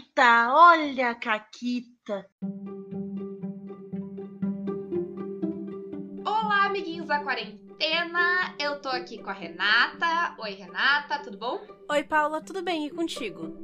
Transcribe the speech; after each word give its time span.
Caquita, 0.00 0.54
olha 0.54 1.10
a 1.10 1.14
Caquita. 1.14 2.26
Olá, 6.24 6.64
amiguinhos 6.64 7.06
da 7.06 7.22
quarentena. 7.22 8.54
Eu 8.58 8.80
tô 8.80 8.88
aqui 8.88 9.18
com 9.18 9.28
a 9.28 9.34
Renata. 9.34 10.36
Oi, 10.38 10.52
Renata, 10.52 11.18
tudo 11.18 11.36
bom? 11.36 11.60
Oi, 11.90 12.02
Paula, 12.04 12.40
tudo 12.40 12.62
bem? 12.62 12.86
E 12.86 12.90
contigo? 12.90 13.54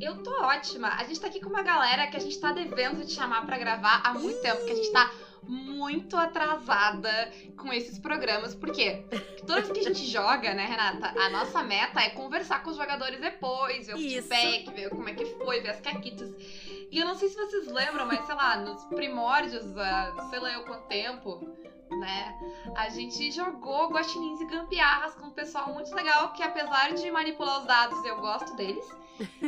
Eu 0.00 0.22
tô 0.22 0.30
ótima. 0.42 0.88
A 0.88 1.04
gente 1.04 1.20
tá 1.20 1.26
aqui 1.26 1.40
com 1.40 1.50
uma 1.50 1.62
galera 1.62 2.06
que 2.06 2.16
a 2.16 2.20
gente 2.20 2.38
tá 2.38 2.52
devendo 2.52 3.04
te 3.04 3.12
chamar 3.12 3.44
para 3.44 3.58
gravar 3.58 4.02
há 4.04 4.14
muito 4.14 4.40
tempo, 4.40 4.64
que 4.64 4.70
a 4.70 4.76
gente 4.76 4.92
tá 4.92 5.10
muito 5.50 6.16
atrasada 6.16 7.30
com 7.56 7.72
esses 7.72 7.98
programas. 7.98 8.54
Porque 8.54 9.02
toda 9.40 9.60
vez 9.60 9.72
que 9.72 9.80
a 9.80 9.82
gente 9.82 10.06
joga, 10.10 10.54
né, 10.54 10.64
Renata, 10.64 11.12
a 11.20 11.28
nossa 11.28 11.62
meta 11.62 12.00
é 12.00 12.10
conversar 12.10 12.62
com 12.62 12.70
os 12.70 12.76
jogadores 12.76 13.20
depois, 13.20 13.86
ver 13.88 13.94
o 13.94 13.98
Isso. 13.98 14.28
feedback, 14.28 14.70
ver 14.72 14.90
como 14.90 15.08
é 15.08 15.14
que 15.14 15.24
foi, 15.24 15.60
ver 15.60 15.70
as 15.70 15.80
caquitas. 15.80 16.32
E 16.90 16.98
eu 16.98 17.04
não 17.04 17.16
sei 17.16 17.28
se 17.28 17.36
vocês 17.36 17.66
lembram, 17.66 18.06
mas 18.06 18.24
sei 18.24 18.34
lá, 18.34 18.56
nos 18.56 18.84
primórdios, 18.84 19.64
sei 20.30 20.38
lá 20.38 20.52
eu 20.52 20.64
quanto 20.64 20.86
tempo, 20.86 21.40
né? 21.90 22.34
A 22.76 22.88
gente 22.88 23.30
jogou 23.32 23.88
guaxinins 23.90 24.40
e 24.40 24.46
gambiarras 24.46 25.14
com 25.14 25.26
um 25.26 25.32
pessoal 25.32 25.72
muito 25.72 25.92
legal 25.94 26.32
que 26.32 26.42
apesar 26.42 26.92
de 26.94 27.10
manipular 27.10 27.60
os 27.60 27.66
dados, 27.66 28.04
eu 28.04 28.16
gosto 28.20 28.54
deles. 28.54 28.84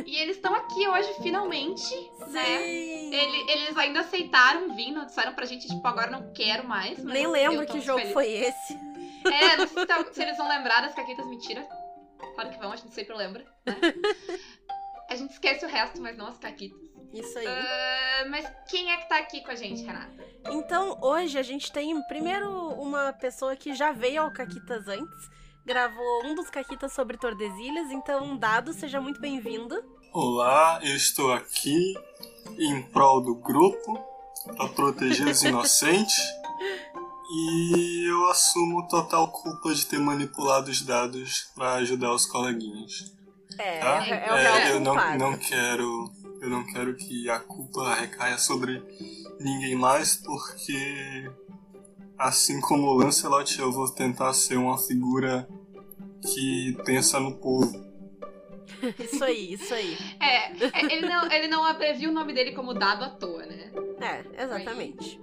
E 0.05 0.15
eles 0.17 0.35
estão 0.35 0.53
aqui 0.53 0.87
hoje, 0.87 1.13
finalmente, 1.21 1.95
né? 2.27 2.43
Sim. 2.43 3.09
né? 3.09 3.17
Ele, 3.17 3.51
eles 3.51 3.77
ainda 3.77 4.01
aceitaram 4.01 4.75
vir, 4.75 4.91
não 4.91 5.05
disseram 5.05 5.33
pra 5.33 5.45
gente, 5.45 5.67
tipo, 5.67 5.85
agora 5.87 6.11
não 6.11 6.33
quero 6.33 6.67
mais. 6.67 7.03
Nem 7.03 7.27
lembro 7.27 7.65
que 7.65 7.79
jogo 7.81 7.99
feliz. 7.99 8.13
foi 8.13 8.31
esse. 8.31 8.73
É, 9.25 9.57
não 9.57 9.67
sei 9.67 9.85
se, 9.85 10.13
se 10.13 10.21
eles 10.21 10.37
vão 10.37 10.47
lembrar 10.47 10.81
das 10.81 10.93
caquetas 10.93 11.25
mentira. 11.25 11.67
Claro 12.35 12.49
que 12.49 12.57
vão, 12.57 12.71
a 12.71 12.75
gente 12.75 12.93
sempre 12.93 13.15
lembra, 13.15 13.45
né? 13.65 13.75
A 15.09 15.15
gente 15.15 15.31
esquece 15.31 15.63
o 15.63 15.69
resto, 15.69 16.01
mas 16.01 16.17
não 16.17 16.25
as 16.25 16.37
caquitas. 16.39 16.79
Isso 17.13 17.37
aí. 17.37 17.45
Uh, 17.45 18.29
mas 18.29 18.51
quem 18.67 18.91
é 18.91 18.97
que 18.97 19.07
tá 19.07 19.19
aqui 19.19 19.41
com 19.41 19.51
a 19.51 19.55
gente, 19.55 19.83
Renata? 19.83 20.25
Então, 20.49 20.97
hoje 21.01 21.37
a 21.37 21.43
gente 21.43 21.71
tem 21.71 22.01
primeiro 22.07 22.49
uma 22.71 23.13
pessoa 23.13 23.55
que 23.55 23.75
já 23.75 23.91
veio 23.91 24.23
ao 24.23 24.31
Caquitas 24.31 24.87
antes, 24.87 25.29
gravou 25.65 26.25
um 26.25 26.35
dos 26.35 26.49
Caquitas 26.49 26.93
sobre 26.93 27.17
Tordesilhas, 27.17 27.89
então, 27.89 28.35
Dado, 28.37 28.73
seja 28.73 28.99
muito 28.99 29.19
bem-vindo. 29.19 29.81
Olá, 30.11 30.79
eu 30.83 30.95
estou 30.95 31.31
aqui 31.31 31.93
em 32.59 32.81
prol 32.81 33.21
do 33.21 33.35
grupo, 33.35 33.99
para 34.57 34.67
proteger 34.69 35.27
os 35.27 35.41
inocentes. 35.43 36.21
E 37.31 38.05
eu 38.09 38.29
assumo 38.29 38.87
total 38.87 39.31
culpa 39.31 39.73
de 39.73 39.85
ter 39.85 39.99
manipulado 39.99 40.69
os 40.69 40.81
dados 40.81 41.49
para 41.55 41.75
ajudar 41.75 42.13
os 42.13 42.25
coleguinhas. 42.25 43.11
É, 43.57 43.79
tá? 43.79 44.05
é, 44.05 44.27
é 44.27 44.31
o 44.31 44.35
é, 44.35 44.71
Eu 44.71 44.79
não, 44.79 45.17
não 45.17 45.37
quero 45.37 46.11
eu 46.43 46.49
não 46.49 46.65
quero 46.65 46.93
que 46.95 47.29
a 47.29 47.39
culpa 47.39 47.95
recaia 47.95 48.37
sobre 48.37 48.83
ninguém 49.39 49.75
mais, 49.75 50.17
porque 50.17 51.31
assim 52.17 52.61
como 52.61 52.87
o 52.87 52.93
Lancelot, 52.93 53.59
eu 53.59 53.71
vou 53.71 53.89
tentar 53.89 54.33
ser 54.33 54.57
uma 54.57 54.77
figura 54.77 55.47
que 56.21 56.77
pensa 56.85 57.19
no 57.19 57.35
povo. 57.35 57.83
isso 58.99 59.23
aí, 59.23 59.53
isso 59.53 59.73
aí. 59.73 59.97
É, 60.19 60.51
é, 60.51 60.93
ele 60.93 61.07
não, 61.07 61.31
ele 61.31 61.47
não 61.47 61.65
abreviu 61.65 62.09
o 62.09 62.13
nome 62.13 62.33
dele 62.33 62.53
como 62.53 62.73
dado 62.73 63.03
à 63.03 63.09
toa, 63.09 63.45
né? 63.45 63.71
É, 63.99 64.43
exatamente. 64.43 65.19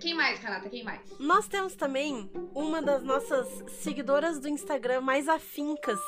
Quem 0.00 0.14
mais, 0.14 0.38
Renata? 0.38 0.68
Quem 0.68 0.84
mais? 0.84 1.00
Nós 1.18 1.48
temos 1.48 1.74
também 1.74 2.30
uma 2.54 2.80
das 2.80 3.02
nossas 3.02 3.46
seguidoras 3.80 4.38
do 4.38 4.48
Instagram 4.48 5.00
mais 5.00 5.28
afincas, 5.28 5.98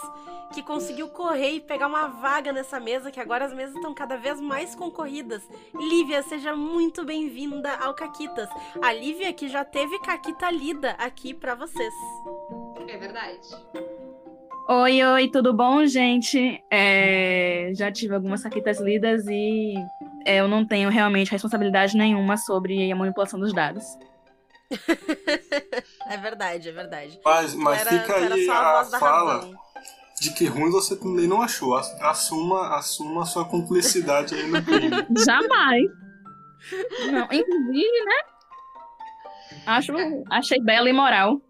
que 0.54 0.62
conseguiu 0.62 1.08
correr 1.08 1.54
e 1.54 1.60
pegar 1.60 1.88
uma 1.88 2.06
vaga 2.06 2.52
nessa 2.52 2.78
mesa, 2.78 3.10
que 3.10 3.20
agora 3.20 3.44
as 3.44 3.52
mesas 3.52 3.74
estão 3.74 3.92
cada 3.92 4.16
vez 4.16 4.40
mais 4.40 4.74
concorridas. 4.74 5.42
Lívia, 5.74 6.22
seja 6.22 6.54
muito 6.54 7.04
bem-vinda 7.04 7.74
ao 7.76 7.94
Caquitas. 7.94 8.48
A 8.80 8.92
Lívia 8.92 9.32
que 9.32 9.48
já 9.48 9.64
teve 9.64 9.98
Caquita 10.00 10.50
lida 10.50 10.92
aqui 10.92 11.34
para 11.34 11.54
vocês. 11.54 11.94
É 12.88 12.96
verdade. 12.96 13.48
Oi, 14.68 15.02
oi, 15.02 15.28
tudo 15.28 15.52
bom, 15.52 15.84
gente? 15.84 16.62
É, 16.70 17.72
já 17.74 17.90
tive 17.90 18.14
algumas 18.14 18.40
caquitas 18.40 18.78
lidas 18.80 19.26
e 19.26 19.74
eu 20.26 20.48
não 20.48 20.64
tenho 20.64 20.90
realmente 20.90 21.30
responsabilidade 21.30 21.96
nenhuma 21.96 22.36
sobre 22.36 22.90
a 22.90 22.96
manipulação 22.96 23.38
dos 23.38 23.52
dados. 23.52 23.84
é 26.08 26.16
verdade, 26.16 26.68
é 26.68 26.72
verdade. 26.72 27.20
Mas, 27.24 27.54
mas 27.54 27.80
era, 27.80 27.90
fica 27.90 28.16
aí 28.16 28.48
a, 28.48 28.80
a 28.80 28.84
fala 28.84 29.50
de 30.20 30.32
que 30.32 30.44
ruim 30.44 30.70
você 30.70 30.94
também 30.96 31.26
não 31.26 31.40
achou. 31.42 31.74
Assuma, 31.74 32.76
assuma 32.76 33.22
a 33.22 33.26
sua 33.26 33.44
cumplicidade 33.44 34.34
aí 34.34 34.46
no 34.46 34.62
crime. 34.62 34.90
Jamais. 35.24 35.90
Não, 37.10 37.24
inclusive, 37.32 38.04
né? 38.04 38.14
Acho, 39.66 39.92
achei 40.30 40.60
bela 40.60 40.88
e 40.88 40.92
moral. 40.92 41.40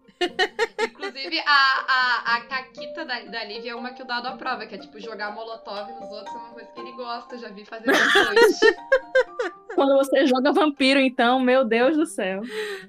Inclusive, 0.83 1.39
a, 1.45 1.85
a, 1.87 2.35
a 2.35 2.41
caquita 2.41 3.05
da, 3.05 3.19
da 3.21 3.43
Lívia 3.43 3.71
é 3.71 3.75
uma 3.75 3.91
que 3.91 4.01
o 4.01 4.05
dado 4.05 4.27
aprova, 4.27 4.65
que 4.65 4.75
é 4.75 4.77
tipo 4.77 4.99
jogar 4.99 5.33
molotov 5.33 5.91
nos 5.91 6.09
outros 6.09 6.35
é 6.35 6.37
uma 6.37 6.49
coisa 6.49 6.69
que 6.71 6.79
ele 6.79 6.91
gosta, 6.93 7.37
já 7.37 7.49
vi 7.49 7.65
fazer 7.65 7.87
bastante. 7.91 8.75
Quando 9.75 9.97
você 9.97 10.25
joga 10.27 10.51
vampiro, 10.51 10.99
então, 10.99 11.39
meu 11.39 11.63
Deus 11.63 11.95
do 11.95 12.05
céu. 12.05 12.41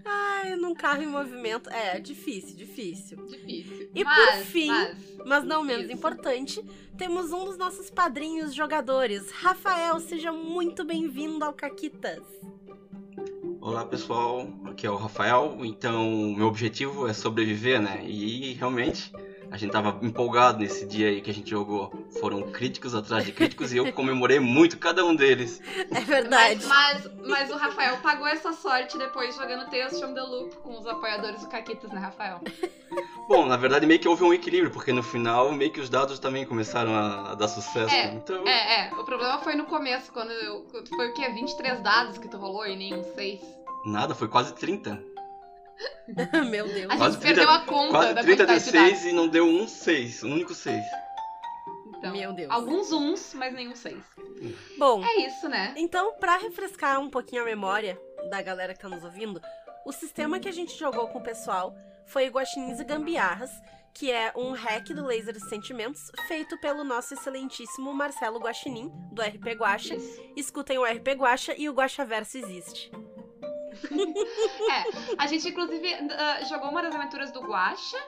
Ai, 0.04 0.56
num 0.56 0.74
carro 0.74 1.02
em 1.02 1.06
movimento. 1.06 1.70
É, 1.70 2.00
difícil, 2.00 2.56
difícil. 2.56 3.24
Difícil. 3.26 3.90
E 3.94 4.04
mas, 4.04 4.36
por 4.38 4.44
fim, 4.46 4.68
mas, 4.68 4.96
mas 5.24 5.44
não 5.44 5.62
menos 5.62 5.84
isso. 5.84 5.94
importante, 5.94 6.64
temos 6.96 7.32
um 7.32 7.44
dos 7.44 7.56
nossos 7.56 7.90
padrinhos 7.90 8.54
jogadores. 8.54 9.30
Rafael, 9.30 9.98
seja 10.00 10.32
muito 10.32 10.84
bem-vindo 10.84 11.44
ao 11.44 11.52
Caquitas. 11.52 12.22
Olá 13.64 13.84
pessoal, 13.86 14.48
aqui 14.64 14.88
é 14.88 14.90
o 14.90 14.96
Rafael. 14.96 15.58
Então, 15.60 16.34
meu 16.36 16.48
objetivo 16.48 17.06
é 17.06 17.12
sobreviver, 17.12 17.80
né? 17.80 18.04
E 18.04 18.54
realmente 18.54 19.12
a 19.52 19.58
gente 19.58 19.70
tava 19.70 19.98
empolgado 20.00 20.58
nesse 20.58 20.86
dia 20.86 21.08
aí 21.08 21.20
que 21.20 21.30
a 21.30 21.34
gente 21.34 21.50
jogou. 21.50 21.92
Foram 22.18 22.50
críticos 22.50 22.94
atrás 22.94 23.22
de 23.22 23.32
críticos 23.32 23.70
e 23.70 23.76
eu 23.76 23.92
comemorei 23.92 24.40
muito 24.40 24.78
cada 24.78 25.04
um 25.04 25.14
deles. 25.14 25.60
É 25.90 26.00
verdade. 26.00 26.64
Mas, 26.64 27.04
mas, 27.04 27.28
mas 27.28 27.50
o 27.50 27.56
Rafael 27.56 27.98
pagou 27.98 28.26
essa 28.26 28.54
sorte 28.54 28.96
depois 28.96 29.36
jogando 29.36 29.68
Tales 29.68 30.00
from 30.00 30.14
the 30.14 30.22
Loop 30.22 30.56
com 30.56 30.78
os 30.78 30.86
apoiadores 30.86 31.42
do 31.42 31.48
Caquitas, 31.48 31.92
né, 31.92 32.00
Rafael? 32.00 32.40
Bom, 33.28 33.44
na 33.44 33.58
verdade 33.58 33.84
meio 33.84 34.00
que 34.00 34.08
houve 34.08 34.24
um 34.24 34.32
equilíbrio, 34.32 34.70
porque 34.70 34.90
no 34.90 35.02
final 35.02 35.52
meio 35.52 35.70
que 35.70 35.80
os 35.80 35.90
dados 35.90 36.18
também 36.18 36.46
começaram 36.46 36.94
a, 36.94 37.32
a 37.32 37.34
dar 37.34 37.48
sucesso. 37.48 37.94
É, 37.94 38.06
então... 38.06 38.48
é, 38.48 38.86
é. 38.86 38.94
O 38.94 39.04
problema 39.04 39.38
foi 39.40 39.54
no 39.54 39.66
começo, 39.66 40.10
quando 40.12 40.30
eu, 40.30 40.66
foi 40.96 41.10
o 41.10 41.12
que? 41.12 41.28
23 41.28 41.82
dados 41.82 42.16
que 42.16 42.26
tu 42.26 42.38
rolou 42.38 42.66
e 42.66 42.74
nenhum 42.74 43.04
6. 43.04 43.40
Nada, 43.84 44.14
foi 44.14 44.28
quase 44.28 44.54
30. 44.54 45.11
Meu 46.50 46.66
Deus. 46.66 46.90
A 46.90 47.10
gente 47.10 47.20
perdeu 47.20 47.48
a 47.48 47.60
conta 47.60 47.90
quase 47.90 48.14
da 48.14 48.22
30 48.22 48.46
de 48.46 48.60
6 48.60 49.04
e 49.06 49.12
não 49.12 49.28
deu 49.28 49.46
um 49.46 49.66
6, 49.66 50.24
um 50.24 50.32
único 50.32 50.54
6. 50.54 50.82
Então, 51.96 52.12
Meu 52.12 52.32
Deus. 52.32 52.50
Alguns 52.50 52.92
uns, 52.92 53.34
mas 53.34 53.54
nenhum 53.54 53.76
6. 53.76 53.96
Bom, 54.78 55.04
é 55.04 55.26
isso, 55.26 55.48
né? 55.48 55.72
Então, 55.76 56.14
para 56.18 56.36
refrescar 56.36 57.00
um 57.00 57.08
pouquinho 57.08 57.42
a 57.42 57.44
memória 57.44 57.98
da 58.28 58.42
galera 58.42 58.74
que 58.74 58.80
tá 58.80 58.88
nos 58.88 59.04
ouvindo, 59.04 59.40
o 59.86 59.92
sistema 59.92 60.40
que 60.40 60.48
a 60.48 60.52
gente 60.52 60.76
jogou 60.78 61.08
com 61.08 61.18
o 61.18 61.22
pessoal 61.22 61.74
foi 62.06 62.26
Guaxinins 62.26 62.80
e 62.80 62.84
Gambiarras, 62.84 63.50
que 63.94 64.10
é 64.10 64.32
um 64.34 64.52
hack 64.52 64.88
do 64.88 65.04
Laser 65.04 65.34
de 65.34 65.48
Sentimentos, 65.48 66.10
feito 66.26 66.58
pelo 66.60 66.82
nosso 66.82 67.14
excelentíssimo 67.14 67.92
Marcelo 67.92 68.40
Guaxinim, 68.40 68.90
do 69.12 69.22
RP 69.22 69.54
Guacha. 69.58 69.96
Escutem 70.36 70.78
o 70.78 70.84
RP 70.84 71.08
Guacha 71.16 71.54
e 71.56 71.68
o 71.68 71.72
Guacha 71.72 72.04
Verso 72.04 72.38
existe 72.38 72.90
é, 74.70 75.14
a 75.18 75.26
gente 75.26 75.48
inclusive 75.48 75.94
uh, 75.94 76.48
jogou 76.48 76.70
uma 76.70 76.82
das 76.82 76.94
aventuras 76.94 77.30
do 77.32 77.40
Guacha, 77.40 77.98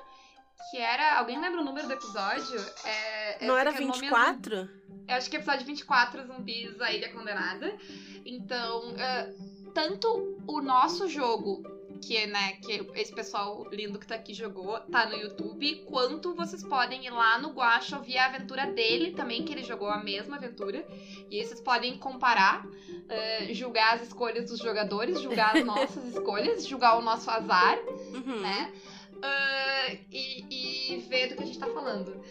que 0.70 0.78
era. 0.78 1.18
Alguém 1.18 1.40
lembra 1.40 1.60
o 1.60 1.64
número 1.64 1.86
do 1.86 1.92
episódio? 1.92 2.60
É, 2.84 3.46
Não 3.46 3.56
era 3.56 3.70
24? 3.70 4.68
É 5.06 5.12
Eu 5.12 5.16
acho 5.16 5.28
que 5.28 5.36
é 5.36 5.38
episódio 5.38 5.66
24, 5.66 6.26
Zumbis, 6.26 6.80
a 6.80 6.92
Ilha 6.92 7.12
Condenada. 7.12 7.76
Então, 8.24 8.92
uh, 8.92 9.72
tanto 9.72 10.38
o 10.46 10.60
nosso 10.60 11.08
jogo 11.08 11.62
que, 12.06 12.26
né, 12.26 12.52
que 12.62 12.86
esse 12.94 13.12
pessoal 13.12 13.66
lindo 13.70 13.98
que 13.98 14.06
tá 14.06 14.14
aqui 14.14 14.34
jogou, 14.34 14.78
tá 14.80 15.06
no 15.06 15.16
YouTube, 15.16 15.84
quanto 15.86 16.34
vocês 16.34 16.62
podem 16.62 17.06
ir 17.06 17.10
lá 17.10 17.38
no 17.38 17.50
Guacha 17.50 17.96
ouvir 17.96 18.18
a 18.18 18.26
aventura 18.26 18.66
dele 18.66 19.12
também, 19.12 19.44
que 19.44 19.52
ele 19.52 19.62
jogou 19.62 19.88
a 19.88 20.02
mesma 20.02 20.36
aventura. 20.36 20.86
E 21.30 21.40
aí 21.40 21.46
vocês 21.46 21.60
podem 21.60 21.96
comparar, 21.98 22.64
uh, 22.66 23.54
julgar 23.54 23.94
as 23.94 24.02
escolhas 24.02 24.50
dos 24.50 24.58
jogadores, 24.58 25.20
julgar 25.20 25.56
as 25.56 25.64
nossas 25.66 26.04
escolhas, 26.14 26.66
julgar 26.66 26.98
o 26.98 27.02
nosso 27.02 27.30
azar, 27.30 27.78
uhum. 28.12 28.40
né? 28.40 28.72
Uh, 29.14 29.98
e, 30.12 30.94
e 30.94 30.98
ver 31.08 31.28
do 31.28 31.36
que 31.36 31.42
a 31.42 31.46
gente 31.46 31.58
tá 31.58 31.68
falando. 31.68 32.22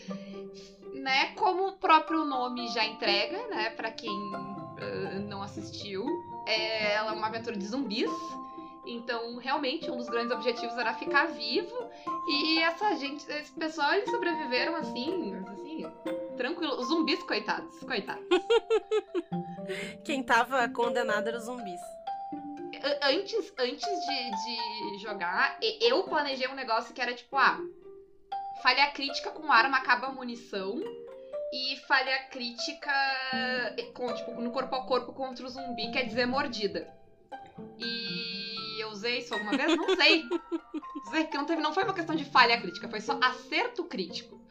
Né, 0.94 1.34
como 1.34 1.68
o 1.68 1.74
próprio 1.74 2.24
nome 2.24 2.68
já 2.70 2.86
entrega, 2.86 3.48
né, 3.48 3.72
para 3.72 3.92
quem 3.92 4.10
uh, 4.10 5.20
não 5.28 5.42
assistiu, 5.42 6.06
é, 6.46 6.94
ela 6.94 7.12
é 7.12 7.16
uma 7.16 7.28
aventura 7.28 7.58
de 7.58 7.66
zumbis, 7.66 8.12
então, 8.86 9.38
realmente, 9.38 9.90
um 9.90 9.98
dos 9.98 10.10
grandes 10.10 10.32
objetivos 10.32 10.78
era 10.78 10.94
ficar 10.94 11.28
vivo. 11.28 11.90
E 12.28 12.60
essa 12.60 12.96
gente, 12.96 13.30
esse 13.32 13.52
pessoal, 13.54 13.94
eles 13.94 14.10
sobreviveram 14.10 14.76
assim, 14.76 15.34
assim 15.48 15.64
Tranquilo. 16.38 16.80
Os 16.80 16.88
zumbis, 16.88 17.22
coitados. 17.24 17.80
Coitados. 17.80 18.26
Quem 20.04 20.24
tava 20.24 20.68
condenado 20.70 21.28
era 21.28 21.38
os 21.38 21.46
zumbis. 21.46 21.80
Antes, 23.02 23.54
antes 23.58 23.88
de, 23.88 24.92
de 24.92 24.98
jogar, 25.02 25.58
eu 25.80 26.04
planejei 26.04 26.48
um 26.48 26.56
negócio 26.56 26.94
que 26.94 27.02
era 27.02 27.14
tipo, 27.14 27.38
ah, 27.38 27.58
falha 28.62 28.92
crítica 28.92 29.32
com 29.32 29.52
arma 29.52 29.78
acaba 29.78 30.08
a 30.08 30.12
munição. 30.12 30.82
E 31.54 31.78
falha 31.88 32.24
crítica 32.30 32.92
com, 33.94 34.12
tipo, 34.14 34.32
no 34.42 34.52
corpo 34.52 34.76
a 34.76 34.86
corpo 34.88 35.14
contra 35.14 35.46
o 35.46 35.50
zumbi, 35.50 35.92
quer 35.92 36.04
dizer 36.04 36.26
mordida. 36.26 36.92
E 37.78 38.33
usei 39.04 39.20
isso 39.20 39.34
alguma 39.34 39.52
vez? 39.52 39.76
Não 39.76 39.96
sei. 39.96 40.24
Usei, 41.08 41.24
porque 41.24 41.38
não, 41.38 41.46
teve, 41.46 41.62
não 41.62 41.74
foi 41.74 41.84
uma 41.84 41.94
questão 41.94 42.16
de 42.16 42.24
falha 42.26 42.60
crítica, 42.60 42.88
foi 42.88 43.02
só 43.02 43.20
acerto 43.22 43.84
crítico. 43.84 44.42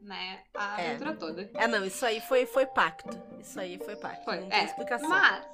Né? 0.00 0.40
A 0.54 0.80
É. 0.80 0.86
aventura 0.88 1.14
toda. 1.14 1.50
É, 1.54 1.68
não, 1.68 1.84
isso 1.84 2.04
aí 2.06 2.20
foi, 2.22 2.46
foi 2.46 2.64
pacto. 2.64 3.10
Isso 3.38 3.60
aí 3.60 3.78
foi 3.78 3.96
pacto. 3.96 4.24
Foi, 4.24 4.40
não 4.40 4.48
tem 4.48 4.60
é. 4.60 4.64
explicação. 4.64 5.08
Mas, 5.10 5.44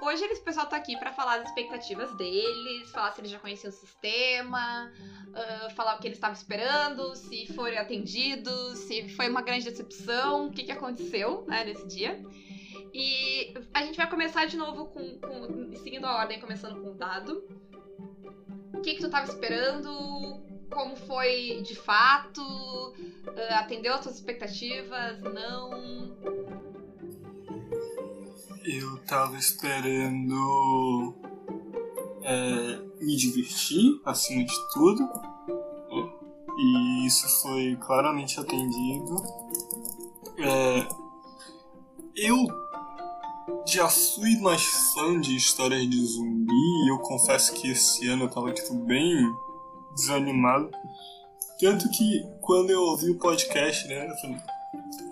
hoje 0.00 0.22
eles, 0.24 0.38
o 0.38 0.44
pessoal 0.44 0.66
tá 0.66 0.76
aqui 0.76 0.96
pra 0.96 1.12
falar 1.12 1.38
das 1.38 1.48
expectativas 1.48 2.16
deles, 2.16 2.88
falar 2.92 3.10
se 3.10 3.20
eles 3.20 3.32
já 3.32 3.40
conheciam 3.40 3.70
o 3.70 3.74
sistema, 3.74 4.92
ah, 5.34 5.70
falar 5.74 5.96
o 5.96 5.98
que 5.98 6.06
eles 6.06 6.18
estavam 6.18 6.36
esperando, 6.36 7.16
se 7.16 7.52
foram 7.52 7.78
atendidos, 7.78 8.78
se 8.78 9.08
foi 9.16 9.28
uma 9.28 9.42
grande 9.42 9.64
decepção, 9.64 10.46
o 10.46 10.52
que, 10.52 10.62
que 10.62 10.72
aconteceu 10.72 11.44
né, 11.48 11.64
nesse 11.64 11.84
dia. 11.88 12.22
E 12.94 13.52
a 13.74 13.82
gente 13.84 13.96
vai 13.96 14.08
começar 14.08 14.46
de 14.46 14.56
novo 14.56 14.86
com, 14.86 15.18
com- 15.18 15.72
seguindo 15.82 16.04
a 16.06 16.16
ordem, 16.16 16.40
começando 16.40 16.80
com 16.80 16.90
o 16.90 16.94
dado. 16.94 17.42
O 18.80 18.82
que, 18.82 18.94
que 18.94 19.02
tu 19.02 19.10
tava 19.10 19.26
esperando? 19.26 20.40
Como 20.70 20.96
foi 20.96 21.60
de 21.62 21.74
fato? 21.74 22.40
Ah, 23.50 23.58
atendeu 23.58 23.92
as 23.92 24.00
tuas 24.00 24.14
expectativas? 24.14 25.20
Não? 25.20 26.16
Eu 28.64 28.96
tava 29.06 29.36
esperando 29.36 31.14
é, 32.22 32.78
me 33.04 33.16
divertir, 33.18 34.00
acima 34.06 34.44
de 34.44 34.72
tudo. 34.72 35.02
né? 35.02 36.12
E 36.56 37.06
isso 37.06 37.28
foi 37.42 37.76
claramente 37.76 38.40
atendido. 38.40 39.16
É, 40.38 40.88
eu 42.16 42.46
já 43.70 43.88
fui 43.88 44.36
mais 44.38 44.62
fã 44.92 45.20
de 45.20 45.36
histórias 45.36 45.88
de 45.88 46.04
zumbi 46.04 46.52
e 46.52 46.90
eu 46.90 46.98
confesso 46.98 47.52
que 47.52 47.70
esse 47.70 48.08
ano 48.08 48.24
eu 48.24 48.30
tava 48.30 48.52
tipo, 48.52 48.74
bem 48.74 49.16
desanimado. 49.94 50.70
Tanto 51.58 51.88
que 51.90 52.26
quando 52.40 52.70
eu 52.70 52.80
ouvi 52.82 53.10
o 53.10 53.18
podcast, 53.18 53.86
né, 53.86 54.10
eu 54.10 54.16
falei, 54.16 54.36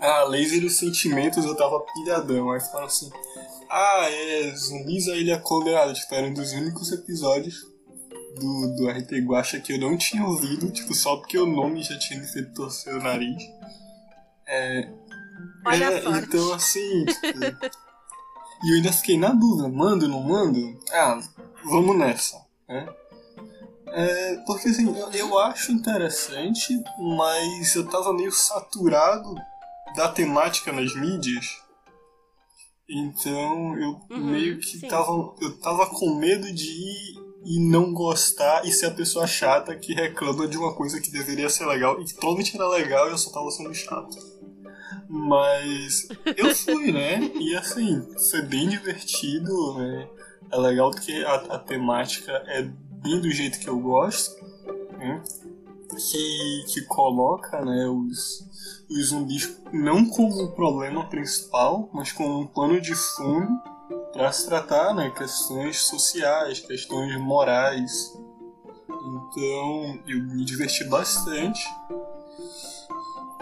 ah, 0.00 0.24
Laser 0.24 0.64
e 0.64 0.70
Sentimentos 0.70 1.44
eu 1.44 1.54
tava 1.54 1.84
pilhadão. 1.94 2.50
Aí 2.50 2.60
falaram 2.60 2.86
assim, 2.86 3.10
ah, 3.70 4.06
é, 4.10 4.54
Zumbis 4.56 5.08
a 5.08 5.16
Ilha 5.16 5.38
Condenada, 5.38 5.92
tipo, 5.92 6.14
era 6.14 6.26
um 6.26 6.34
dos 6.34 6.52
únicos 6.52 6.90
episódios 6.90 7.64
do, 8.40 8.76
do 8.76 8.88
RT 8.88 9.20
Guacha 9.24 9.60
que 9.60 9.74
eu 9.74 9.78
não 9.78 9.96
tinha 9.96 10.24
ouvido, 10.24 10.70
tipo, 10.70 10.94
só 10.94 11.16
porque 11.16 11.38
o 11.38 11.46
nome 11.46 11.82
já 11.82 11.98
tinha 11.98 12.18
me 12.18 12.26
feito 12.26 12.54
torcer 12.54 12.94
o 12.94 13.02
nariz. 13.02 13.42
É, 14.46 14.90
Olha 15.64 15.92
é, 15.92 16.18
então 16.18 16.54
assim, 16.54 17.04
tipo, 17.04 17.78
e 18.62 18.70
eu 18.70 18.76
ainda 18.76 18.92
fiquei 18.92 19.18
na 19.18 19.30
dúvida, 19.30 19.68
mando, 19.68 20.08
não 20.08 20.22
mando? 20.22 20.78
Ah, 20.92 21.20
vamos 21.64 21.96
nessa, 21.96 22.44
né? 22.68 22.88
É, 23.90 24.36
porque 24.46 24.68
assim, 24.68 24.94
eu, 24.96 25.10
eu 25.12 25.38
acho 25.38 25.72
interessante, 25.72 26.78
mas 26.98 27.74
eu 27.74 27.88
tava 27.88 28.12
meio 28.12 28.30
saturado 28.30 29.34
da 29.96 30.08
temática 30.08 30.70
nas 30.72 30.94
mídias. 30.94 31.46
Então 32.88 33.76
eu 33.78 34.00
Uhum, 34.10 34.30
meio 34.30 34.58
que 34.58 34.78
sim. 34.78 34.88
tava. 34.88 35.34
Eu 35.40 35.58
tava 35.60 35.86
com 35.86 36.14
medo 36.14 36.50
de 36.52 36.66
ir 36.70 37.18
e 37.44 37.60
não 37.70 37.92
gostar 37.92 38.64
e 38.66 38.72
ser 38.72 38.86
a 38.86 38.90
pessoa 38.94 39.26
chata 39.26 39.74
que 39.76 39.94
reclama 39.94 40.46
de 40.48 40.56
uma 40.56 40.74
coisa 40.74 41.00
que 41.00 41.10
deveria 41.10 41.48
ser 41.48 41.66
legal 41.66 42.00
e 42.00 42.04
que 42.04 42.14
totalmente 42.14 42.54
era 42.56 42.68
legal 42.68 43.06
e 43.08 43.10
eu 43.12 43.18
só 43.18 43.30
tava 43.30 43.50
sendo 43.50 43.74
chato. 43.74 44.16
Mas 45.08 46.06
eu 46.36 46.54
fui, 46.54 46.92
né? 46.92 47.20
E 47.40 47.56
assim, 47.56 48.06
foi 48.30 48.42
bem 48.42 48.68
divertido, 48.68 49.74
né? 49.78 50.08
É 50.50 50.56
legal 50.56 50.90
porque 50.90 51.24
a, 51.26 51.34
a 51.34 51.58
temática 51.58 52.32
é 52.46 52.62
bem 52.62 53.20
do 53.20 53.30
jeito 53.30 53.58
que 53.58 53.68
eu 53.68 53.78
gosto, 53.78 54.34
né? 54.98 55.22
Que, 55.90 56.64
que 56.68 56.82
coloca, 56.82 57.64
né, 57.64 57.88
os, 57.88 58.46
os 58.90 59.06
zumbis 59.08 59.58
não 59.72 60.04
como 60.04 60.44
o 60.44 60.52
problema 60.52 61.08
principal, 61.08 61.88
mas 61.92 62.12
como 62.12 62.40
um 62.40 62.46
plano 62.46 62.80
de 62.80 62.94
fundo 62.94 63.48
para 64.12 64.30
se 64.30 64.46
tratar, 64.46 64.94
né, 64.94 65.10
questões 65.10 65.78
sociais, 65.78 66.60
questões 66.60 67.18
morais. 67.20 68.12
Então, 68.88 69.98
eu 70.06 70.22
me 70.24 70.44
diverti 70.44 70.84
bastante. 70.84 71.60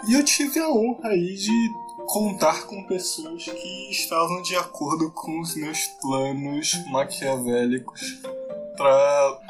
E 0.06 0.12
eu 0.14 0.24
tive 0.24 0.60
a 0.60 0.68
honra 0.68 1.08
aí 1.10 1.34
de 1.34 1.72
contar 2.06 2.66
com 2.66 2.84
pessoas 2.84 3.44
que 3.44 3.90
estavam 3.90 4.40
de 4.42 4.54
acordo 4.54 5.10
com 5.10 5.40
os 5.40 5.56
meus 5.56 5.86
planos 6.00 6.72
maquiavélicos 6.90 8.20
para 8.76 9.40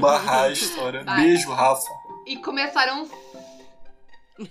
barrar 0.00 0.44
a 0.44 0.50
história. 0.50 1.04
Vai. 1.04 1.22
Beijo, 1.22 1.50
Rafa. 1.52 1.88
E 2.26 2.36
começaram. 2.38 3.06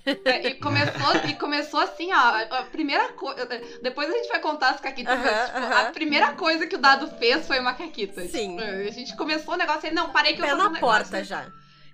É, 0.05 0.47
e, 0.47 0.53
começou, 0.55 1.15
e 1.27 1.33
começou 1.33 1.79
assim, 1.79 2.13
ó. 2.13 2.57
A 2.59 2.63
primeira 2.71 3.11
coisa. 3.13 3.47
Depois 3.81 4.09
a 4.09 4.13
gente 4.13 4.27
vai 4.27 4.39
contar 4.39 4.69
as 4.69 4.79
caquitas. 4.79 5.17
mas, 5.19 5.45
tipo. 5.49 5.73
A 5.73 5.85
primeira 5.85 6.33
coisa 6.33 6.67
que 6.67 6.75
o 6.75 6.79
dado 6.79 7.07
fez 7.17 7.47
foi 7.47 7.59
uma 7.59 7.73
caquita. 7.73 8.21
Sim. 8.27 8.57
Tipo, 8.57 8.61
a 8.61 8.91
gente 8.91 9.15
começou 9.17 9.55
o 9.55 9.57
negócio 9.57 9.89
aí, 9.89 9.95
não, 9.95 10.11
parei 10.11 10.33
que 10.35 10.41
eu 10.41 10.45
Pé 10.45 10.51
vou 10.51 10.57
fazer 10.59 10.69
na 10.69 10.69
um 10.69 10.81
negócio. 10.81 11.09
porta 11.09 11.23
já. 11.23 11.47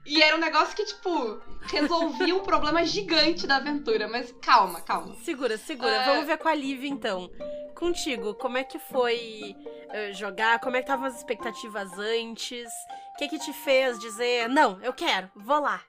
E 0.07 0.21
era 0.24 0.36
um 0.36 0.39
negócio 0.39 0.75
que, 0.75 0.86
tipo, 0.86 1.42
resolvia 1.63 2.33
um 2.33 2.39
problema 2.39 2.86
gigante 2.86 3.45
da 3.45 3.57
aventura. 3.57 4.07
Mas 4.07 4.33
calma, 4.42 4.80
calma. 4.81 5.13
Segura, 5.24 5.57
segura. 5.57 5.92
É. 5.92 6.06
Vamos 6.06 6.25
ver 6.25 6.38
com 6.38 6.48
a 6.48 6.56
Liv 6.56 6.86
então. 6.86 7.30
Contigo, 7.75 8.33
como 8.36 8.57
é 8.57 8.63
que 8.63 8.80
foi 8.80 9.56
eh, 9.92 10.13
jogar? 10.13 10.59
Como 10.59 10.75
é 10.75 10.80
que 10.80 10.86
estavam 10.86 11.06
as 11.06 11.18
expectativas 11.18 11.92
antes? 12.00 12.68
O 13.13 13.18
que 13.18 13.27
que 13.27 13.38
te 13.38 13.54
fez 13.54 14.00
dizer, 14.00 14.48
não, 14.48 14.81
eu 14.81 14.94
quero, 14.94 15.30
vou 15.36 15.59
lá. 15.59 15.81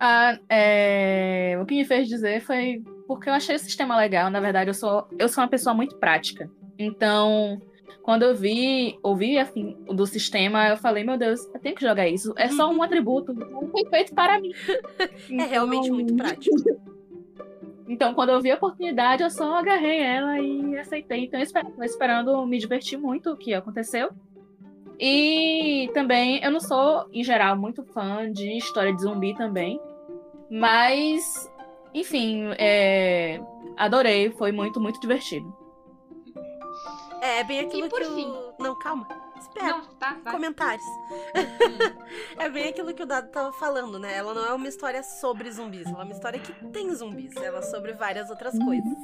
Ah, 0.00 0.38
é, 0.48 1.56
O 1.60 1.66
que 1.66 1.74
me 1.74 1.84
fez 1.84 2.08
dizer 2.08 2.40
foi 2.40 2.82
porque 3.06 3.28
eu 3.28 3.34
achei 3.34 3.54
o 3.54 3.58
sistema 3.58 3.96
legal. 3.96 4.30
Na 4.30 4.40
verdade, 4.40 4.70
eu 4.70 4.74
sou, 4.74 5.06
eu 5.18 5.28
sou 5.28 5.42
uma 5.44 5.50
pessoa 5.50 5.74
muito 5.74 5.96
prática. 5.96 6.50
Então, 6.78 7.60
quando 8.04 8.22
eu 8.22 8.34
vi, 8.36 8.98
ouvi 9.02 9.38
assim, 9.38 9.74
do 9.86 10.06
sistema, 10.06 10.68
eu 10.68 10.76
falei, 10.76 11.02
meu 11.02 11.16
Deus, 11.16 11.40
eu 11.54 11.58
tenho 11.58 11.74
que 11.74 11.80
jogar 11.80 12.06
isso. 12.06 12.34
É 12.36 12.48
só 12.50 12.70
um 12.70 12.82
atributo. 12.82 13.32
Não 13.32 13.66
foi 13.68 13.82
feito 13.86 14.14
para 14.14 14.38
mim. 14.40 14.50
É 15.40 15.44
realmente 15.46 15.86
Então, 15.86 15.94
muito 15.94 16.14
prático. 16.14 16.54
Então, 17.88 18.14
quando 18.14 18.30
eu 18.30 18.40
vi 18.40 18.50
a 18.50 18.54
oportunidade, 18.54 19.22
eu 19.22 19.30
só 19.30 19.56
agarrei 19.56 20.00
ela 20.00 20.38
e 20.40 20.76
aceitei. 20.78 21.24
Então, 21.24 21.38
eu 21.38 21.44
esper- 21.44 21.64
tô 21.66 21.82
esperando 21.82 22.46
me 22.46 22.58
divertir 22.58 22.98
muito 22.98 23.30
o 23.30 23.36
que 23.36 23.52
aconteceu. 23.52 24.10
E 24.98 25.90
também, 25.92 26.42
eu 26.42 26.50
não 26.50 26.60
sou, 26.60 27.06
em 27.12 27.22
geral, 27.22 27.56
muito 27.58 27.84
fã 27.84 28.30
de 28.32 28.56
história 28.56 28.94
de 28.94 29.02
zumbi 29.02 29.34
também. 29.34 29.78
Mas, 30.50 31.50
enfim, 31.92 32.48
é, 32.58 33.38
adorei. 33.76 34.30
Foi 34.30 34.50
muito, 34.50 34.80
muito 34.80 34.98
divertido. 35.00 35.54
É, 37.24 37.42
bem 37.42 37.60
aquilo 37.60 37.88
que 37.88 38.04
fim? 38.04 38.26
o... 38.26 38.54
Não, 38.58 38.78
calma. 38.78 39.08
Espera. 39.40 39.78
Não, 39.78 39.84
tá. 39.94 40.14
Comentários. 40.30 40.84
Hum. 40.84 42.04
É 42.38 42.50
bem 42.50 42.68
aquilo 42.68 42.92
que 42.92 43.02
o 43.02 43.06
Dado 43.06 43.30
tava 43.30 43.52
falando, 43.52 43.98
né? 43.98 44.14
Ela 44.14 44.34
não 44.34 44.44
é 44.44 44.52
uma 44.52 44.68
história 44.68 45.02
sobre 45.02 45.50
zumbis, 45.50 45.86
ela 45.86 46.00
é 46.00 46.04
uma 46.04 46.12
história 46.12 46.38
que 46.38 46.52
tem 46.66 46.92
zumbis. 46.94 47.34
Ela 47.36 47.60
é 47.60 47.62
sobre 47.62 47.94
várias 47.94 48.28
outras 48.28 48.58
coisas. 48.58 48.98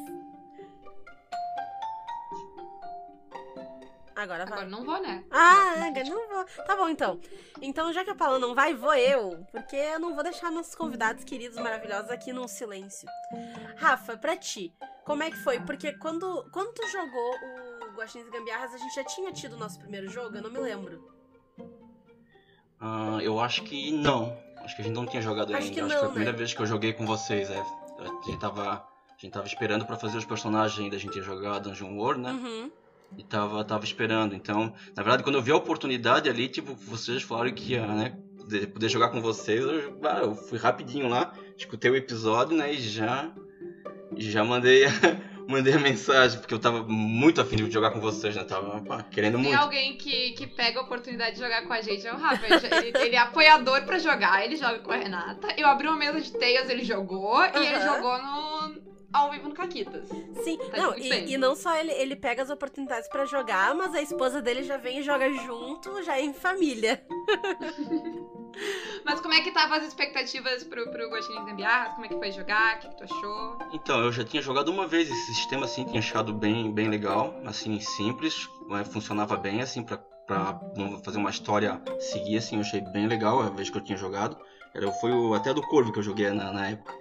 Agora 4.15 4.45
vai. 4.45 4.59
Agora 4.59 4.67
não 4.67 4.85
vou, 4.85 5.01
né? 5.01 5.25
Ah, 5.31 5.87
agora 5.87 6.05
não 6.05 6.29
vou. 6.29 6.45
Tá 6.67 6.77
bom, 6.77 6.89
então. 6.91 7.19
Então, 7.63 7.91
já 7.91 8.05
que 8.05 8.11
a 8.11 8.15
Paula 8.15 8.39
não 8.39 8.55
vai, 8.55 8.75
vou 8.75 8.95
eu. 8.95 9.47
Porque 9.51 9.77
eu 9.77 9.99
não 9.99 10.15
vou 10.15 10.23
deixar 10.23 10.51
nossos 10.51 10.75
convidados 10.75 11.25
queridos, 11.25 11.59
maravilhosos 11.59 12.11
aqui 12.11 12.33
num 12.33 12.47
silêncio. 12.47 13.09
Rafa, 13.77 14.19
pra 14.19 14.37
ti, 14.37 14.75
como 15.07 15.23
é 15.23 15.31
que 15.31 15.39
foi? 15.39 15.59
Porque 15.61 15.95
quando, 15.95 16.47
quando 16.53 16.75
tu 16.75 16.87
jogou 16.89 17.35
o 17.35 17.70
Guaxinins 18.01 18.29
e 18.29 18.31
Gambiarras, 18.31 18.75
a 18.75 18.79
gente 18.79 18.95
já 18.95 19.05
tinha 19.05 19.33
tido 19.33 19.55
o 19.55 19.59
nosso 19.59 19.79
primeiro 19.79 20.09
jogo? 20.09 20.37
Eu 20.37 20.43
não 20.43 20.51
me 20.51 20.59
lembro. 20.59 21.13
Ah, 22.81 23.19
eu 23.23 23.39
acho 23.39 23.63
que 23.63 23.91
não. 23.91 24.37
Acho 24.65 24.77
que 24.77 24.83
a 24.83 24.85
gente 24.85 24.95
não 24.95 25.07
tinha 25.07 25.23
jogado 25.23 25.55
Acho 25.55 25.65
ainda. 25.65 25.75
que 25.75 25.81
acho 25.81 25.89
não, 25.89 25.95
que 25.95 26.01
foi 26.01 26.09
a 26.09 26.13
primeira 26.13 26.33
né? 26.33 26.39
vez 26.39 26.55
que 26.55 26.61
eu 26.61 26.67
joguei 26.67 26.93
com 26.93 27.07
vocês, 27.07 27.51
é. 27.51 27.59
A 27.59 28.27
gente 28.27 28.39
tava, 28.39 28.73
a 28.73 28.87
gente 29.19 29.33
tava 29.33 29.47
esperando 29.47 29.85
pra 29.85 29.97
fazer 29.97 30.17
os 30.17 30.25
personagens 30.25 30.79
ainda. 30.79 30.97
A 30.97 30.99
gente 30.99 31.17
ia 31.17 31.23
jogar 31.23 31.59
Dungeon 31.59 31.95
World, 31.97 32.21
né? 32.21 32.33
Uhum. 32.33 32.71
E 33.19 33.25
tava, 33.25 33.65
tava 33.65 33.85
esperando. 33.85 34.35
Então, 34.35 34.73
na 34.97 35.03
verdade, 35.03 35.23
quando 35.23 35.35
eu 35.35 35.43
vi 35.43 35.51
a 35.51 35.57
oportunidade 35.57 36.29
ali, 36.29 36.49
tipo, 36.49 36.75
vocês 36.75 37.23
falaram 37.23 37.53
que 37.53 37.73
ia, 37.73 37.87
né? 37.87 38.19
poder, 38.51 38.67
poder 38.67 38.89
jogar 38.89 39.09
com 39.11 39.21
vocês, 39.21 39.61
eu, 39.61 39.99
ah, 40.03 40.21
eu 40.23 40.35
fui 40.35 40.59
rapidinho 40.59 41.09
lá, 41.09 41.33
escutei 41.57 41.91
o 41.91 41.97
episódio, 41.97 42.57
né, 42.57 42.73
e 42.73 42.81
já, 42.81 43.31
já 44.17 44.45
mandei, 44.45 44.85
mandei 45.51 45.75
a 45.75 45.79
mensagem, 45.79 46.39
porque 46.39 46.55
eu 46.55 46.59
tava 46.59 46.83
muito 46.85 47.41
afim 47.41 47.57
de 47.57 47.71
jogar 47.71 47.91
com 47.91 48.01
vocês, 48.01 48.35
né, 48.37 48.45
tava 48.45 48.81
pá, 48.83 49.03
querendo 49.03 49.35
Tem 49.35 49.43
muito. 49.49 49.59
alguém 49.61 49.97
que, 49.97 50.31
que 50.33 50.47
pega 50.47 50.79
a 50.81 50.83
oportunidade 50.83 51.35
de 51.35 51.41
jogar 51.43 51.63
com 51.67 51.73
a 51.73 51.81
gente, 51.83 52.07
é 52.07 52.13
o 52.13 52.17
Rafa. 52.17 52.47
Ele, 52.47 52.93
ele- 52.99 53.17
é 53.17 53.19
apoiador 53.19 53.83
pra 53.85 53.99
jogar, 53.99 54.45
ele 54.45 54.57
joga 54.57 54.79
com 54.79 54.93
a 54.93 54.97
Renata. 54.97 55.49
Eu 55.57 55.67
abri 55.67 55.87
uma 55.89 55.97
mesa 55.97 56.21
de 56.21 56.33
teias, 56.33 56.71
ele 56.71 56.85
jogou, 56.85 57.43
e 57.45 57.67
ele 57.67 57.81
jogou 57.81 58.17
no, 58.23 58.81
ao 59.13 59.31
vivo 59.31 59.49
no 59.49 59.55
Caquitas. 59.55 60.09
Sim, 60.45 60.57
Tá 60.71 60.77
não, 60.77 60.97
e, 60.97 61.33
e 61.33 61.37
não 61.37 61.55
só 61.57 61.77
ele, 61.77 61.91
ele 61.93 62.17
pega 62.17 62.43
as 62.43 62.51
oportunidades 62.51 63.09
pra 63.09 63.25
jogar, 63.27 63.75
mas 63.75 63.95
a 63.95 64.01
esposa 64.01 64.41
dele 64.41 64.63
já 64.63 64.77
vem 64.77 65.01
e 65.01 65.03
joga 65.03 65.31
junto, 65.33 66.03
já 66.03 66.19
em 66.21 66.33
família. 66.33 67.03
Mas 69.05 69.21
como 69.21 69.35
é 69.35 69.41
que 69.41 69.51
tava 69.51 69.77
as 69.77 69.87
expectativas 69.87 70.65
pro, 70.65 70.91
pro 70.91 71.09
Gostinho 71.09 71.41
de 71.41 71.51
Gambiarras? 71.51 71.93
Como 71.95 72.05
é 72.05 72.09
que 72.09 72.17
foi 72.17 72.33
jogar? 72.33 72.77
O 72.77 72.79
que, 72.81 72.89
que 72.89 72.97
tu 72.97 73.05
achou? 73.05 73.59
Então, 73.73 74.01
eu 74.05 74.13
já 74.13 74.25
tinha 74.25 74.43
jogado 74.43 74.71
uma 74.71 74.87
vez 74.87 75.11
esse 75.11 75.35
sistema, 75.35 75.65
assim, 75.65 75.85
tinha 75.85 76.01
achado 76.01 76.33
bem, 76.33 76.73
bem 76.73 76.89
legal, 76.89 77.41
assim, 77.45 77.81
simples, 77.81 78.49
né, 78.69 78.85
funcionava 78.85 79.37
bem, 79.37 79.63
assim, 79.63 79.83
pra, 79.83 79.99
pra 80.27 80.61
fazer 81.05 81.19
uma 81.19 81.31
história 81.31 81.81
seguir, 81.99 82.37
assim, 82.37 82.57
eu 82.57 82.63
achei 82.63 82.81
bem 82.81 83.07
legal 83.07 83.41
a 83.41 83.51
vez 83.51 83.71
que 83.71 83.79
eu 83.79 83.85
tinha 83.85 83.99
jogado. 83.99 84.37
Era, 84.75 84.91
foi 84.93 85.11
o, 85.13 85.35
até 85.35 85.53
do 85.53 85.63
Corvo 85.63 85.93
que 85.93 85.99
eu 85.99 86.03
joguei 86.03 86.31
na, 86.31 86.53
na 86.53 86.69
época. 86.69 86.95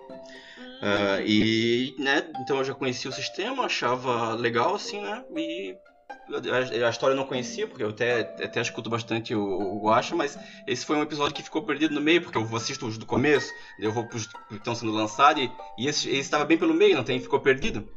Ah, 0.81 1.21
e, 1.21 1.93
né, 1.99 2.31
então 2.39 2.57
eu 2.57 2.63
já 2.63 2.73
conhecia 2.73 3.09
o 3.09 3.13
sistema, 3.13 3.65
achava 3.65 4.33
legal, 4.33 4.75
assim, 4.75 5.01
né, 5.01 5.23
e 5.35 5.75
a, 6.09 6.89
história 6.89 7.13
eu 7.13 7.17
não 7.17 7.25
conhecia, 7.25 7.67
porque 7.67 7.83
eu 7.83 7.89
até, 7.89 8.21
até 8.21 8.61
escuto 8.61 8.89
bastante 8.89 9.33
o, 9.35 9.41
o 9.41 9.81
Guacha, 9.83 10.15
mas 10.15 10.37
esse 10.67 10.85
foi 10.85 10.97
um 10.97 11.01
episódio 11.01 11.33
que 11.33 11.43
ficou 11.43 11.63
perdido 11.63 11.93
no 11.93 12.01
meio, 12.01 12.21
porque 12.21 12.37
eu 12.37 12.55
assisto 12.55 12.87
os 12.87 12.97
do 12.97 13.05
começo, 13.05 13.53
eu 13.79 13.91
vou 13.91 14.05
pros 14.05 14.27
que 14.27 14.55
estão 14.55 14.75
sendo 14.75 14.91
lançados, 14.91 15.43
e, 15.43 15.51
e 15.77 15.87
esse 15.87 16.09
estava 16.09 16.45
bem 16.45 16.57
pelo 16.57 16.73
meio, 16.73 16.95
não 16.95 17.03
tem, 17.03 17.19
ficou 17.19 17.39
perdido. 17.39 17.87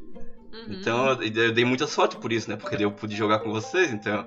Uhum. 0.53 0.67
Então 0.69 1.09
eu, 1.23 1.53
dei 1.53 1.65
muita 1.65 1.87
sorte 1.87 2.17
por 2.17 2.33
isso, 2.33 2.51
né, 2.51 2.57
porque 2.57 2.77
eu 2.77 2.93
pude 2.93 3.17
jogar 3.17 3.39
com 3.39 3.51
vocês, 3.51 3.91
então... 3.93 4.27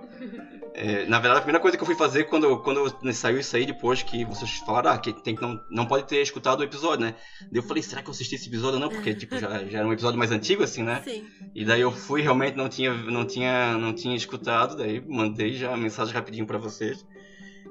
é, 0.73 1.05
na 1.05 1.19
verdade, 1.19 1.39
a 1.39 1.41
primeira 1.41 1.59
coisa 1.59 1.77
que 1.77 1.83
eu 1.83 1.85
fui 1.85 1.95
fazer 1.95 2.25
quando, 2.25 2.57
quando 2.59 3.13
saiu 3.13 3.39
isso 3.39 3.55
aí, 3.55 3.65
depois 3.65 4.03
que 4.03 4.25
vocês 4.25 4.57
falaram, 4.65 4.91
ah, 4.91 4.97
que 4.97 5.13
tem 5.13 5.35
que 5.35 5.41
não, 5.41 5.63
não 5.69 5.85
pode 5.85 6.05
ter 6.05 6.21
escutado 6.21 6.59
o 6.59 6.63
episódio, 6.63 7.05
né? 7.05 7.15
Daí 7.41 7.59
eu 7.59 7.63
falei, 7.63 7.81
será 7.81 8.01
que 8.01 8.09
eu 8.09 8.11
assisti 8.11 8.35
esse 8.35 8.49
episódio 8.49 8.75
ou 8.75 8.79
não? 8.81 8.89
Porque, 8.89 9.13
tipo, 9.13 9.37
já, 9.37 9.63
já 9.65 9.79
era 9.79 9.87
um 9.87 9.93
episódio 9.93 10.19
mais 10.19 10.31
antigo, 10.31 10.63
assim, 10.63 10.83
né? 10.83 11.01
Sim. 11.03 11.25
E 11.53 11.63
daí 11.63 11.81
eu 11.81 11.91
fui, 11.91 12.21
realmente 12.21 12.55
não 12.55 12.67
tinha, 12.67 12.93
não 12.93 13.25
tinha, 13.25 13.77
não 13.77 13.93
tinha 13.93 14.15
escutado, 14.15 14.75
daí 14.75 15.01
mandei 15.07 15.53
já 15.53 15.73
a 15.73 15.77
mensagem 15.77 16.13
rapidinho 16.13 16.45
pra 16.45 16.57
vocês. 16.57 17.05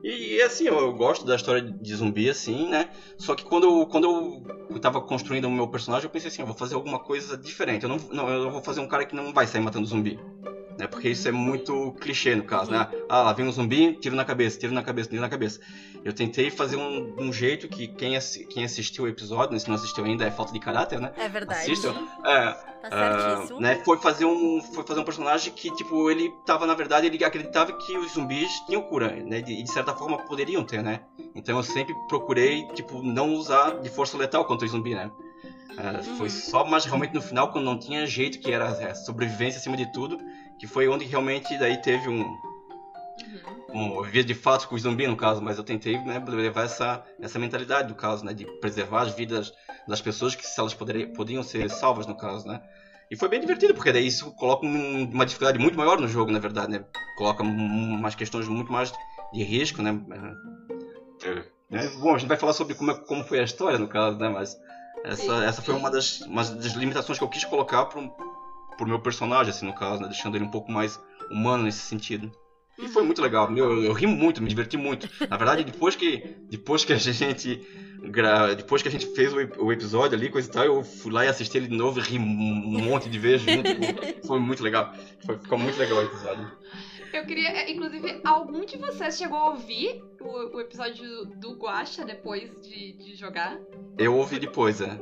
E, 0.07 0.43
assim, 0.43 0.65
eu, 0.65 0.79
eu 0.79 0.93
gosto 0.93 1.25
da 1.25 1.35
história 1.35 1.63
de 1.63 1.95
zumbi, 1.95 2.29
assim, 2.29 2.69
né? 2.69 2.91
Só 3.17 3.35
que 3.35 3.43
quando 3.43 3.65
eu, 3.65 3.87
quando 3.87 4.45
eu 4.69 4.79
tava 4.79 5.01
construindo 5.01 5.47
o 5.47 5.51
meu 5.51 5.67
personagem, 5.67 6.05
eu 6.05 6.11
pensei 6.11 6.29
assim, 6.29 6.43
eu 6.43 6.47
vou 6.47 6.55
fazer 6.55 6.75
alguma 6.75 6.99
coisa 6.99 7.39
diferente. 7.39 7.85
Eu 7.85 7.89
não, 7.89 7.97
não, 8.11 8.29
eu 8.29 8.51
vou 8.51 8.63
fazer 8.63 8.81
um 8.81 8.87
cara 8.87 9.07
que 9.07 9.15
não 9.15 9.33
vai 9.33 9.47
sair 9.47 9.63
matando 9.63 9.87
zumbi. 9.87 10.19
Né? 10.85 10.89
Porque 10.89 11.09
isso 11.09 11.27
é 11.29 11.33
muito 11.33 11.93
clichê 12.01 12.35
no 12.35 12.45
caso, 12.45 12.71
né? 12.71 12.87
Ah, 13.09 13.23
lá 13.23 13.33
vem 13.33 13.47
um 13.47 13.53
zumbi, 13.53 13.95
tiro 14.01 14.15
na 14.15 14.25
cabeça, 14.25 14.59
tiro 14.59 14.73
na 14.73 14.83
cabeça, 14.83 15.09
tiro 15.09 15.21
na 15.23 15.29
cabeça. 15.29 15.59
Eu 16.05 16.13
tentei 16.13 16.51
fazer 16.51 16.77
um, 16.77 17.15
um 17.19 17.33
jeito 17.33 17.67
que 17.69 17.89
quem, 17.89 18.17
assi- 18.17 18.47
quem 18.47 18.65
assistiu 18.65 19.05
o 19.05 19.09
episódio, 19.09 19.53
né, 19.55 19.59
se 19.59 19.69
não 19.69 19.75
assistiu 19.75 20.05
ainda, 20.05 20.25
é 20.27 20.31
falta 20.31 20.53
de 20.53 20.61
caráter, 20.61 21.01
né? 21.01 21.13
É 21.17 21.29
verdade. 21.29 21.61
Assistam. 21.73 21.95
É, 22.25 22.75
Tá 22.85 22.91
certíssimo. 22.91 23.61
né, 23.61 23.77
foi 23.83 23.97
fazer 23.97 24.27
um 24.27 24.61
foi 24.61 24.85
fazer 24.87 25.01
um 25.01 25.05
personagem 25.05 25.51
que 25.55 25.75
tipo 25.75 26.11
ele 26.11 26.31
tava 26.45 26.67
na 26.67 26.75
verdade 26.75 27.07
ele 27.07 27.25
acreditava 27.25 27.73
que 27.73 27.97
os 27.97 28.13
zumbis 28.13 28.51
tinham 28.67 28.83
cura 28.83 29.09
né 29.25 29.39
e 29.39 29.63
de 29.63 29.73
certa 29.73 29.95
forma 29.95 30.19
poderiam 30.19 30.63
ter 30.63 30.83
né 30.83 31.01
então 31.35 31.57
eu 31.57 31.63
sempre 31.63 31.95
procurei 32.11 32.63
tipo 32.75 33.03
não 33.03 33.33
usar 33.33 33.81
de 33.81 33.89
força 33.89 34.19
letal 34.19 34.45
contra 34.45 34.67
o 34.67 34.69
zumbi 34.69 34.95
né 34.95 35.11
Ah, 35.79 36.03
foi 36.19 36.29
só 36.29 36.63
mais 36.63 36.85
realmente 36.85 37.15
no 37.15 37.23
final 37.23 37.51
quando 37.51 37.65
não 37.65 37.79
tinha 37.79 38.07
jeito 38.07 38.39
que 38.39 38.53
era 38.53 38.69
é, 38.79 38.95
sobrevivência 38.95 39.59
acima 39.59 39.79
de 39.79 39.91
tudo 39.91 40.19
que 40.59 40.67
foi 40.67 40.89
onde 40.89 41.05
realmente 41.05 41.57
daí 41.59 41.77
teve 41.81 42.09
um 42.09 42.25
Uhum. 43.73 43.99
um, 43.99 44.03
vivia 44.03 44.25
de 44.25 44.35
fato 44.35 44.69
com 44.69 44.75
os 44.75 44.83
zumbis 44.83 45.09
no 45.09 45.17
caso, 45.17 45.41
mas 45.43 45.57
eu 45.59 45.65
tentei 45.65 45.99
né, 45.99 46.23
levar 46.27 46.65
essa, 46.65 47.05
essa 47.21 47.39
mentalidade 47.39 47.89
do 47.89 47.95
caso, 47.95 48.25
né, 48.25 48.33
de 48.33 48.45
preservar 48.61 49.03
as 49.03 49.15
vidas 49.15 49.53
das 49.89 50.01
pessoas 50.01 50.35
que 50.35 50.45
se 50.47 50.59
elas 50.59 50.75
poderiam, 50.75 51.13
podiam 51.13 51.43
ser 51.43 51.69
salvas 51.71 52.07
no 52.07 52.17
caso, 52.17 52.47
né. 52.47 52.61
E 53.11 53.17
foi 53.17 53.29
bem 53.29 53.41
divertido, 53.41 53.75
porque 53.75 53.93
daí 53.93 54.07
isso 54.07 54.33
coloca 54.35 54.67
um- 54.67 55.05
uma 55.11 55.25
dificuldade 55.27 55.59
muito 55.59 55.77
maior 55.77 56.01
no 56.01 56.09
jogo, 56.09 56.31
na 56.33 56.39
verdade, 56.39 56.73
né. 56.73 56.85
Coloca 57.17 57.43
um- 57.43 57.95
umas 57.95 58.15
questões 58.15 58.49
muito 58.49 58.73
mais 58.73 58.93
de 59.33 59.43
risco, 59.43 59.83
né. 59.83 60.01
É, 61.25 61.35
né? 61.71 61.89
Bom, 62.01 62.15
a 62.15 62.19
gente 62.19 62.29
vai 62.29 62.37
falar 62.37 62.53
sobre 62.53 62.75
como, 62.75 62.91
é- 62.91 63.07
como 63.07 63.25
foi 63.25 63.41
a 63.41 63.45
história 63.45 63.79
no 63.79 63.89
caso, 63.89 64.19
né, 64.19 64.29
mas 64.29 64.57
essa, 65.05 65.45
essa 65.45 65.63
foi 65.63 65.75
uma 65.75 65.91
das, 65.91 66.21
uma 66.23 66.43
das 66.45 66.73
limitações 66.73 67.19
que 67.19 67.25
eu 67.25 67.29
quis 67.29 67.45
colocar 67.45 67.85
pro, 67.87 68.11
pro 68.77 68.87
meu 68.87 68.99
personagem, 68.99 69.51
assim, 69.51 69.67
no 69.67 69.75
caso, 69.75 70.03
né, 70.03 70.09
deixando 70.09 70.37
ele 70.37 70.45
um 70.45 70.51
pouco 70.51 70.71
mais 70.71 71.01
humano 71.31 71.65
nesse 71.65 71.81
sentido. 71.81 72.31
E 72.79 72.89
foi 72.89 73.05
muito 73.05 73.23
legal. 73.23 73.51
Meu, 73.51 73.71
eu, 73.73 73.85
eu 73.85 73.93
ri 73.93 74.07
muito, 74.07 74.43
me 74.43 74.49
diverti 74.49 74.77
muito. 74.77 75.09
Na 75.29 75.37
verdade, 75.37 75.63
depois 75.65 75.95
que, 75.95 76.37
depois 76.51 76.85
que 76.85 76.93
a 76.93 76.97
gente 76.97 77.61
gra... 78.11 78.55
depois 78.55 78.83
que 78.83 78.89
a 78.89 78.91
gente 78.91 79.07
fez 79.15 79.33
o, 79.33 79.65
o 79.65 79.73
episódio 79.73 80.17
ali, 80.17 80.29
coisa 80.29 80.49
e 80.49 80.51
tal, 80.51 80.65
eu 80.65 80.83
fui 80.83 81.13
lá 81.13 81.25
e 81.25 81.29
assisti 81.29 81.57
ele 81.57 81.69
de 81.69 81.77
novo 81.77 82.01
e 82.01 82.03
ri 82.03 82.19
um 82.19 82.83
monte 82.85 83.09
de 83.09 83.19
vezes 83.19 83.43
junto. 83.43 83.69
Foi 84.27 84.41
muito 84.41 84.63
legal. 84.63 84.93
Foi, 85.25 85.39
ficou 85.39 85.59
muito 85.59 85.79
legal 85.79 85.99
o 85.99 86.03
episódio. 86.03 86.51
Eu 87.17 87.25
queria, 87.27 87.49
é, 87.49 87.71
inclusive, 87.71 88.21
algum 88.25 88.65
de 88.65 88.77
vocês 88.77 89.17
chegou 89.17 89.39
a 89.39 89.51
ouvir 89.51 90.03
o, 90.21 90.57
o 90.57 90.61
episódio 90.61 91.25
do 91.27 91.53
Guacha 91.55 92.05
depois 92.05 92.51
de, 92.61 92.93
de 92.93 93.15
jogar? 93.15 93.57
Eu 93.97 94.17
ouvi 94.17 94.39
depois, 94.39 94.81
é. 94.81 94.99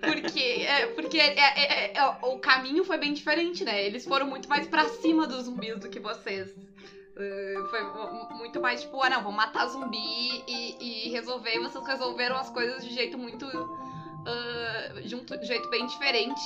Porque, 0.00 0.40
é, 0.40 0.86
porque 0.88 1.18
é- 1.18 1.38
é- 1.38 1.60
é- 1.60 1.92
é- 1.96 2.04
o 2.22 2.38
caminho 2.38 2.84
foi 2.84 2.98
bem 2.98 3.12
diferente, 3.12 3.64
né? 3.64 3.84
Eles 3.84 4.04
foram 4.04 4.26
muito 4.26 4.48
mais 4.48 4.66
pra 4.66 4.88
cima 4.88 5.26
dos 5.26 5.44
zumbis 5.44 5.78
do 5.78 5.88
que 5.88 6.00
vocês. 6.00 6.50
Uh, 6.50 7.64
foi 7.70 7.82
mu- 7.82 8.28
muito 8.36 8.60
mais 8.60 8.82
tipo, 8.82 9.00
ah 9.02 9.08
não, 9.08 9.22
vamos 9.22 9.36
matar 9.36 9.66
zumbi 9.68 10.44
e, 10.46 11.06
e 11.06 11.10
resolver. 11.10 11.54
E 11.54 11.58
vocês 11.60 11.86
resolveram 11.86 12.36
as 12.36 12.50
coisas 12.50 12.84
de 12.84 12.92
jeito 12.92 13.16
muito. 13.16 13.46
uh, 13.46 15.00
de 15.02 15.14
um 15.14 15.24
jeito 15.42 15.70
bem 15.70 15.86
diferente. 15.86 16.42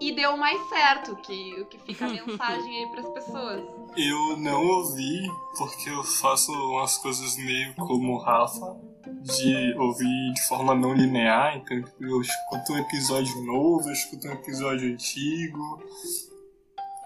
E 0.00 0.12
deu 0.12 0.36
mais 0.36 0.60
certo, 0.68 1.16
que 1.16 1.54
o 1.60 1.64
que 1.66 1.78
fica 1.78 2.04
a 2.06 2.08
mensagem 2.12 2.84
aí 2.84 2.90
pras 2.90 3.08
pessoas. 3.10 3.62
Eu 3.96 4.36
não 4.36 4.66
ouvi, 4.66 5.30
porque 5.56 5.88
eu 5.88 6.02
faço 6.02 6.50
umas 6.52 6.98
coisas 6.98 7.36
meio 7.36 7.74
como 7.76 8.14
o 8.14 8.18
Rafa, 8.18 8.76
de 9.22 9.74
ouvir 9.78 10.32
de 10.32 10.42
forma 10.48 10.74
não 10.74 10.92
linear, 10.92 11.56
então 11.56 11.82
eu 12.00 12.20
escuto 12.20 12.72
um 12.72 12.78
episódio 12.78 13.40
novo, 13.42 13.88
eu 13.88 13.92
escuto 13.92 14.26
um 14.26 14.32
episódio 14.32 14.92
antigo, 14.92 15.82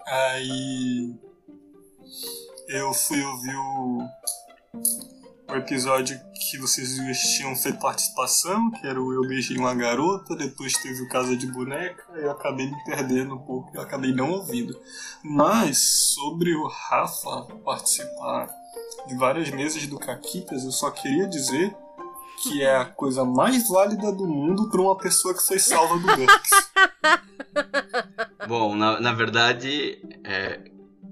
aí 0.07 1.13
eu 2.69 2.91
fui 2.91 3.23
ouvir 3.23 3.55
o, 3.55 3.99
o 5.51 5.55
episódio 5.55 6.19
que 6.49 6.57
vocês 6.57 6.97
tinham 7.37 7.55
feito 7.55 7.79
participação, 7.79 8.71
que 8.71 8.87
era 8.87 9.01
o 9.01 9.13
Eu 9.13 9.21
Beijei 9.27 9.57
Uma 9.57 9.75
Garota, 9.75 10.35
depois 10.35 10.73
teve 10.73 11.03
o 11.03 11.09
Casa 11.09 11.35
de 11.35 11.47
Boneca, 11.47 12.03
eu 12.15 12.31
acabei 12.31 12.69
me 12.69 12.83
perdendo 12.83 13.35
um 13.35 13.39
pouco, 13.39 13.71
eu 13.73 13.81
acabei 13.81 14.13
não 14.13 14.31
ouvindo. 14.31 14.79
Mas 15.23 15.77
sobre 16.13 16.55
o 16.55 16.67
Rafa 16.67 17.47
participar 17.63 18.49
de 19.07 19.15
várias 19.15 19.49
mesas 19.51 19.85
do 19.87 19.99
Caquitas, 19.99 20.63
eu 20.63 20.71
só 20.71 20.89
queria 20.91 21.27
dizer 21.27 21.75
que 22.41 22.61
é 22.61 22.77
a 22.77 22.85
coisa 22.85 23.25
mais 23.25 23.67
válida 23.67 24.11
do 24.11 24.25
mundo 24.25 24.69
para 24.69 24.81
uma 24.81 24.97
pessoa 24.97 25.33
que 25.33 25.45
foi 25.45 25.59
salva 25.59 25.97
do 25.97 26.15
GURPS. 26.15 26.49
Bom, 28.47 28.75
na, 28.75 28.99
na 28.99 29.13
verdade, 29.13 30.01
é, 30.23 30.61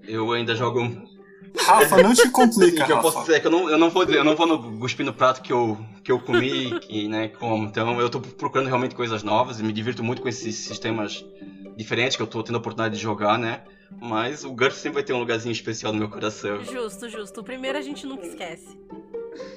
eu 0.04 0.32
ainda 0.32 0.56
jogo 0.56 0.80
Rafa, 1.60 2.02
não 2.04 2.14
te 2.14 2.30
complica, 2.30 2.84
que 2.86 2.92
eu 2.92 2.96
Rafa. 2.98 3.12
posso 3.12 3.26
dizer 3.26 3.40
que 3.42 3.48
eu 3.48 3.52
não, 3.52 3.70
eu 3.70 3.78
não 3.78 3.90
vou 3.90 4.06
dizer, 4.06 4.18
eu 4.20 4.24
não 4.24 4.36
vou 4.36 4.46
no, 4.48 4.80
cuspir 4.80 5.06
no 5.06 5.14
prato 5.14 5.42
que 5.42 5.52
eu, 5.54 5.78
que 6.04 6.12
eu 6.12 6.20
comi 6.20 6.80
e 6.90 7.08
né, 7.08 7.28
como. 7.30 7.66
Então 7.66 8.00
eu 8.00 8.10
tô 8.10 8.20
procurando 8.20 8.68
realmente 8.68 8.96
coisas 8.96 9.24
novas 9.24 9.60
e 9.60 9.64
me 9.64 9.72
divirto 9.74 10.04
muito 10.04 10.22
com 10.22 10.28
esses 10.30 10.56
sistemas 10.56 11.24
diferentes 11.76 12.16
que 12.18 12.24
eu 12.24 12.28
tô 12.28 12.42
tendo 12.44 12.56
a 12.56 12.60
oportunidade 12.60 12.96
de 12.96 13.02
jogar, 13.02 13.38
né? 13.38 13.62
Mas 14.02 14.44
o 14.44 14.50
GURPS 14.52 14.78
sempre 14.78 14.96
vai 14.96 15.04
ter 15.04 15.14
um 15.14 15.20
lugarzinho 15.20 15.52
especial 15.54 15.94
no 15.94 16.00
meu 16.00 16.10
coração. 16.10 16.62
Justo, 16.64 17.08
justo. 17.10 17.40
O 17.40 17.44
primeiro 17.44 17.78
a 17.78 17.82
gente 17.82 18.06
nunca 18.06 18.26
esquece. 18.28 18.68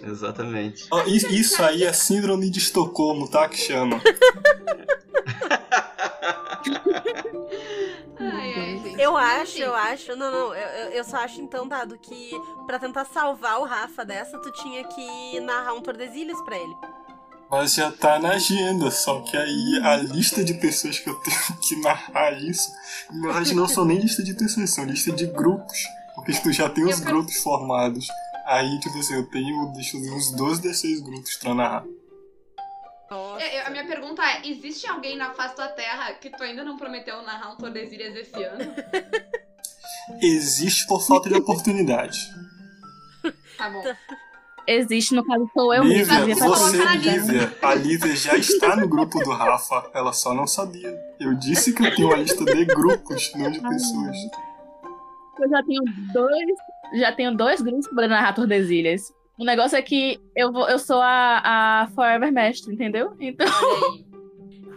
Exatamente. 0.06 0.86
Is- 1.06 1.24
Isso 1.24 1.62
aí 1.62 1.82
é 1.84 1.92
síndrome 1.92 2.48
de 2.50 2.58
Estocolmo, 2.58 3.28
tá? 3.28 3.48
Que 3.48 3.56
chama. 3.56 4.00
Ai, 8.18 8.54
ai, 8.54 8.80
gente. 8.82 9.00
Eu 9.00 9.16
acho, 9.16 9.58
eu 9.58 9.74
acho. 9.74 10.16
Não, 10.16 10.30
não, 10.30 10.54
eu, 10.54 10.90
eu- 10.92 11.04
só 11.04 11.18
acho 11.18 11.40
então, 11.40 11.66
Dado, 11.66 11.98
que 11.98 12.30
pra 12.66 12.78
tentar 12.78 13.04
salvar 13.06 13.58
o 13.60 13.64
Rafa 13.64 14.04
dessa, 14.04 14.38
tu 14.38 14.52
tinha 14.52 14.84
que 14.84 15.40
narrar 15.40 15.72
um 15.74 15.80
Tordesilhas 15.80 16.40
pra 16.42 16.56
ele. 16.56 16.74
Mas 17.50 17.74
já 17.74 17.90
tá 17.90 18.18
na 18.20 18.30
agenda, 18.34 18.90
só 18.92 19.20
que 19.22 19.36
aí 19.36 19.80
a 19.82 19.96
lista 19.96 20.44
de 20.44 20.54
pessoas 20.54 20.98
que 21.00 21.10
eu 21.10 21.14
tenho 21.16 21.36
que 21.66 21.76
narrar 21.80 22.32
isso, 22.40 22.70
na 23.10 23.22
verdade 23.28 23.54
não 23.54 23.66
são 23.66 23.84
nem 23.84 23.98
lista 23.98 24.22
de 24.22 24.34
pessoas, 24.34 24.70
são 24.70 24.84
lista 24.84 25.10
de 25.12 25.26
grupos. 25.26 25.78
Porque 26.14 26.32
tu 26.34 26.52
já 26.52 26.68
tem 26.68 26.84
os 26.84 26.98
Eu 26.98 27.04
quero- 27.04 27.16
grupos 27.16 27.36
formados. 27.42 28.06
Aí, 28.46 28.78
tipo 28.80 28.98
assim, 28.98 29.14
eu 29.14 29.26
tenho, 29.30 29.72
deixa 29.72 29.96
eu 29.96 30.02
ver, 30.02 30.10
uns 30.12 30.30
12, 30.32 30.60
16 30.60 31.00
grupos 31.00 31.36
pra 31.36 31.54
narrar. 31.54 31.84
Nossa. 33.10 33.42
É, 33.42 33.60
eu- 33.62 33.66
A 33.66 33.70
minha 33.70 33.86
pergunta 33.86 34.22
é: 34.22 34.48
existe 34.48 34.86
alguém 34.86 35.16
na 35.16 35.32
face 35.32 35.56
da 35.56 35.68
Terra 35.68 36.12
que 36.14 36.30
tu 36.30 36.42
ainda 36.42 36.62
não 36.64 36.76
prometeu 36.76 37.22
narrar 37.22 37.52
um 37.52 37.56
Tordesilhas 37.56 38.14
esse 38.16 38.42
ano? 38.44 38.72
Existe 40.22 40.86
por 40.86 41.00
falta 41.06 41.28
de 41.28 41.34
oportunidade. 41.36 42.18
Tá 43.56 43.68
bom. 43.70 43.82
Existe, 44.66 45.14
no 45.14 45.24
caso, 45.24 45.50
sou 45.52 45.74
eu. 45.74 45.82
Lívia, 45.84 46.02
estar 46.02 46.20
você, 46.26 46.34
colocar 46.34 46.72
na 46.72 47.02
falando? 47.02 47.02
Lívia, 47.02 47.58
a 47.62 47.74
Lívia 47.74 48.16
já 48.16 48.36
está 48.36 48.76
no 48.76 48.88
grupo 48.88 49.18
do 49.20 49.30
Rafa, 49.30 49.90
ela 49.94 50.12
só 50.12 50.32
não 50.32 50.46
sabia. 50.46 50.96
Eu 51.18 51.34
disse 51.34 51.72
que 51.72 51.84
eu 51.84 51.94
tenho 51.94 52.08
uma 52.08 52.16
lista 52.16 52.44
de 52.44 52.64
grupos, 52.66 53.32
não 53.34 53.50
de 53.50 53.60
pessoas. 53.60 54.16
Eu 55.40 55.48
já 55.48 55.62
tenho 55.64 55.82
dois, 56.12 56.46
já 57.00 57.12
tenho 57.12 57.36
dois 57.36 57.60
grupos 57.60 57.88
para 57.88 58.06
narrar 58.06 58.32
Tordesilhas. 58.34 59.12
O 59.40 59.44
negócio 59.44 59.74
é 59.76 59.80
que 59.80 60.20
eu, 60.36 60.52
vou, 60.52 60.68
eu 60.68 60.78
sou 60.78 61.00
a, 61.00 61.40
a 61.84 61.88
Forever 61.94 62.30
Mestre, 62.30 62.74
entendeu? 62.74 63.16
Então. 63.18 63.46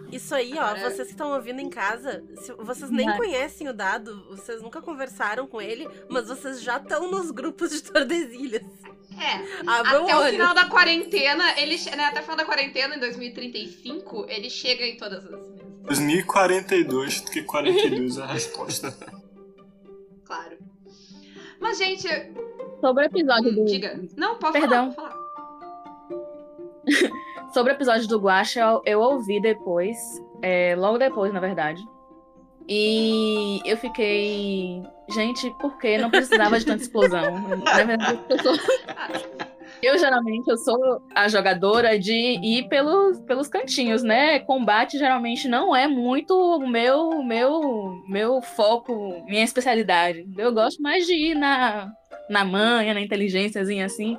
Isso 0.10 0.34
aí, 0.34 0.53
ó, 0.53 0.62
Agora- 0.62 0.89
vocês 0.91 1.08
que 1.08 1.13
estão 1.13 1.34
ouvindo 1.34 1.60
em 1.60 1.70
casa, 1.70 2.24
se 2.38 2.53
vocês 2.53 2.89
nem 2.89 3.05
Vai. 3.08 3.17
conhecem 3.17 3.67
o 3.67 3.74
dado, 3.74 4.25
vocês 4.29 4.62
nunca 4.62 4.82
conversaram 4.82 5.46
com 5.48 5.60
ele, 5.62 5.86
mas 6.08 6.27
vocês 6.29 6.62
já 6.62 6.77
estão 6.77 7.12
nos 7.12 7.29
grupos 7.32 7.72
de 7.72 7.84
Tordesilhas. 7.84 8.62
É, 9.20 9.62
Abram 9.70 10.03
até 10.05 10.15
o 10.15 10.20
olho. 10.22 10.32
final 10.32 10.53
da 10.55 10.65
quarentena, 10.67 11.60
ele, 11.60 11.75
né, 11.98 12.05
até 12.05 12.20
o 12.20 12.24
final 12.24 12.38
da 12.38 12.46
quarentena, 12.46 12.96
em 12.96 13.00
2035, 13.00 14.27
ele 14.29 14.50
chega 14.50 14.86
em 14.86 14.96
todas 14.98 15.25
as 15.25 15.32
mesas. 15.32 15.62
2042, 15.84 17.20
porque 17.22 17.41
42 17.43 18.17
é 18.17 18.22
a 18.22 18.27
resposta. 18.27 18.96
Claro. 20.24 20.58
Mas, 21.60 21.77
gente, 21.77 22.08
sobre 22.86 23.06
o 23.06 23.08
episódio 23.08 23.56
do. 23.56 23.66
diga. 23.66 24.00
Não, 24.18 24.38
pode 24.38 24.60
Perdão. 24.60 24.92
falar, 24.92 25.10
pode 25.10 25.16
falar. 25.16 25.24
Sobre 27.54 27.72
o 27.72 27.75
episódio 27.75 28.08
do 28.08 28.20
Guacha, 28.20 28.60
eu, 28.60 28.82
eu 28.84 29.00
ouvi 29.00 29.40
depois, 29.40 29.96
é, 30.42 30.75
logo 30.75 30.98
depois, 30.98 31.32
na 31.32 31.40
verdade. 31.40 31.82
E 32.68 33.62
eu 33.66 33.78
fiquei. 33.78 34.82
Gente, 35.10 35.50
por 35.60 35.78
que 35.78 35.98
não 35.98 36.10
precisava 36.10 36.58
de 36.58 36.66
tanta 36.66 36.82
explosão? 36.82 37.38
Na 37.63 37.84
verdade, 37.84 38.20
eu 38.30 38.42
sou. 38.42 38.56
Eu 39.82 39.98
geralmente 39.98 40.50
eu 40.50 40.58
sou 40.58 41.02
a 41.13 41.28
jogadora 41.28 42.00
de 42.00 42.13
ir 42.13 42.70
pelos, 42.70 43.20
pelos 43.22 43.50
cantinhos, 43.50 44.02
né? 44.02 44.40
Combate 44.40 44.98
geralmente 44.98 45.46
não 45.50 45.75
é 45.75 45.90
muito 45.90 46.34
o 46.34 46.66
meu, 46.66 47.22
meu, 47.22 48.02
meu 48.08 48.42
foco, 48.42 49.25
minha 49.25 49.44
especialidade. 49.44 50.25
Eu 50.38 50.54
gosto 50.54 50.82
mais 50.82 51.06
de 51.06 51.13
ir 51.13 51.36
na, 51.36 51.92
na 52.30 52.44
manha, 52.46 52.94
na 52.94 53.01
inteligênciazinha 53.01 53.86
assim. 53.86 54.18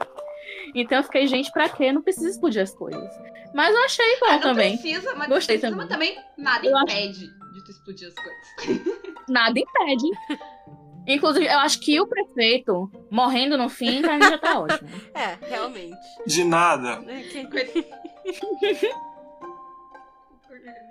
Então 0.74 0.98
eu 0.98 1.04
fiquei, 1.04 1.26
gente, 1.26 1.50
pra 1.52 1.68
quê? 1.68 1.92
Não 1.92 2.02
precisa 2.02 2.28
explodir 2.28 2.62
as 2.62 2.74
coisas. 2.74 3.08
Mas 3.54 3.74
eu 3.74 3.84
achei 3.84 4.18
bom 4.20 4.26
Ah, 4.28 4.32
não 4.32 4.40
também. 4.40 4.76
precisa, 4.78 5.14
mas 5.14 5.28
Gostei 5.28 5.58
precisa, 5.58 5.76
mas 5.76 5.88
também 5.88 6.16
nada 6.36 6.66
Eu 6.66 6.76
acho- 6.76 6.84
impede 6.86 7.26
de 7.52 7.64
tu 7.64 7.70
explodir 7.70 8.08
as 8.08 8.14
coisas. 8.14 8.94
Nada 9.28 9.58
impede. 9.58 10.04
Inclusive, 11.06 11.46
eu 11.46 11.58
acho 11.60 11.80
que 11.80 12.00
o 12.00 12.06
prefeito 12.06 12.90
morrendo 13.10 13.56
no 13.56 13.68
fim, 13.68 14.00
pra 14.02 14.14
mim 14.14 14.22
já 14.22 14.38
tá 14.38 14.58
ótimo. 14.60 14.88
É, 15.14 15.36
realmente. 15.48 15.96
De 16.26 16.44
nada. 16.44 17.02
É 17.06 17.22
que- 17.22 17.84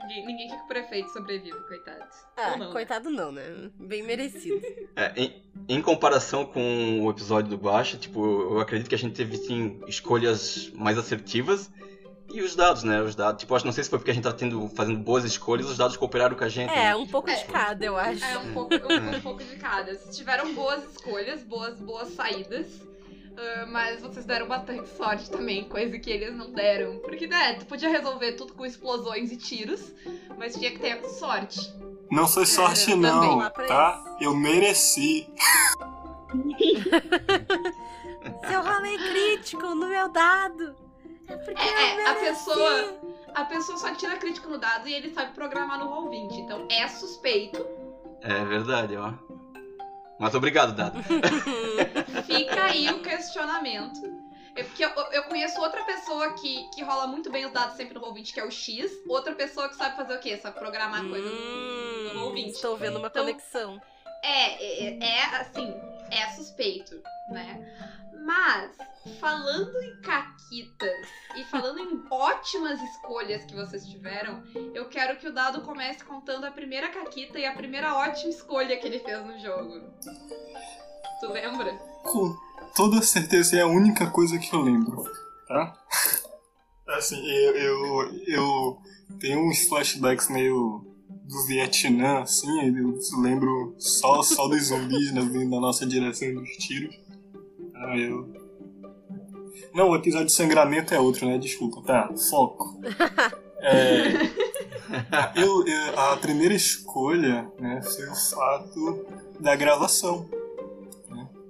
ninguém, 0.01 0.25
ninguém 0.25 0.47
quer 0.47 0.57
que 0.57 0.63
o 0.63 0.67
prefeito 0.67 1.09
sobreviva, 1.11 1.57
coitado. 1.61 2.03
Ah, 2.37 2.57
não, 2.57 2.67
né? 2.67 2.71
coitado 2.71 3.09
não, 3.09 3.31
né? 3.31 3.43
Bem 3.79 4.03
merecido. 4.03 4.61
É, 4.95 5.11
em, 5.19 5.43
em 5.67 5.81
comparação 5.81 6.45
com 6.45 7.01
o 7.01 7.09
episódio 7.09 7.49
do 7.49 7.57
Guacha, 7.57 7.97
tipo, 7.97 8.23
eu 8.23 8.59
acredito 8.59 8.87
que 8.87 8.93
a 8.93 8.97
gente 8.97 9.15
teve 9.15 9.37
sim 9.37 9.81
escolhas 9.87 10.69
mais 10.75 10.97
assertivas. 10.99 11.71
E 12.31 12.41
os 12.41 12.55
dados, 12.55 12.83
né? 12.83 13.01
Os 13.01 13.15
dados, 13.15 13.39
tipo, 13.41 13.53
acho 13.55 13.65
não 13.65 13.71
sei 13.73 13.83
se 13.83 13.89
foi 13.89 13.99
porque 13.99 14.11
a 14.11 14.13
gente 14.13 14.23
tá 14.23 14.31
tendo, 14.33 14.67
fazendo 14.69 14.99
boas 14.99 15.23
escolhas, 15.23 15.67
os 15.69 15.77
dados 15.77 15.97
cooperaram 15.97 16.35
com 16.35 16.43
a 16.43 16.49
gente. 16.49 16.71
É, 16.71 16.85
né? 16.85 16.95
um 16.95 17.07
pouco 17.07 17.29
É. 17.29 17.35
de 17.35 17.45
cada, 17.45 17.83
eu 17.85 17.97
acho. 17.97 18.23
É 18.23 18.37
um 18.37 18.53
pouco, 18.53 18.73
um, 18.75 19.15
um 19.17 19.21
pouco 19.21 19.43
de 19.43 19.55
cada. 19.57 19.93
Vocês 19.93 20.15
tiveram 20.15 20.53
boas 20.53 20.83
escolhas, 20.91 21.43
boas, 21.43 21.79
boas 21.79 22.09
saídas. 22.09 22.67
Ah, 23.37 23.65
mas 23.67 24.01
vocês 24.01 24.25
deram 24.25 24.47
bastante 24.47 24.87
sorte 24.89 25.29
também, 25.29 25.67
coisa 25.67 25.97
que 25.99 26.09
eles 26.09 26.35
não 26.35 26.51
deram. 26.51 26.99
Porque, 26.99 27.27
né, 27.27 27.53
tu 27.55 27.65
podia 27.65 27.89
resolver 27.89 28.33
tudo 28.33 28.53
com 28.53 28.65
explosões 28.65 29.31
e 29.31 29.37
tiros, 29.37 29.91
mas 30.37 30.55
tinha 30.55 30.71
que 30.71 30.79
ter 30.79 31.03
sorte. 31.05 31.59
Não 32.11 32.27
foi 32.27 32.45
sorte, 32.45 32.91
também. 32.91 33.09
não, 33.11 33.49
tá? 33.49 34.17
Eu 34.21 34.35
mereci. 34.35 35.27
Seu 38.47 38.61
rolê 38.61 38.97
crítico 38.97 39.67
no 39.75 39.87
meu 39.87 40.09
dado. 40.09 40.75
É 41.27 41.35
porque 41.37 41.61
É, 41.61 41.95
eu 41.95 41.99
é, 42.01 42.09
a 42.09 42.15
pessoa- 42.15 42.99
A 43.35 43.45
pessoa 43.45 43.77
só 43.77 43.93
tira 43.95 44.15
crítico 44.17 44.47
no 44.49 44.57
dado 44.59 44.87
e 44.87 44.93
ele 44.93 45.11
sabe 45.13 45.33
programar 45.33 45.79
no 45.79 45.85
Roll20. 45.89 46.33
Então 46.39 46.67
é 46.69 46.87
suspeito. 46.87 47.65
É 48.21 48.45
verdade, 48.45 48.95
ó. 48.95 49.11
Mas 50.19 50.33
obrigado, 50.35 50.73
Dado. 50.73 50.99
Fica 52.25 52.63
aí 52.65 52.89
o 52.89 53.01
questionamento. 53.01 53.99
É 54.55 54.63
porque 54.63 54.85
eu, 54.85 54.89
eu 55.11 55.23
conheço 55.23 55.59
outra 55.59 55.83
pessoa 55.83 56.33
que, 56.33 56.63
que 56.75 56.83
rola 56.83 57.07
muito 57.07 57.31
bem 57.31 57.45
os 57.45 57.51
dados 57.51 57.75
sempre 57.75 57.95
no 57.95 58.01
Roll20, 58.01 58.33
que 58.33 58.39
é 58.39 58.45
o 58.45 58.51
X. 58.51 58.91
Outra 59.09 59.33
pessoa 59.33 59.67
que 59.67 59.75
sabe 59.75 59.95
fazer 59.95 60.15
o 60.15 60.19
quê? 60.19 60.37
Sabe 60.37 60.59
programar 60.59 61.03
coisas 61.07 61.31
no, 61.31 62.13
no 62.13 62.27
Hum, 62.29 62.31
Roll20. 62.31 62.47
estou 62.49 62.77
vendo 62.77 62.99
uma 62.99 63.07
Então- 63.07 63.25
conexão. 63.25 63.81
É, 64.25 64.63
é, 64.63 64.99
é, 65.03 65.21
assim, 65.37 65.73
é 66.09 66.29
suspeito, 66.29 66.95
né? 67.29 67.59
Mas, 68.25 68.71
falando 69.19 69.75
em 69.81 70.01
caquitas 70.01 71.07
e 71.35 71.43
falando 71.45 71.79
em 71.79 72.03
ótimas 72.09 72.81
escolhas 72.81 73.43
que 73.43 73.53
vocês 73.53 73.85
tiveram, 73.85 74.43
eu 74.73 74.87
quero 74.87 75.17
que 75.19 75.27
o 75.27 75.33
Dado 75.33 75.61
comece 75.61 76.03
contando 76.05 76.45
a 76.45 76.51
primeira 76.51 76.89
caquita 76.89 77.37
e 77.37 77.45
a 77.45 77.53
primeira 77.53 77.95
ótima 77.95 78.29
escolha 78.29 78.77
que 78.79 78.87
ele 78.87 78.99
fez 78.99 79.25
no 79.25 79.37
jogo. 79.39 79.81
Tu 81.19 81.27
lembra? 81.27 81.73
Com 82.03 82.33
toda 82.75 83.01
certeza 83.01 83.57
é 83.57 83.61
a 83.61 83.67
única 83.67 84.09
coisa 84.09 84.39
que 84.39 84.53
eu 84.53 84.61
lembro, 84.61 85.03
tá? 85.47 85.73
Assim, 86.87 87.25
eu, 87.25 87.55
eu, 87.55 88.11
eu 88.27 88.77
tenho 89.19 89.39
uns 89.47 89.67
flashbacks 89.67 90.29
meio 90.29 90.85
do 91.23 91.45
Vietnã, 91.47 92.19
assim, 92.19 92.47
eu 92.67 93.21
lembro 93.21 93.73
só, 93.79 94.21
só 94.21 94.47
dos 94.47 94.65
zumbis 94.65 95.11
vindo 95.11 95.49
na 95.49 95.61
nossa 95.61 95.85
direção 95.85 96.33
dos 96.35 96.49
tiros. 96.57 96.93
Ah, 97.83 97.97
eu... 97.97 98.29
Não, 99.73 99.89
o 99.89 99.95
episódio 99.95 100.27
de 100.27 100.31
sangramento 100.33 100.93
é 100.93 100.99
outro, 100.99 101.27
né? 101.27 101.37
Desculpa, 101.37 101.81
tá? 101.81 102.09
Foco. 102.29 102.79
É, 103.65 104.11
eu, 105.41 105.65
eu- 105.65 105.97
a 105.97 106.17
primeira 106.17 106.53
escolha 106.53 107.49
né, 107.57 107.81
foi 107.81 108.09
o 108.09 108.13
fato 108.13 109.05
da 109.39 109.55
gravação. 109.55 110.29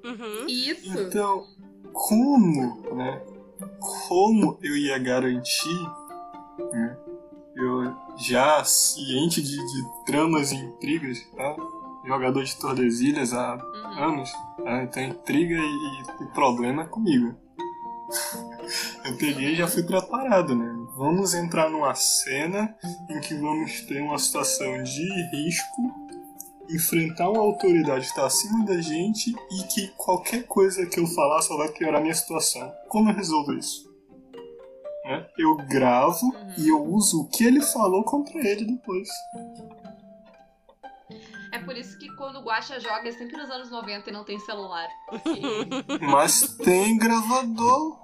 Uhum. 0.04 0.46
Isso! 0.48 0.96
Então, 1.02 1.43
como, 1.91 2.84
né? 2.93 3.19
Como 4.08 4.60
eu 4.62 4.78
ia 4.78 5.00
garantir, 5.00 5.82
né? 6.72 6.98
Eu 7.56 7.96
já 8.15 8.63
ciente 8.63 9.41
de, 9.41 9.56
de 9.58 9.84
tramas 10.06 10.52
e 10.52 10.56
intrigas, 10.58 11.17
tá? 11.36 11.56
Jogador 12.06 12.43
de 12.43 12.56
Tordesilhas 12.58 13.34
há 13.34 13.56
Uhum. 13.56 14.04
anos, 14.04 14.32
tá? 14.63 14.84
Então 14.84 15.04
intriga 15.04 15.56
e, 15.56 16.23
e 16.23 16.26
problema 16.34 16.84
é 16.84 16.86
comigo. 16.86 17.36
Eu 19.06 19.17
peguei 19.17 19.54
e 19.54 19.56
já 19.56 19.67
fui 19.67 19.84
preparado, 19.84 20.56
né? 20.56 20.71
Vamos 20.95 21.34
entrar 21.34 21.69
numa 21.69 21.93
cena 21.95 22.76
em 23.10 23.19
que 23.19 23.34
vamos 23.36 23.82
ter 23.82 24.02
uma 24.02 24.17
situação 24.17 24.82
de 24.84 25.06
risco 25.32 26.04
enfrentar 26.69 27.30
uma 27.30 27.41
autoridade 27.41 28.06
que 28.06 28.12
está 28.12 28.26
acima 28.26 28.65
da 28.65 28.80
gente 28.82 29.32
e 29.52 29.63
que 29.63 29.88
qualquer 29.97 30.43
coisa 30.47 30.86
que 30.86 30.99
eu 30.99 31.08
falar 31.08 31.41
só 31.41 31.58
vai 31.58 31.69
piorar 31.69 31.99
a 31.99 32.02
minha 32.02 32.13
situação. 32.13 32.71
Como 32.88 33.10
eu 33.10 33.15
resolvo 33.15 33.54
isso? 33.54 33.91
Né? 35.06 35.26
Eu 35.38 35.58
gravo 35.67 36.26
Uhum. 36.26 36.54
e 36.58 36.69
eu 36.69 36.84
uso 36.84 37.21
o 37.21 37.28
que 37.28 37.43
ele 37.43 37.62
falou 37.62 38.04
contra 38.04 38.39
ele 38.47 38.65
depois. 38.65 39.10
É 41.54 41.60
por 41.60 41.78
isso 41.78 41.98
que 42.00 42.08
quando 42.16 42.38
o 42.39 42.42
Guacha 42.44 42.80
joga 42.80 43.08
é 43.08 43.12
sempre 43.12 43.38
nos 43.38 43.50
anos 43.50 43.70
90 43.70 44.10
e 44.10 44.13
não 44.13 44.24
tem 44.24 44.39
celular. 44.39 44.88
Porque 45.08 45.39
Mas 46.02 46.56
tem 46.58 46.98
gravador. 46.98 48.02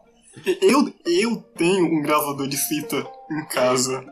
Eu, 0.62 0.94
eu 1.06 1.42
tenho 1.58 1.86
um 1.86 2.02
gravador 2.02 2.48
de 2.48 2.56
fita 2.58 2.98
em 3.32 3.44
casa. 3.48 4.06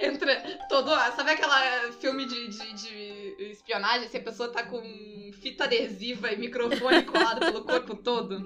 entra 0.00 0.58
todo. 0.68 0.88
Sabe 1.16 1.32
aquela 1.32 1.92
filme 2.00 2.24
de, 2.26 2.48
de, 2.48 2.72
de 2.74 3.50
espionagem? 3.50 4.08
Se 4.08 4.16
a 4.16 4.22
pessoa 4.22 4.48
tá 4.52 4.62
com 4.64 4.80
fita 5.42 5.64
adesiva 5.64 6.30
e 6.32 6.36
microfone 6.38 7.02
colado 7.02 7.40
pelo 7.40 7.64
corpo 7.64 7.96
todo? 7.96 8.42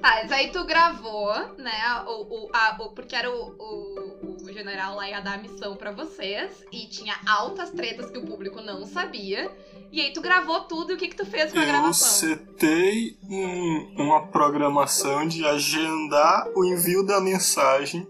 Tá, 0.00 0.10
mas 0.22 0.32
aí 0.32 0.50
tu 0.50 0.64
gravou, 0.64 1.32
né? 1.58 2.02
O, 2.06 2.46
o, 2.46 2.50
a- 2.52 2.76
o- 2.80 2.90
porque 2.92 3.14
era 3.14 3.30
o, 3.30 3.52
o, 3.52 4.21
o 4.52 4.54
general 4.54 4.94
lá 4.96 5.08
ia 5.08 5.20
dar 5.20 5.34
a 5.34 5.38
missão 5.38 5.76
pra 5.76 5.90
vocês 5.92 6.64
e 6.70 6.86
tinha 6.88 7.14
altas 7.26 7.70
tretas 7.70 8.10
que 8.10 8.18
o 8.18 8.26
público 8.26 8.60
não 8.60 8.86
sabia. 8.86 9.50
E 9.90 10.00
aí 10.00 10.12
tu 10.12 10.20
gravou 10.20 10.60
tudo 10.62 10.92
e 10.92 10.94
o 10.94 10.98
que 10.98 11.08
que 11.08 11.16
tu 11.16 11.26
fez 11.26 11.52
com 11.52 11.58
a 11.58 11.62
Eu 11.62 11.68
gravação? 11.68 12.08
setei 12.08 13.16
um- 13.28 13.94
uma 13.98 14.26
programação 14.28 15.26
de 15.26 15.44
agendar 15.46 16.46
o 16.54 16.64
envio 16.64 17.04
da 17.04 17.20
mensagem 17.20 18.06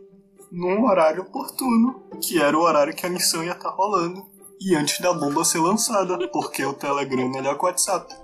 num 0.50 0.84
horário 0.84 1.22
oportuno, 1.22 2.02
que 2.20 2.40
era 2.40 2.56
o 2.56 2.60
horário 2.60 2.94
que 2.94 3.06
a 3.06 3.10
missão 3.10 3.42
ia 3.42 3.52
estar 3.52 3.70
rolando. 3.70 4.30
E 4.60 4.76
antes 4.76 5.00
da 5.00 5.12
bomba 5.12 5.44
ser 5.44 5.58
lançada, 5.58 6.28
porque 6.28 6.64
o 6.64 6.72
Telegram 6.72 7.22
é 7.24 7.28
melhor 7.28 7.56
que 7.58 7.64
o 7.64 7.66
WhatsApp. 7.66 8.14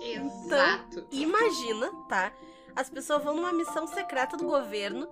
Exato. 0.00 1.04
Imagina, 1.10 1.90
tá? 2.08 2.32
As 2.74 2.90
pessoas 2.90 3.22
vão 3.22 3.34
numa 3.36 3.52
missão 3.52 3.86
secreta 3.86 4.36
do 4.36 4.44
governo, 4.46 5.06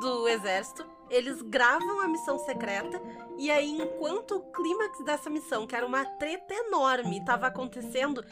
do 0.00 0.28
exército, 0.28 0.84
eles 1.10 1.42
gravam 1.42 2.00
a 2.00 2.08
missão 2.08 2.38
secreta, 2.38 3.00
e 3.36 3.50
aí, 3.50 3.70
enquanto 3.70 4.36
o 4.36 4.52
clímax 4.52 5.04
dessa 5.04 5.30
missão, 5.30 5.66
que 5.66 5.74
era 5.74 5.86
uma 5.86 6.04
treta 6.04 6.54
enorme, 6.54 7.18
estava 7.18 7.46
acontecendo, 7.46 8.24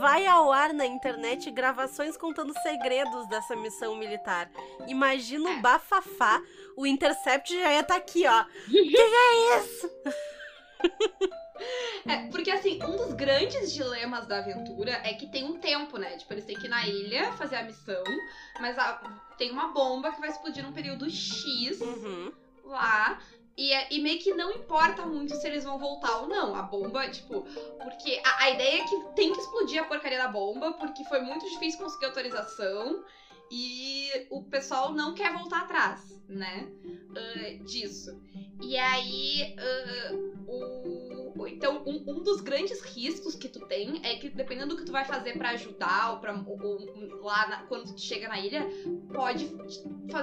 vai 0.00 0.26
ao 0.26 0.50
ar 0.52 0.72
na 0.72 0.86
internet 0.86 1.50
gravações 1.50 2.16
contando 2.16 2.52
segredos 2.62 3.28
dessa 3.28 3.54
missão 3.54 3.96
militar. 3.96 4.50
Imagina 4.88 5.50
o 5.50 5.60
bafafá, 5.60 6.42
o 6.76 6.86
Intercept 6.86 7.54
já 7.54 7.72
ia 7.72 7.80
estar 7.80 7.96
aqui, 7.96 8.26
ó. 8.26 8.44
que 8.66 8.82
que 8.90 9.00
é 9.00 9.58
isso? 9.58 9.90
É, 12.08 12.16
porque 12.30 12.50
assim, 12.50 12.78
um 12.82 12.96
dos 12.96 13.12
grandes 13.12 13.72
dilemas 13.72 14.26
da 14.26 14.38
aventura 14.38 15.00
é 15.04 15.12
que 15.12 15.26
tem 15.26 15.44
um 15.44 15.58
tempo, 15.58 15.96
né? 15.98 16.16
Tipo, 16.16 16.32
eles 16.32 16.44
têm 16.44 16.56
que 16.58 16.66
ir 16.66 16.70
na 16.70 16.86
ilha 16.86 17.32
fazer 17.32 17.56
a 17.56 17.62
missão, 17.62 18.02
mas 18.58 18.78
a- 18.78 19.00
tem 19.36 19.50
uma 19.50 19.68
bomba 19.68 20.10
que 20.10 20.20
vai 20.20 20.30
explodir 20.30 20.62
num 20.62 20.72
período 20.72 21.08
X 21.08 21.80
Uhum. 21.80 22.30
lá. 22.64 23.18
E, 23.56 23.72
é- 23.72 23.88
e 23.90 24.00
meio 24.00 24.18
que 24.18 24.32
não 24.32 24.50
importa 24.52 25.04
muito 25.04 25.34
se 25.34 25.46
eles 25.46 25.64
vão 25.64 25.78
voltar 25.78 26.16
ou 26.16 26.28
não. 26.28 26.54
A 26.54 26.62
bomba, 26.62 27.08
tipo, 27.10 27.42
porque 27.82 28.18
a, 28.24 28.44
a 28.44 28.50
ideia 28.50 28.80
é 28.80 28.84
que 28.84 28.96
tem 29.14 29.32
que 29.32 29.40
explodir 29.40 29.80
a 29.82 29.84
porcaria 29.84 30.16
da 30.16 30.28
bomba, 30.28 30.72
porque 30.72 31.04
foi 31.04 31.20
muito 31.20 31.46
difícil 31.50 31.78
conseguir 31.78 32.06
autorização. 32.06 33.02
E 33.50 34.26
o 34.30 34.42
pessoal 34.44 34.92
não 34.92 35.14
quer 35.14 35.32
voltar 35.32 35.62
atrás, 35.62 36.00
né? 36.28 36.68
ah, 37.16 37.64
disso. 37.64 38.16
E 38.62 38.76
aí, 38.76 39.54
ah, 39.58 40.12
o, 40.46 41.46
então, 41.48 41.82
um, 41.86 42.04
um 42.06 42.22
dos 42.22 42.40
grandes 42.40 42.80
riscos 42.82 43.34
que 43.34 43.48
tu 43.48 43.60
tem 43.66 44.00
é 44.04 44.14
que 44.16 44.28
dependendo 44.28 44.74
do 44.74 44.76
que 44.76 44.84
tu 44.84 44.92
vai 44.92 45.04
fazer 45.04 45.36
pra 45.36 45.50
ajudar, 45.50 46.12
ou, 46.12 46.18
pra, 46.20 46.32
ou- 46.34 46.60
ou 46.62 47.22
lá 47.22 47.48
na- 47.48 47.62
quando 47.64 47.92
tu 47.92 48.00
chega 48.00 48.28
na 48.28 48.38
ilha, 48.38 48.66
pode 49.12 49.50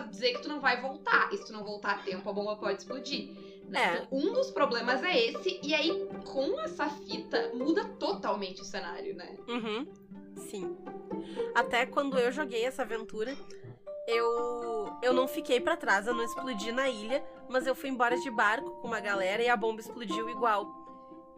dizer 0.09 0.33
que 0.33 0.41
tu 0.41 0.47
não 0.47 0.59
vai 0.61 0.79
voltar. 0.81 1.29
E 1.33 1.37
se 1.37 1.45
tu 1.45 1.53
não 1.53 1.63
voltar 1.63 1.95
a 1.95 2.03
tempo, 2.03 2.29
a 2.29 2.33
bomba 2.33 2.55
pode 2.55 2.79
explodir. 2.79 3.29
né? 3.67 3.79
É. 3.81 3.93
Então, 3.95 4.07
um 4.11 4.31
dos 4.31 4.49
problemas 4.51 5.03
é 5.03 5.25
esse, 5.27 5.59
e 5.61 5.73
aí, 5.73 5.91
com 6.25 6.57
essa 6.61 6.87
fita, 6.89 7.51
muda 7.53 7.83
totalmente 7.99 8.61
o 8.61 8.65
cenário, 8.65 9.13
né? 9.15 9.35
Uhum. 9.47 9.85
Sim. 10.37 10.77
Até 11.55 11.85
quando 11.85 12.17
eu 12.17 12.31
joguei 12.31 12.65
essa 12.65 12.81
aventura, 12.83 13.35
eu 14.07 14.67
eu 15.01 15.13
não 15.13 15.27
fiquei 15.27 15.59
pra 15.59 15.75
trás, 15.77 16.07
eu 16.07 16.13
não 16.13 16.23
explodi 16.23 16.71
na 16.71 16.89
ilha, 16.89 17.23
mas 17.49 17.67
eu 17.67 17.75
fui 17.75 17.89
embora 17.89 18.17
de 18.17 18.31
barco 18.31 18.71
com 18.81 18.87
uma 18.87 18.99
galera 18.99 19.43
e 19.43 19.49
a 19.49 19.55
bomba 19.55 19.81
explodiu 19.81 20.29
igual. 20.29 20.65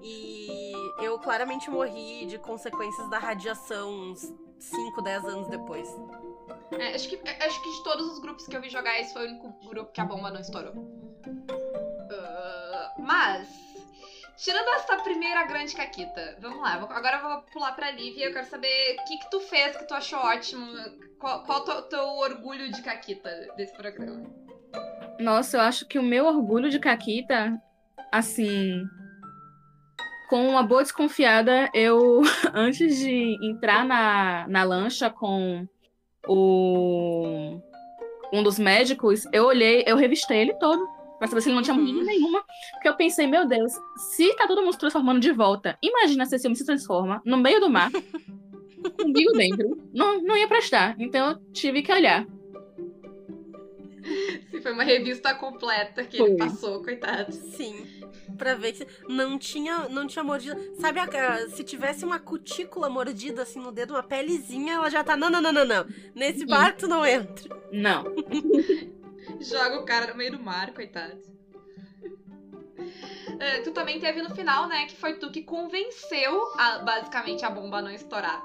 E 0.01 0.71
eu 1.01 1.19
claramente 1.19 1.69
morri 1.69 2.25
de 2.25 2.37
consequências 2.37 3.09
da 3.09 3.19
radiação 3.19 3.91
uns 3.91 4.33
5, 4.57 5.01
10 5.01 5.25
anos 5.25 5.47
depois. 5.47 5.89
É, 6.71 6.95
acho, 6.95 7.09
que, 7.09 7.15
é, 7.15 7.45
acho 7.45 7.61
que 7.61 7.71
de 7.71 7.83
todos 7.83 8.13
os 8.13 8.19
grupos 8.19 8.47
que 8.47 8.55
eu 8.55 8.61
vi 8.61 8.69
jogar, 8.69 8.99
esse 8.99 9.11
foi 9.11 9.27
o 9.27 9.29
único 9.31 9.67
grupo 9.67 9.91
que 9.91 9.99
a 9.99 10.05
bomba 10.05 10.31
não 10.31 10.39
estourou. 10.39 10.73
Ah, 12.11 12.93
mas, 12.99 13.47
tirando 14.39 14.67
essa 14.75 14.97
primeira 14.97 15.43
grande 15.45 15.75
caquita, 15.75 16.37
vamos 16.39 16.61
lá. 16.61 16.73
Agora 16.73 17.17
eu 17.17 17.29
vou 17.29 17.41
pular 17.51 17.73
pra 17.73 17.91
Lívia. 17.91 18.25
Eu 18.25 18.33
quero 18.33 18.47
saber 18.47 18.97
o 18.99 19.03
que, 19.05 19.17
que 19.17 19.29
tu 19.29 19.39
fez 19.41 19.75
que 19.75 19.87
tu 19.87 19.93
achou 19.93 20.19
ótimo. 20.19 20.65
Qual, 21.19 21.43
o 21.43 21.81
teu 21.83 22.05
orgulho 22.05 22.71
de 22.71 22.81
caquita 22.81 23.29
desse 23.57 23.75
programa? 23.75 24.23
Nossa, 25.19 25.57
eu 25.57 25.61
acho 25.61 25.85
que 25.85 25.99
o 25.99 26.03
meu 26.03 26.25
orgulho 26.25 26.69
de 26.69 26.79
Caquita, 26.79 27.61
assim, 28.09 28.87
com 30.29 30.47
uma 30.47 30.63
boa 30.63 30.81
desconfiada, 30.81 31.69
eu, 31.73 32.21
antes 32.53 32.97
de 32.97 33.37
entrar 33.43 33.83
na, 33.83 34.47
na 34.47 34.63
lancha 34.63 35.09
com 35.09 35.67
o 36.25 37.59
um 38.31 38.43
dos 38.43 38.59
médicos, 38.59 39.25
eu 39.33 39.45
olhei, 39.45 39.83
eu 39.87 39.97
revistei 39.97 40.39
ele 40.39 40.53
todo, 40.53 40.87
saber 41.27 41.41
se 41.41 41.49
ele 41.49 41.55
não 41.55 41.61
tinha 41.63 41.75
Uhum. 41.75 42.03
nenhuma. 42.03 42.43
Porque 42.73 42.87
eu 42.87 42.95
pensei, 42.95 43.27
meu 43.27 43.45
Deus, 43.47 43.73
se 43.97 44.33
tá 44.35 44.47
todo 44.47 44.61
mundo 44.61 44.73
se 44.73 44.79
transformando 44.79 45.19
de 45.19 45.31
volta, 45.31 45.77
imagina 45.81 46.25
se 46.25 46.35
esse 46.35 46.47
homem 46.47 46.55
se 46.55 46.65
transforma 46.65 47.21
no 47.25 47.37
meio 47.37 47.59
do 47.59 47.69
mar, 47.69 47.91
comigo 48.97 49.31
dentro. 49.33 49.77
Não, 49.93 50.21
não 50.21 50.37
ia 50.37 50.47
prestar. 50.47 50.95
Então 50.99 51.31
eu 51.31 51.37
tive 51.51 51.81
que 51.81 51.91
olhar. 51.91 52.25
Se 54.49 54.61
foi 54.61 54.71
uma 54.71 54.83
revista 54.83 55.35
completa 55.35 56.03
que 56.03 56.17
Foi. 56.17 56.29
ele 56.29 56.37
passou, 56.37 56.81
coitado. 56.81 57.31
Sim. 57.33 57.85
Pra 58.37 58.55
ver 58.55 58.71
que 58.73 58.87
não 59.07 59.37
tinha, 59.37 59.87
não 59.89 60.07
tinha 60.07 60.23
mordida. 60.23 60.57
Sabe, 60.79 60.99
a- 60.99 61.47
se 61.49 61.63
tivesse 61.63 62.05
uma 62.05 62.17
cutícula 62.17 62.89
mordida 62.89 63.41
assim 63.43 63.59
no 63.59 63.71
dedo, 63.71 63.93
uma 63.93 64.01
pelezinha, 64.01 64.73
ela 64.75 64.89
já 64.89 65.03
tá. 65.03 65.15
Não, 65.17 65.29
não, 65.29 65.41
não, 65.41 65.51
não, 65.51 65.65
não. 65.65 65.85
Nesse 66.15 66.39
Sim. 66.39 66.45
barco 66.47 66.79
tu 66.79 66.87
não 66.87 67.05
entra. 67.05 67.55
Não. 67.71 68.03
Joga 69.39 69.79
o 69.79 69.85
cara 69.85 70.07
no 70.11 70.15
meio 70.17 70.31
do 70.31 70.39
mar, 70.43 70.71
coitado. 70.73 71.17
É, 73.39 73.61
tu 73.63 73.71
também 73.71 73.99
teve 73.99 74.21
no 74.21 74.33
final, 74.35 74.67
né? 74.67 74.85
Que 74.85 74.95
foi 74.95 75.13
tu 75.13 75.31
que 75.31 75.43
convenceu 75.43 76.41
a- 76.57 76.79
basicamente 76.79 77.45
a 77.45 77.49
bomba 77.49 77.77
a 77.77 77.81
não 77.81 77.91
estourar. 77.91 78.41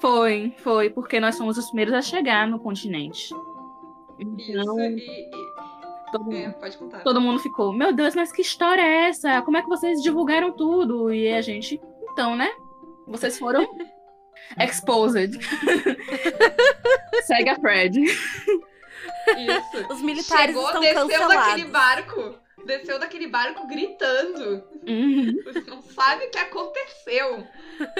Foi, 0.00 0.54
foi, 0.58 0.90
porque 0.90 1.18
nós 1.20 1.38
fomos 1.38 1.56
os 1.56 1.66
primeiros 1.66 1.94
a 1.94 2.02
chegar 2.02 2.46
no 2.46 2.58
continente. 2.58 3.32
Isso. 4.38 4.52
Então, 4.52 4.80
E, 4.80 4.98
e- 4.98 5.30
todo, 6.12 6.32
é, 6.34 6.50
pode 6.50 6.76
contar. 6.76 7.00
todo 7.02 7.20
mundo 7.20 7.38
ficou, 7.40 7.72
meu 7.72 7.92
Deus, 7.92 8.14
mas 8.14 8.30
que 8.30 8.42
história 8.42 8.82
é 8.82 9.08
essa? 9.08 9.40
Como 9.42 9.56
é 9.56 9.62
que 9.62 9.68
vocês 9.68 10.02
divulgaram 10.02 10.52
tudo? 10.52 11.12
E 11.12 11.28
a 11.32 11.40
gente, 11.40 11.80
então, 12.12 12.36
né? 12.36 12.50
Vocês 13.06 13.38
foram 13.38 13.66
exposed. 14.60 15.38
Segue 17.24 17.48
a 17.48 17.56
Fred. 17.56 17.98
Isso. 19.36 19.92
Os 19.92 20.00
militares 20.02 20.46
Chegou, 20.54 20.66
estão 20.66 20.80
desceu 20.80 21.06
cancelados. 21.06 21.34
daquele 21.46 21.64
barco. 21.68 22.38
Desceu 22.66 22.98
daquele 22.98 23.26
barco 23.26 23.66
gritando. 23.66 24.64
Uhum. 24.88 25.42
Você 25.44 25.60
não 25.62 25.82
sabe 25.82 26.24
o 26.24 26.30
que 26.30 26.38
aconteceu, 26.38 27.46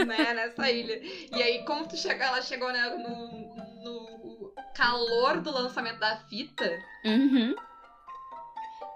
né, 0.06 0.32
nessa 0.34 0.70
ilha. 0.70 0.98
E 1.36 1.42
aí, 1.42 1.64
como 1.66 1.86
tu 1.86 1.96
chegou, 1.96 2.24
ela 2.26 2.40
chegou 2.40 2.72
né, 2.72 2.88
no, 2.90 3.54
no 3.84 4.54
calor 4.74 5.40
do 5.40 5.50
lançamento 5.52 5.98
da 5.98 6.16
fita, 6.28 6.64
Uhum. 7.04 7.54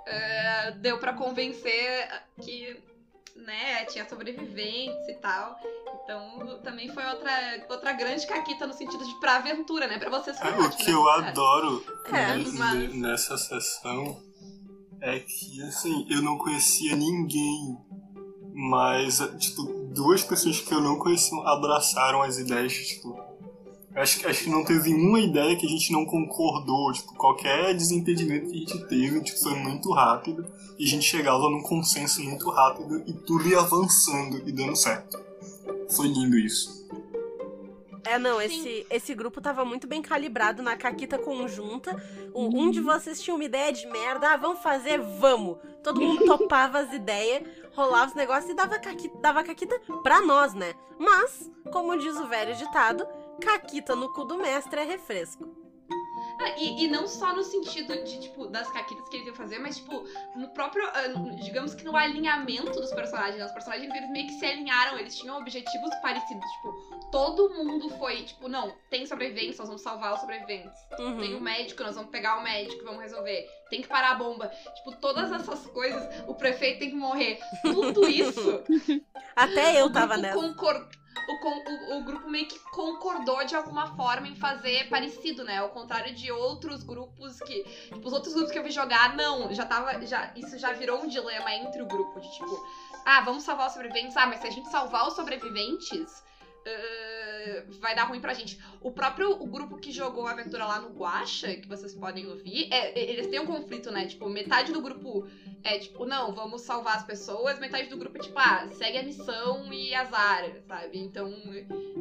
eh, 0.06 0.70
deu 0.78 0.98
pra 0.98 1.12
convencer 1.12 2.08
que, 2.42 2.82
né, 3.36 3.84
tinha 3.86 4.08
sobreviventes 4.08 5.08
e 5.08 5.14
tal. 5.14 5.58
Então, 6.04 6.60
também 6.62 6.88
foi 6.92 7.04
outra, 7.06 7.30
outra 7.68 7.92
grande 7.92 8.26
caquita 8.26 8.66
no 8.66 8.72
sentido 8.74 9.04
de 9.04 9.14
pra 9.20 9.36
aventura, 9.36 9.86
né? 9.86 9.98
Pra 9.98 10.10
vocês 10.10 10.38
foi 10.38 10.50
É, 10.50 10.58
o 10.58 10.70
que 10.70 10.86
né, 10.86 10.92
eu 10.92 11.04
cara? 11.04 11.28
adoro 11.28 11.84
É, 12.06 12.36
ne- 12.36 12.52
mas- 12.52 12.74
ne- 12.74 13.00
nessa 13.00 13.36
sessão 13.36 14.22
é 15.00 15.18
que, 15.20 15.62
assim, 15.62 16.06
eu 16.10 16.22
não 16.22 16.36
conhecia 16.38 16.96
ninguém, 16.96 17.78
mas, 18.54 19.18
tipo, 19.38 19.62
duas 19.94 20.22
pessoas 20.24 20.60
que 20.60 20.72
eu 20.74 20.80
não 20.80 20.98
conhecia 20.98 21.36
abraçaram 21.44 22.22
as 22.22 22.38
ideias, 22.38 22.72
tipo, 22.72 23.16
acho, 24.00 24.20
que- 24.20 24.26
acho 24.26 24.44
que 24.44 24.50
não 24.50 24.64
teve 24.64 24.92
uma 24.94 25.20
ideia 25.20 25.56
que 25.56 25.66
a 25.66 25.68
gente 25.68 25.92
não 25.92 26.04
concordou, 26.04 26.92
tipo, 26.92 27.14
qualquer 27.14 27.74
desentendimento 27.74 28.50
que 28.50 28.56
a 28.56 28.58
gente 28.58 28.88
teve, 28.88 29.20
tipo, 29.22 29.38
foi 29.38 29.54
muito 29.54 29.90
rápido, 29.92 30.46
e 30.78 30.84
a 30.84 30.88
gente 30.88 31.04
chegava 31.04 31.48
num 31.50 31.62
consenso 31.62 32.22
muito 32.22 32.48
rápido, 32.50 33.02
e 33.06 33.12
tudo 33.12 33.48
ia 33.48 33.60
avançando 33.60 34.38
e 34.46 34.52
dando 34.52 34.76
certo. 34.76 35.18
Foi 35.90 36.06
lindo 36.08 36.36
isso. 36.38 36.78
É, 38.04 38.18
não, 38.18 38.40
esse, 38.40 38.86
esse 38.88 39.14
grupo 39.14 39.38
tava 39.40 39.64
muito 39.66 39.86
bem 39.86 40.00
calibrado 40.00 40.62
na 40.62 40.76
caquita 40.76 41.18
conjunta. 41.18 41.94
Um, 42.34 42.62
um 42.62 42.70
de 42.70 42.80
vocês 42.80 43.20
tinha 43.20 43.34
uma 43.34 43.44
ideia 43.44 43.70
de 43.70 43.86
merda, 43.86 44.32
ah, 44.32 44.36
vamos 44.36 44.60
fazer, 44.60 44.98
vamos. 44.98 45.58
Todo 45.82 46.00
mundo 46.00 46.24
topava 46.24 46.78
as 46.78 46.92
ideias, 46.92 47.42
rolava 47.74 48.06
os 48.06 48.14
negócios 48.14 48.50
e 48.50 48.54
dava 48.54 48.78
caquita, 48.78 49.18
dava 49.18 49.44
caquita 49.44 49.78
pra 50.02 50.22
nós, 50.22 50.54
né? 50.54 50.74
Mas, 50.98 51.50
como 51.70 51.98
diz 51.98 52.16
o 52.16 52.26
velho 52.26 52.56
ditado, 52.56 53.06
caquita 53.40 53.94
no 53.96 54.12
cu 54.12 54.24
do 54.24 54.38
mestre 54.38 54.80
é 54.80 54.84
refresco. 54.84 55.56
Ah, 56.40 56.50
e, 56.56 56.84
e 56.84 56.88
não 56.88 57.08
só 57.08 57.34
no 57.34 57.42
sentido 57.42 57.96
de, 58.04 58.20
tipo, 58.20 58.46
das 58.46 58.70
caquitas 58.70 59.08
que 59.08 59.16
eles 59.16 59.26
iam 59.26 59.34
fazer, 59.34 59.58
mas, 59.58 59.76
tipo, 59.78 60.04
no 60.36 60.48
próprio, 60.50 60.86
ah, 60.86 61.08
digamos 61.42 61.74
que 61.74 61.84
no 61.84 61.96
alinhamento 61.96 62.70
dos 62.80 62.92
personagens. 62.92 63.38
né? 63.38 63.44
Os 63.46 63.50
personagens, 63.50 63.92
eles 63.92 64.08
meio 64.10 64.26
que 64.26 64.34
se 64.34 64.46
alinharam, 64.46 64.98
eles 64.98 65.16
tinham 65.16 65.36
objetivos 65.36 65.90
parecidos. 66.00 66.44
Tipo, 66.52 66.72
todo 67.10 67.50
mundo 67.54 67.88
foi, 67.98 68.22
tipo, 68.22 68.48
não, 68.48 68.72
tem 68.88 69.04
sobreviventes, 69.04 69.58
nós 69.58 69.66
vamos 69.66 69.82
salvar 69.82 70.14
os 70.14 70.20
sobreviventes. 70.20 70.78
Uhum. 71.00 71.18
Tem 71.18 71.34
o 71.34 71.40
médico, 71.40 71.82
nós 71.82 71.96
vamos 71.96 72.10
pegar 72.10 72.38
o 72.38 72.44
médico, 72.44 72.84
vamos 72.84 73.00
resolver. 73.00 73.48
Tem 73.68 73.82
que 73.82 73.88
parar 73.88 74.12
a 74.12 74.14
bomba. 74.14 74.46
Tipo, 74.76 74.92
todas 75.00 75.32
essas 75.32 75.66
coisas, 75.66 76.22
o 76.28 76.34
prefeito 76.36 76.78
tem 76.78 76.90
que 76.90 76.96
morrer. 76.96 77.40
Tudo 77.62 78.08
isso 78.08 78.62
Até 79.34 79.80
eu 79.80 79.90
tava 79.92 80.16
nessa. 80.16 80.38
concor- 80.38 80.88
o, 81.26 81.94
o- 81.94 81.98
o 81.98 82.04
grupo 82.04 82.28
meio 82.28 82.46
que 82.46 82.58
concordou 82.70 83.44
de 83.44 83.54
alguma 83.54 83.86
forma 83.96 84.28
em 84.28 84.34
fazer 84.36 84.88
parecido, 84.88 85.44
né? 85.44 85.58
Ao 85.58 85.68
contrário 85.70 86.14
de 86.14 86.30
outros 86.30 86.82
grupos 86.82 87.38
que. 87.40 87.62
Tipo, 87.62 88.06
os 88.06 88.12
outros 88.12 88.32
grupos 88.34 88.52
que 88.52 88.58
eu 88.58 88.62
vi 88.62 88.70
jogar, 88.70 89.14
não. 89.16 89.52
Já 89.54 89.64
tava. 89.64 90.04
Já, 90.06 90.30
isso 90.36 90.58
já 90.58 90.72
virou 90.72 91.02
um 91.02 91.06
dilema 91.06 91.52
entre 91.54 91.82
o 91.82 91.86
grupo. 91.86 92.20
De 92.20 92.30
tipo, 92.32 92.66
ah, 93.04 93.20
vamos 93.22 93.42
salvar 93.42 93.66
os 93.68 93.72
sobreviventes. 93.72 94.16
Ah, 94.16 94.26
mas 94.26 94.40
se 94.40 94.46
a 94.46 94.50
gente 94.50 94.68
salvar 94.68 95.06
os 95.06 95.14
sobreviventes. 95.14 96.22
Ah, 96.68 97.64
vai 97.80 97.94
dar 97.94 98.04
ruim 98.04 98.20
pra 98.20 98.34
gente. 98.34 98.58
O 98.80 98.90
próprio 98.90 99.30
o 99.30 99.46
grupo 99.46 99.78
que 99.78 99.90
jogou 99.90 100.26
a 100.26 100.32
aventura 100.32 100.66
lá 100.66 100.80
no 100.80 100.90
Guacha, 100.90 101.54
que 101.56 101.68
vocês 101.68 101.94
podem 101.94 102.26
ouvir, 102.26 102.68
é- 102.72 102.98
eles 103.10 103.26
têm 103.28 103.40
um 103.40 103.46
conflito, 103.46 103.90
né? 103.90 104.06
Tipo, 104.06 104.28
metade 104.28 104.72
do 104.72 104.80
grupo 104.80 105.26
é 105.64 105.78
tipo, 105.78 106.04
não, 106.04 106.34
vamos 106.34 106.62
salvar 106.62 106.96
as 106.96 107.04
pessoas, 107.04 107.58
metade 107.58 107.88
do 107.88 107.96
grupo 107.96 108.18
é 108.18 108.20
tipo, 108.20 108.38
ah, 108.38 108.68
segue 108.72 108.98
a 108.98 109.02
missão 109.02 109.72
e 109.72 109.94
azar, 109.94 110.44
sabe? 110.66 110.98
Então 110.98 111.32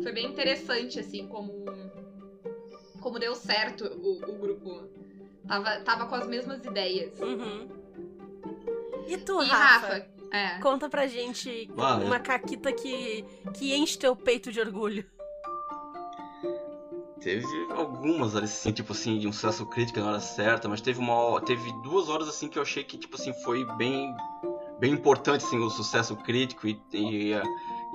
foi 0.04 0.12
bem 0.12 0.26
interessante, 0.28 1.00
assim, 1.00 1.28
como. 1.28 1.66
Como 3.02 3.20
deu 3.20 3.36
certo 3.36 3.86
o, 3.86 4.18
o 4.32 4.38
grupo. 4.38 4.84
Tava, 5.48 5.80
tava 5.80 6.06
com 6.08 6.16
as 6.16 6.28
mesmas 6.28 6.66
ideias. 6.66 7.18
Uhum. 7.22 7.70
E 9.08 9.18
tu, 9.18 9.42
E 9.42 9.46
Rafa? 9.46 9.88
Rafa, 9.88 10.08
é. 10.32 10.60
Conta 10.60 10.90
pra 10.90 11.08
gente 11.08 11.70
Ah, 11.78 11.96
uma 11.98 12.20
caquita 12.20 12.72
que, 12.72 13.24
que 13.58 13.76
enche 13.76 13.98
teu 13.98 14.16
peito 14.16 14.52
de 14.52 14.60
orgulho. 14.60 15.06
Teve 17.22 17.46
algumas 17.72 18.36
assim, 18.36 18.72
tipo 18.72 18.94
assim, 18.94 19.18
de 19.20 19.28
um 19.28 19.34
sucesso 19.34 19.66
crítico 19.66 20.00
na 20.00 20.08
hora 20.10 20.20
certa, 20.20 20.70
mas 20.70 20.82
teve 20.82 21.00
uma 21.00 21.42
teve 21.42 21.72
duas 21.82 22.10
horas 22.10 22.28
assim 22.30 22.48
que 22.48 22.58
eu 22.58 22.62
achei 22.62 22.84
que 22.84 22.98
tipo 22.98 23.16
assim 23.16 23.34
foi 23.44 23.66
bem 23.76 24.16
bem 24.80 24.94
importante 24.94 25.44
assim 25.44 25.58
o 25.58 25.70
sucesso 25.70 26.16
crítico 26.16 26.68
e, 26.68 26.80
e, 26.94 27.34
a- 27.34 27.44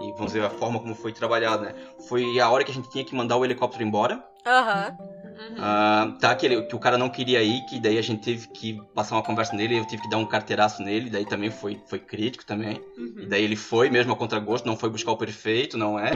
e 0.01 0.13
vamos 0.13 0.33
dizer 0.33 0.45
a 0.45 0.51
forma 0.51 0.81
como 0.81 0.95
foi 0.95 1.13
trabalhado, 1.13 1.63
né? 1.65 1.75
Foi 2.09 2.39
a 2.41 2.51
hora 2.51 2.65
que 2.65 2.73
a 2.73 2.75
gente 2.75 2.91
tinha 2.91 3.05
que 3.05 3.15
mandar 3.15 3.37
o 3.37 3.45
helicóptero 3.45 3.85
embora. 3.85 4.23
Aham. 4.45 4.97
Uhum. 4.99 5.12
Ah, 5.59 6.15
tá, 6.21 6.35
que, 6.35 6.47
ele- 6.47 6.63
que 6.63 6.75
o 6.75 6.79
cara 6.79 6.97
não 6.99 7.09
queria 7.09 7.43
ir, 7.43 7.61
que 7.67 7.79
daí 7.81 7.99
a 7.99 8.03
gente 8.03 8.23
teve 8.23 8.49
que 8.49 8.81
passar 8.95 9.17
uma 9.17 9.23
conversa 9.23 9.55
nele, 9.55 9.79
eu 9.79 9.85
tive 9.87 10.03
que 10.03 10.09
dar 10.11 10.17
um 10.19 10.27
carteiraço 10.27 10.83
nele, 10.83 11.11
daí 11.11 11.25
também 11.27 11.51
foi, 11.51 11.79
foi 11.89 11.99
crítico 11.99 12.45
também. 12.45 12.81
E 12.97 13.01
Uhum. 13.01 13.29
daí 13.29 13.45
ele 13.45 13.57
foi 13.57 13.89
mesmo 13.91 14.13
a 14.13 14.17
contragosto, 14.17 14.67
não 14.67 14.77
foi 14.77 14.91
buscar 14.91 15.13
o 15.13 15.17
perfeito, 15.17 15.77
não 15.79 15.99
é? 15.99 16.13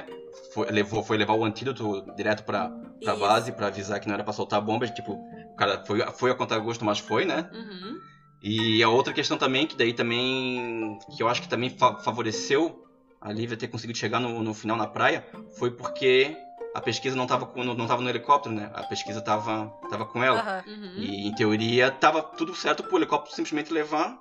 Foi, 0.53 0.71
levou, 0.71 1.03
foi 1.03 1.17
levar 1.17 1.35
o 1.35 1.45
antídoto 1.45 2.03
direto 2.17 2.45
pra, 2.45 2.69
pra 3.03 3.13
Isso. 3.13 3.21
base 3.21 3.53
pra 3.53 3.67
avisar 3.69 4.01
que 4.01 4.07
não 4.07 4.15
era 4.15 4.25
pra 4.25 4.33
soltar 4.33 4.59
a 4.59 4.63
bomba. 4.63 4.87
Tipo, 4.87 5.13
o 5.13 5.57
cara 5.57 5.83
foi, 5.87 6.01
foi 6.19 6.31
a 6.31 6.35
contragosto, 6.35 6.85
mas 6.85 6.99
foi, 6.99 7.25
né? 7.25 7.49
Uhum. 7.53 7.97
E 8.43 8.83
a 8.83 8.89
outra 8.89 9.13
questão 9.13 9.37
também, 9.39 9.67
que 9.67 9.77
daí 9.77 9.93
também. 9.93 10.99
que 11.17 11.23
eu 11.23 11.29
acho 11.29 11.43
que 11.43 11.49
também 11.49 11.71
fa- 11.71 11.99
favoreceu 12.01 12.77
a 13.21 13.33
Lívia 13.33 13.57
ter 13.57 13.69
conseguido 13.69 13.99
chegar 13.99 14.21
no, 14.21 14.43
no 14.43 14.53
final 14.55 14.77
na 14.77 14.87
praia, 14.87 15.25
foi 15.59 15.71
porque 15.71 16.37
a 16.77 16.81
pesquisa 16.81 17.17
não 17.17 17.27
tava, 17.27 17.47
com, 17.47 17.65
não, 17.65 17.75
não 17.75 17.87
tava 17.87 18.03
no 18.03 18.09
helicóptero, 18.09 18.55
né? 18.55 18.71
A 18.75 18.83
pesquisa 18.85 19.21
tava, 19.21 19.73
tava 19.89 20.05
com 20.05 20.23
ela. 20.23 20.63
Uhum. 20.67 20.93
E 20.99 21.27
em 21.27 21.35
teoria 21.35 21.91
tava 21.91 22.23
tudo 22.23 22.55
certo 22.55 22.83
pro 22.83 22.99
helicóptero 22.99 23.35
simplesmente 23.35 23.73
levar, 23.73 24.19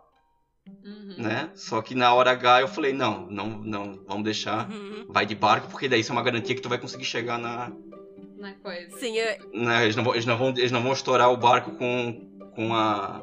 Uhum. 0.83 1.15
né? 1.17 1.51
Só 1.53 1.79
que 1.81 1.93
na 1.93 2.11
hora 2.13 2.31
H 2.31 2.61
eu 2.61 2.67
falei, 2.67 2.91
não, 2.91 3.27
não, 3.27 3.47
não, 3.49 3.99
vamos 4.07 4.23
deixar. 4.23 4.69
Uhum. 4.69 5.05
Vai 5.09 5.25
de 5.25 5.35
barco, 5.35 5.67
porque 5.69 5.87
daí 5.87 5.99
isso 5.99 6.11
é 6.11 6.15
uma 6.15 6.23
garantia 6.23 6.55
que 6.55 6.61
tu 6.61 6.69
vai 6.69 6.77
conseguir 6.79 7.05
chegar 7.05 7.37
na. 7.37 7.71
Na 8.37 8.53
coisa. 8.53 8.97
Sim, 8.97 9.15
eu- 9.17 9.37
na- 9.53 9.83
eles, 9.83 9.95
não 9.95 10.03
vão, 10.03 10.13
eles, 10.13 10.25
não 10.25 10.37
vão, 10.37 10.49
eles 10.49 10.71
não 10.71 10.81
vão 10.81 10.93
estourar 10.93 11.31
o 11.31 11.37
barco 11.37 11.71
com, 11.71 12.49
com 12.55 12.73
a. 12.73 13.21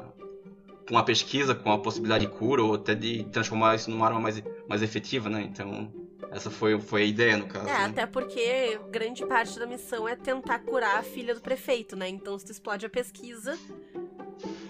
com 0.87 0.97
a 0.97 1.03
pesquisa, 1.03 1.53
com 1.55 1.71
a 1.71 1.79
possibilidade 1.79 2.25
de 2.25 2.31
cura, 2.31 2.63
ou 2.63 2.75
até 2.75 2.93
de 2.95 3.23
transformar 3.25 3.75
isso 3.75 3.89
numa 3.91 4.05
arma 4.05 4.19
mais, 4.19 4.41
mais 4.67 4.81
efetiva, 4.81 5.29
né? 5.29 5.41
Então. 5.41 5.91
Essa 6.31 6.49
foi, 6.49 6.79
foi 6.79 7.01
a 7.03 7.05
ideia, 7.05 7.37
no 7.37 7.47
caso. 7.47 7.67
É, 7.67 7.73
né? 7.73 7.85
até 7.85 8.05
porque 8.05 8.79
grande 8.89 9.25
parte 9.25 9.57
da 9.59 9.65
missão 9.65 10.07
é 10.07 10.15
tentar 10.15 10.59
curar 10.59 10.97
a 10.99 11.03
filha 11.03 11.33
do 11.35 11.41
prefeito, 11.41 11.95
né? 11.95 12.07
Então 12.09 12.37
se 12.37 12.45
tu 12.45 12.51
explode 12.51 12.85
a 12.85 12.89
pesquisa, 12.89 13.57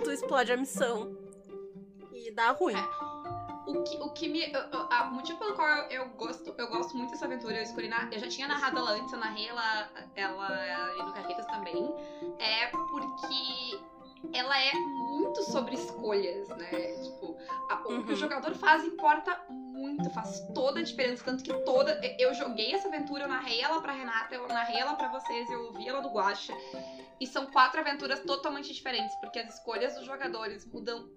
tu 0.03 0.11
explode 0.11 0.51
a 0.51 0.57
missão. 0.57 1.15
E 2.13 2.31
dá 2.31 2.51
ruim. 2.51 2.75
O 3.65 3.81
que, 3.83 3.95
o 3.97 4.09
que 4.09 4.27
me. 4.27 4.41
O 5.09 5.13
motivo 5.13 5.39
pelo 5.39 5.53
qual 5.53 5.67
eu, 5.67 6.01
eu 6.03 6.09
gosto, 6.09 6.53
eu 6.57 6.67
gosto 6.67 6.97
muito 6.97 7.11
dessa 7.11 7.25
aventura, 7.25 7.55
eu 7.57 7.63
escolhi 7.63 7.87
na- 7.87 8.09
Eu 8.11 8.19
já 8.19 8.27
tinha 8.27 8.47
narrado 8.47 8.77
ela 8.77 8.91
antes, 8.91 9.11
eu 9.13 9.19
narrei 9.19 9.47
ela, 9.47 9.89
ela 10.15 11.05
no 11.05 11.13
Caquetas 11.13 11.45
também. 11.45 11.93
É 12.39 12.67
porque 12.67 13.79
ela 14.33 14.57
é 14.61 14.73
muito 14.73 15.41
sobre 15.43 15.75
escolhas, 15.75 16.49
né? 16.49 16.69
Tipo, 17.03 17.37
a- 17.69 17.81
o 17.85 17.87
que 17.87 17.93
Uhum. 17.93 18.13
o 18.13 18.15
jogador 18.15 18.53
faz 18.55 18.83
importa 18.83 19.39
muito, 19.49 19.62
faz 20.13 20.39
toda 20.53 20.79
a 20.79 20.83
diferença. 20.83 21.23
Tanto 21.23 21.43
que 21.43 21.53
toda. 21.63 21.99
Eu 22.19 22.33
joguei 22.33 22.73
essa 22.73 22.87
aventura, 22.87 23.23
eu 23.23 23.29
narrei 23.29 23.61
ela 23.61 23.81
pra 23.81 23.93
Renata, 23.93 24.35
eu 24.35 24.47
narrei 24.47 24.79
ela 24.79 24.95
pra 24.95 25.09
vocês, 25.09 25.49
eu 25.49 25.65
ouvi 25.65 25.87
ela 25.87 26.01
do 26.01 26.09
Guacha. 26.09 26.53
E 27.19 27.27
são 27.27 27.45
quatro 27.47 27.79
aventuras 27.79 28.19
totalmente 28.21 28.73
diferentes, 28.73 29.15
porque 29.21 29.39
as 29.39 29.53
escolhas 29.53 29.95
dos 29.95 30.05
jogadores 30.05 30.65
mudam 30.65 31.09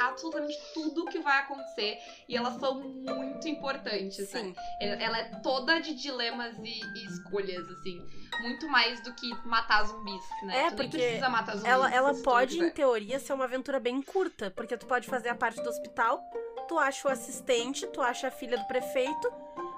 absolutamente 0.00 0.58
tudo 0.74 1.04
o 1.04 1.06
que 1.06 1.18
vai 1.18 1.40
acontecer 1.40 1.98
e 2.28 2.36
elas 2.36 2.58
são 2.58 2.80
muito 2.80 3.48
importantes, 3.48 4.32
né? 4.32 4.40
Sim. 4.40 4.54
Ela 4.80 5.02
ela 5.02 5.18
é 5.18 5.24
toda 5.40 5.78
de 5.80 5.94
dilemas 5.94 6.56
e, 6.58 6.80
e 6.80 7.06
escolhas, 7.06 7.66
assim. 7.68 8.04
Muito 8.42 8.68
mais 8.68 9.00
do 9.02 9.14
que 9.14 9.28
matar 9.46 9.84
zumbis, 9.84 10.22
né? 10.42 10.64
É, 10.64 10.70
tu 10.70 10.76
porque 10.76 10.98
precisa 10.98 11.28
matar 11.28 11.56
zumbis. 11.56 11.70
Ela, 11.70 11.94
ela 11.94 12.14
pode, 12.22 12.58
em 12.58 12.70
teoria, 12.70 13.18
ser 13.18 13.32
uma 13.32 13.44
aventura 13.44 13.80
bem 13.80 14.02
curta, 14.02 14.50
porque 14.50 14.76
tu 14.76 14.86
pode 14.86 15.06
fazer 15.08 15.28
a 15.28 15.34
parte 15.34 15.62
do 15.62 15.68
hospital, 15.68 16.20
tu 16.66 16.78
acha 16.78 17.08
o 17.08 17.10
assistente, 17.10 17.86
tu 17.88 18.00
acha 18.00 18.28
a 18.28 18.30
filha 18.30 18.58
do 18.58 18.66
prefeito, 18.66 19.32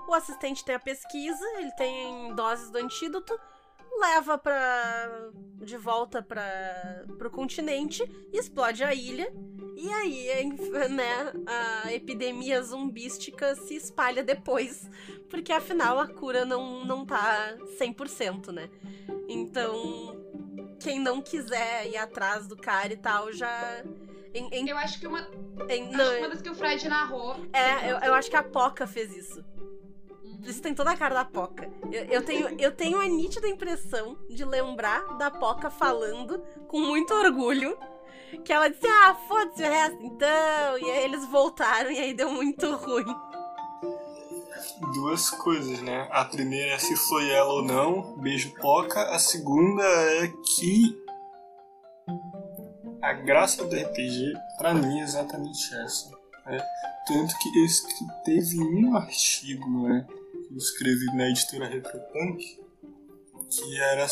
o 0.09 0.14
assistente 0.14 0.64
tem 0.64 0.74
a 0.74 0.81
pesquisa, 0.81 1.44
ele 1.59 1.72
tem 1.72 2.35
doses 2.35 2.70
do 2.70 2.79
antídoto, 2.79 3.38
leva 4.01 4.38
pra. 4.38 5.31
de 5.61 5.77
volta 5.77 6.22
pra, 6.22 7.05
pro 7.18 7.31
continente, 7.31 8.03
explode 8.33 8.83
a 8.85 8.94
ilha, 8.94 9.33
e 9.77 9.92
aí, 9.92 10.29
né, 10.90 11.33
a 11.46 11.92
epidemia 11.92 12.61
zumbística 12.62 13.55
se 13.55 13.77
espalha 13.77 14.24
depois, 14.24 14.90
porque 15.31 15.53
afinal 15.53 16.01
a 16.01 16.09
cura 16.09 16.44
não, 16.44 16.85
não 16.85 17.07
tá 17.07 17.57
100%, 17.79 18.51
né? 18.51 18.68
Então, 19.29 20.18
quem 20.81 20.98
não 20.98 21.20
quiser 21.20 21.87
ir 21.87 21.96
atrás 21.96 22.46
do 22.48 22.57
cara 22.57 22.92
e 22.92 22.96
tal, 22.96 23.33
já. 23.33 23.85
Em- 24.38 24.48
em- 24.53 24.68
Eu 24.68 24.79
acho 24.79 24.98
que 25.01 25.07
uma, 25.07 25.20
em- 25.68 25.88
acho 25.88 25.96
não, 25.96 26.11
que 26.14 26.18
uma 26.18 26.29
das 26.29 26.42
que 26.42 26.51
o 26.51 26.55
Fred 26.55 26.88
narrou. 26.88 27.37
é, 27.53 27.90
eu, 27.92 27.96
eu 27.98 28.14
acho 28.14 28.31
que 28.31 28.37
a 28.37 28.42
Poca 28.42 28.87
fez 28.87 29.14
isso. 29.16 29.44
Uhum. 30.22 30.40
Isso 30.44 30.62
tem 30.62 30.74
toda 30.74 30.90
a 30.92 30.96
cara 30.96 31.14
da 31.14 31.24
Poca. 31.24 31.70
Eu, 31.90 32.05
eu 32.05 32.22
tenho, 32.22 32.48
eu 32.61 32.72
tenho 32.72 33.01
a 33.01 33.07
nítida 33.07 33.48
impressão 33.48 34.16
de 34.31 34.44
lembrar 34.44 35.16
da 35.18 35.31
Poca 35.31 35.68
falando 35.70 36.38
com 36.68 36.81
muito 36.81 37.12
orgulho. 37.14 37.77
Que 38.44 38.53
ela 38.53 38.68
disse, 38.68 38.87
ah, 38.87 39.14
foda-se 39.27 39.62
o 39.62 39.66
resto 39.66 40.03
então. 40.03 40.79
E 40.79 40.90
aí 40.90 41.05
eles 41.05 41.24
voltaram 41.27 41.90
e 41.90 41.98
aí 41.98 42.12
deu 42.12 42.31
muito 42.31 42.70
ruim. 42.77 43.07
Duas 44.94 45.31
coisas, 45.31 45.81
né? 45.81 46.07
A 46.11 46.24
primeira 46.24 46.72
é 46.74 46.79
se 46.79 46.94
foi 46.96 47.29
ela 47.31 47.53
ou 47.53 47.62
não, 47.62 48.16
beijo 48.18 48.53
poca. 48.61 49.01
A 49.14 49.18
segunda 49.18 49.83
é 49.83 50.29
que 50.29 51.03
a 53.03 53.13
graça 53.13 53.65
do 53.65 53.77
RPG, 53.77 54.33
pra 54.57 54.75
mim, 54.75 55.01
é 55.01 55.03
exatamente 55.03 55.75
essa. 55.75 56.11
né? 56.47 56.59
Tanto 57.07 57.39
que 57.39 57.49
eu 57.59 57.67
teve 58.25 58.61
um 58.61 58.97
artigo, 58.97 59.89
né? 59.89 60.07
Que 60.09 60.53
eu 60.53 60.59
escrevi 60.59 61.07
na 61.15 61.29
editora 61.29 61.69
Retropunk, 61.69 62.61
que 63.51 63.79
era, 63.81 64.07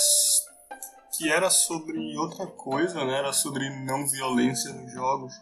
que 1.17 1.31
era 1.31 1.51
sobre 1.51 2.17
outra 2.17 2.47
coisa, 2.47 3.05
né? 3.05 3.19
Era 3.19 3.33
sobre 3.33 3.69
não 3.85 4.07
violência 4.07 4.73
nos 4.73 4.93
jogos. 4.93 5.35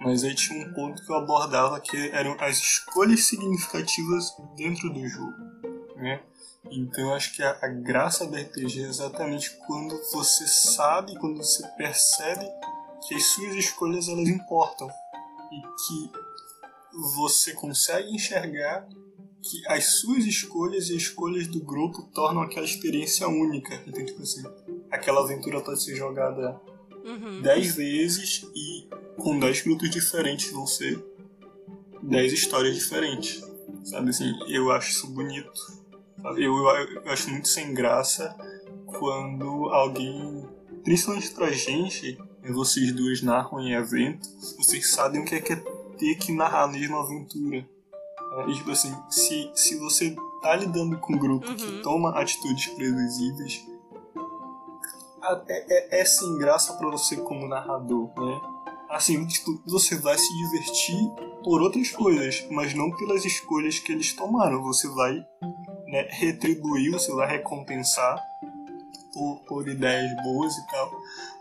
Mas 0.00 0.22
aí 0.22 0.34
tinha 0.34 0.64
um 0.64 0.72
ponto 0.72 1.04
que 1.04 1.10
eu 1.10 1.16
abordava 1.16 1.80
que 1.80 2.10
eram 2.10 2.36
as 2.40 2.56
escolhas 2.56 3.24
significativas 3.24 4.32
dentro 4.56 4.92
do 4.92 5.06
jogo, 5.08 5.36
né? 5.96 6.20
Então 6.70 7.14
acho 7.14 7.34
que 7.34 7.42
a, 7.42 7.58
a 7.62 7.68
graça 7.68 8.26
do 8.26 8.36
RPG 8.36 8.84
é 8.84 8.88
exatamente 8.88 9.50
quando 9.66 9.96
você 10.12 10.46
sabe, 10.46 11.18
quando 11.18 11.38
você 11.38 11.66
percebe 11.76 12.46
que 13.06 13.14
as 13.14 13.24
suas 13.24 13.54
escolhas 13.54 14.08
elas 14.08 14.28
importam 14.28 14.88
e 15.52 15.60
que 15.60 16.12
você 17.16 17.52
consegue 17.52 18.14
enxergar 18.14 18.86
que 19.42 19.66
as 19.68 20.00
suas 20.00 20.24
escolhas 20.24 20.88
e 20.88 20.96
as 20.96 21.02
escolhas 21.02 21.46
do 21.46 21.60
grupo 21.60 22.02
tornam 22.12 22.42
aquela 22.42 22.66
experiência 22.66 23.28
única. 23.28 23.74
Então, 23.86 24.04
tipo 24.04 24.22
assim, 24.22 24.42
aquela 24.90 25.20
aventura 25.22 25.60
pode 25.60 25.82
ser 25.82 25.94
jogada 25.94 26.60
Uhum. 27.08 27.40
10 27.40 27.74
vezes 27.74 28.46
e 28.54 28.86
com 29.16 29.38
10 29.38 29.64
minutos 29.64 29.90
diferentes 29.90 30.52
vão 30.52 30.66
ser 30.66 31.02
10 32.02 32.32
histórias 32.34 32.74
diferentes. 32.74 33.42
Sabe 33.84 34.10
assim, 34.10 34.30
eu 34.46 34.70
acho 34.70 34.90
isso 34.90 35.06
bonito. 35.08 35.50
Eu, 36.22 36.36
eu, 36.36 36.54
eu 37.04 37.10
acho 37.10 37.30
muito 37.30 37.48
sem 37.48 37.72
graça 37.72 38.36
quando 38.84 39.70
alguém, 39.70 40.44
principalmente 40.84 41.30
pra 41.30 41.50
gente, 41.50 42.18
vocês 42.52 42.92
duas 42.92 43.22
narram 43.22 43.60
em 43.60 43.72
evento, 43.72 44.28
vocês 44.56 44.90
sabem 44.92 45.20
o 45.22 45.24
que 45.24 45.34
é, 45.34 45.40
que 45.40 45.52
é 45.52 45.56
ter 45.98 46.14
que 46.16 46.32
narrar 46.32 46.64
a 46.64 46.68
mesma 46.68 47.02
aventura. 47.02 47.66
É, 48.36 48.50
e, 48.50 48.54
tipo 48.54 48.70
assim, 48.70 48.94
se, 49.10 49.50
se 49.54 49.76
você 49.78 50.14
tá 50.42 50.54
lidando 50.56 50.98
com 50.98 51.14
um 51.14 51.18
grupo 51.18 51.54
que 51.54 51.64
Uhum. 51.64 51.82
toma 51.82 52.10
atitudes 52.20 52.66
previsíveis, 52.68 53.66
é, 55.48 55.98
é, 55.98 56.00
é 56.00 56.04
sem 56.04 56.38
graça 56.38 56.74
pra 56.74 56.88
você 56.90 57.16
como 57.16 57.48
narrador, 57.48 58.08
né? 58.16 58.40
Assim, 58.90 59.26
tipo, 59.26 59.60
você 59.66 59.96
vai 59.96 60.16
se 60.16 60.32
divertir 60.38 60.96
por 61.44 61.60
outras 61.60 61.90
coisas, 61.90 62.46
mas 62.50 62.72
não 62.74 62.90
pelas 62.96 63.24
escolhas 63.24 63.78
que 63.78 63.92
eles 63.92 64.14
tomaram. 64.14 64.62
Você 64.62 64.88
vai 64.88 65.14
né, 65.88 66.06
retribuir, 66.10 66.90
você 66.92 67.12
vai 67.12 67.28
recompensar 67.28 68.18
por, 69.18 69.44
por 69.46 69.68
ideias 69.68 70.14
boas 70.22 70.56
e 70.56 70.66
tal. 70.68 70.92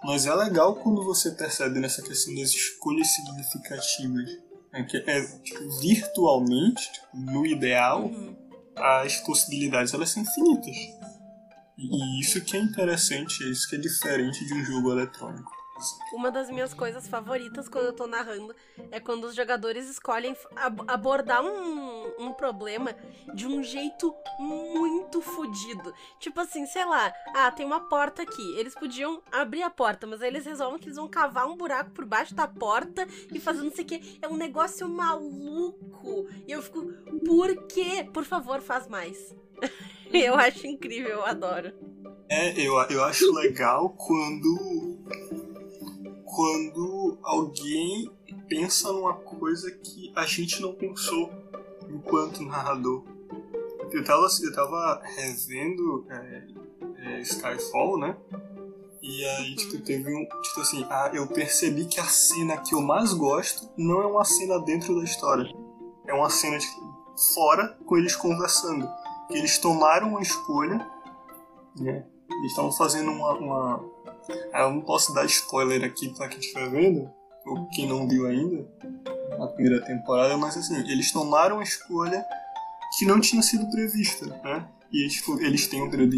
Mas 0.03 0.25
é 0.25 0.33
legal 0.33 0.75
quando 0.75 1.03
você 1.03 1.31
percebe 1.31 1.79
nessa 1.79 2.01
questão 2.01 2.33
das 2.35 2.49
escolhas 2.49 3.07
significativas. 3.13 4.29
né, 4.73 4.83
que 4.83 4.97
é, 4.97 5.21
tipo, 5.43 5.69
virtualmente, 5.79 6.91
tipo, 6.91 7.07
no 7.17 7.45
ideal, 7.45 8.05
Uhum. 8.05 8.35
as 8.75 9.17
possibilidades 9.21 9.93
elas 9.93 10.09
são 10.09 10.23
infinitas. 10.23 10.75
E 11.77 12.19
isso 12.19 12.41
que 12.41 12.57
é 12.57 12.59
interessante, 12.59 13.43
é 13.43 13.47
isso 13.49 13.69
que 13.69 13.75
é 13.75 13.79
diferente 13.79 14.45
de 14.45 14.53
um 14.53 14.65
jogo 14.65 14.91
eletrônico. 14.91 15.51
Uma 16.13 16.31
das 16.31 16.49
minhas 16.49 16.73
coisas 16.73 17.07
favoritas 17.07 17.67
quando 17.69 17.85
eu 17.85 17.93
tô 17.93 18.07
narrando 18.07 18.55
é 18.91 18.99
quando 18.99 19.25
os 19.25 19.35
jogadores 19.35 19.87
escolhem 19.89 20.35
ab- 20.55 20.83
abordar 20.87 21.43
um, 21.43 22.07
um 22.19 22.33
problema 22.33 22.95
de 23.33 23.45
um 23.45 23.61
jeito 23.61 24.13
muito 24.39 25.21
fodido. 25.21 25.93
Tipo 26.19 26.39
assim, 26.41 26.65
sei 26.65 26.85
lá, 26.85 27.13
ah, 27.35 27.51
tem 27.51 27.65
uma 27.65 27.81
porta 27.81 28.21
aqui. 28.23 28.55
Eles 28.57 28.73
podiam 28.73 29.21
abrir 29.31 29.63
a 29.63 29.69
porta, 29.69 30.07
mas 30.07 30.21
aí 30.21 30.29
eles 30.29 30.45
resolvem 30.45 30.79
que 30.79 30.85
eles 30.87 30.97
vão 30.97 31.07
cavar 31.07 31.47
um 31.47 31.55
buraco 31.57 31.91
por 31.91 32.05
baixo 32.05 32.33
da 32.33 32.47
porta 32.47 33.07
e 33.33 33.39
fazer 33.39 33.61
não 33.61 33.71
sei 33.71 33.83
o 33.83 33.87
quê. 33.87 34.01
É 34.21 34.27
um 34.27 34.37
negócio 34.37 34.87
maluco. 34.89 36.27
E 36.47 36.51
eu 36.51 36.61
fico, 36.61 36.83
por 37.25 37.67
quê? 37.67 38.07
Por 38.13 38.23
favor, 38.23 38.61
faz 38.61 38.87
mais. 38.87 39.35
eu 40.13 40.35
acho 40.35 40.65
incrível, 40.65 41.09
eu 41.11 41.25
adoro. 41.25 41.73
É, 42.29 42.59
eu, 42.59 42.73
eu 42.89 43.03
acho 43.03 43.31
legal 43.33 43.89
quando. 43.91 44.97
Quando 46.37 47.17
alguém 47.23 48.11
pensa 48.47 48.93
numa 48.93 49.15
coisa 49.15 49.71
que 49.71 50.13
a 50.15 50.23
gente 50.23 50.61
não 50.61 50.71
pensou 50.71 51.31
enquanto 51.89 52.43
narrador. 52.43 53.03
Eu 53.91 54.03
tava, 54.03 54.27
eu 54.43 54.53
tava 54.53 55.01
revendo 55.15 56.05
é, 56.07 56.43
é, 56.99 57.21
Skyfall, 57.21 57.97
né? 57.97 58.15
E 59.01 59.25
aí, 59.25 59.55
tipo, 59.55 59.81
teve 59.83 60.13
um. 60.15 60.27
Tipo 60.43 60.61
assim, 60.61 60.85
ah, 60.91 61.09
eu 61.11 61.25
percebi 61.25 61.85
que 61.85 61.99
a 61.99 62.05
cena 62.05 62.57
que 62.57 62.75
eu 62.75 62.81
mais 62.83 63.13
gosto 63.13 63.71
não 63.75 63.99
é 64.03 64.05
uma 64.05 64.23
cena 64.23 64.59
dentro 64.59 64.95
da 64.95 65.03
história. 65.03 65.51
É 66.05 66.13
uma 66.13 66.29
cena, 66.29 66.59
tipo, 66.59 66.79
fora 67.33 67.75
com 67.83 67.97
eles 67.97 68.15
conversando. 68.15 68.87
Eles 69.31 69.57
tomaram 69.57 70.09
uma 70.09 70.21
escolha, 70.21 70.87
né? 71.79 72.05
Eles 72.29 72.51
estavam 72.51 72.71
fazendo 72.71 73.09
uma, 73.09 73.33
uma. 73.33 73.96
Ah, 74.53 74.61
eu 74.63 74.71
não 74.71 74.81
posso 74.81 75.13
dar 75.13 75.25
spoiler 75.25 75.83
aqui 75.83 76.13
pra 76.15 76.27
quem 76.27 76.39
estiver 76.39 76.69
vendo, 76.69 77.09
ou 77.45 77.67
quem 77.69 77.87
não 77.87 78.07
viu 78.07 78.27
ainda, 78.27 78.67
na 79.37 79.47
primeira 79.47 79.85
temporada, 79.85 80.37
mas 80.37 80.57
assim, 80.57 80.77
eles 80.89 81.11
tomaram 81.11 81.57
uma 81.57 81.63
escolha 81.63 82.25
que 82.97 83.05
não 83.05 83.19
tinha 83.19 83.41
sido 83.41 83.69
prevista, 83.69 84.25
né? 84.43 84.67
E 84.91 85.07
tipo, 85.07 85.39
eles 85.39 85.67
têm 85.67 85.81
um 85.81 85.89
período 85.89 86.11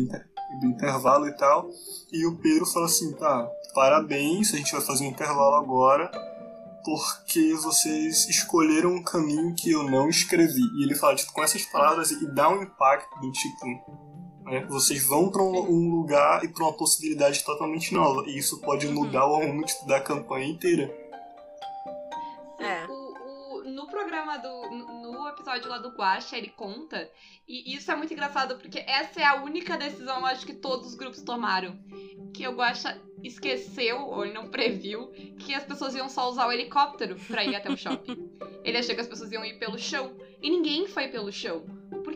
do 0.60 0.66
intervalo 0.66 1.28
e 1.28 1.38
tal, 1.38 1.70
e 2.12 2.26
o 2.26 2.36
Pedro 2.38 2.66
fala 2.66 2.86
assim, 2.86 3.12
tá, 3.14 3.48
parabéns, 3.74 4.54
a 4.54 4.58
gente 4.58 4.72
vai 4.72 4.82
fazer 4.82 5.06
um 5.06 5.10
intervalo 5.10 5.56
agora, 5.56 6.10
porque 6.84 7.54
vocês 7.56 8.28
escolheram 8.30 8.92
um 8.92 9.04
caminho 9.04 9.54
que 9.54 9.72
eu 9.72 9.84
não 9.84 10.10
escrevi. 10.10 10.62
E 10.80 10.84
ele 10.84 10.96
fala, 10.96 11.16
tipo, 11.16 11.34
com 11.34 11.44
essas 11.44 11.64
palavras, 11.66 12.12
e 12.12 12.26
dá 12.34 12.50
um 12.50 12.64
impacto 12.64 13.20
do 13.20 13.32
tipo, 13.32 13.66
né, 14.50 14.66
vocês 14.68 15.06
vão 15.06 15.30
para 15.30 15.42
um, 15.44 15.72
um 15.72 15.92
lugar 15.96 16.44
e 16.44 16.48
para 16.48 16.64
uma 16.64 16.74
possibilidade 16.74 17.44
totalmente 17.44 17.94
nova. 17.94 18.24
E 18.28 18.38
isso 18.38 18.60
pode 18.62 18.88
Uhum. 18.88 18.94
mudar 18.94 19.26
o 19.26 19.38
rumo 19.38 19.66
da 19.88 20.00
campanha 20.02 20.48
inteira. 20.48 20.94
É. 22.60 22.86
O, 22.88 22.94
o- 22.94 23.64
no 23.64 23.88
programa 23.88 24.38
do. 24.38 24.70
No 24.70 25.28
episódio 25.30 25.70
lá 25.70 25.78
do 25.78 25.90
Guacha, 25.90 26.38
ele 26.38 26.50
conta. 26.50 27.10
E 27.48 27.76
isso 27.76 27.92
é 27.92 27.96
muito 27.96 28.14
engraçado, 28.14 28.58
porque 28.58 28.80
essa 28.80 29.20
é 29.22 29.26
a 29.26 29.42
única 29.42 29.78
decisão, 29.78 30.26
acho, 30.26 30.46
que 30.46 30.54
todos 30.54 30.88
os 30.88 30.96
grupos 30.96 31.22
tomaram. 31.22 31.78
Que 32.34 32.48
o 32.48 32.52
Guacha 32.56 33.00
esqueceu, 33.24 34.02
ou 34.08 34.24
ele 34.24 34.34
não 34.34 34.50
previu, 34.50 35.08
que 35.40 35.54
as 35.54 35.64
pessoas 35.64 35.94
iam 35.96 36.08
só 36.10 36.30
usar 36.30 36.48
o 36.48 36.52
helicóptero 36.52 37.16
pra 37.28 37.44
ir 37.44 37.56
até 37.56 37.70
o 37.72 37.78
shopping. 37.78 38.30
Ele 38.64 38.78
achou 38.78 38.94
que 38.96 39.02
as 39.02 39.08
pessoas 39.08 39.32
iam 39.32 39.44
ir 39.44 39.58
pelo 39.58 39.78
chão. 39.80 40.16
E 40.42 40.50
ninguém 40.50 40.88
foi 40.88 41.08
pelo 41.08 41.32
chão. 41.32 41.66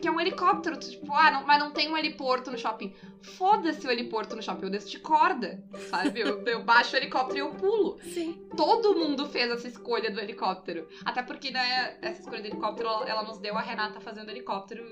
Porque 0.04 0.08
é 0.08 0.12
um 0.12 0.20
helicóptero. 0.20 0.76
Tipo, 0.76 1.14
ah, 1.14 1.30
não, 1.30 1.46
mas 1.46 1.58
não 1.58 1.70
tem 1.70 1.90
um 1.90 1.96
heliporto 1.96 2.50
no 2.50 2.58
shopping. 2.58 2.92
Foda-se 3.22 3.86
o 3.86 3.90
heliporto 3.90 4.36
no 4.36 4.42
shopping. 4.42 4.64
Eu 4.64 4.70
desço 4.70 4.90
de 4.90 4.98
corda, 4.98 5.64
sabe? 5.88 6.20
Eu, 6.20 6.42
eu 6.42 6.62
baixo 6.62 6.94
o 6.94 6.98
helicóptero 6.98 7.38
e 7.38 7.40
eu 7.40 7.54
pulo 7.54 7.98
Sim. 8.02 8.46
todo 8.54 8.94
mundo 8.94 9.26
fez 9.26 9.50
essa 9.50 9.66
escolha 9.66 10.10
do 10.10 10.20
helicóptero. 10.20 10.86
Até 11.06 11.22
porque, 11.22 11.50
né, 11.50 11.96
essa 12.02 12.20
escolha 12.20 12.42
do 12.42 12.48
helicóptero, 12.48 12.86
ela, 12.86 13.08
ela 13.08 13.22
nos 13.22 13.38
deu 13.38 13.56
a 13.56 13.62
Renata 13.62 13.98
fazendo 13.98 14.30
helicóptero. 14.30 14.84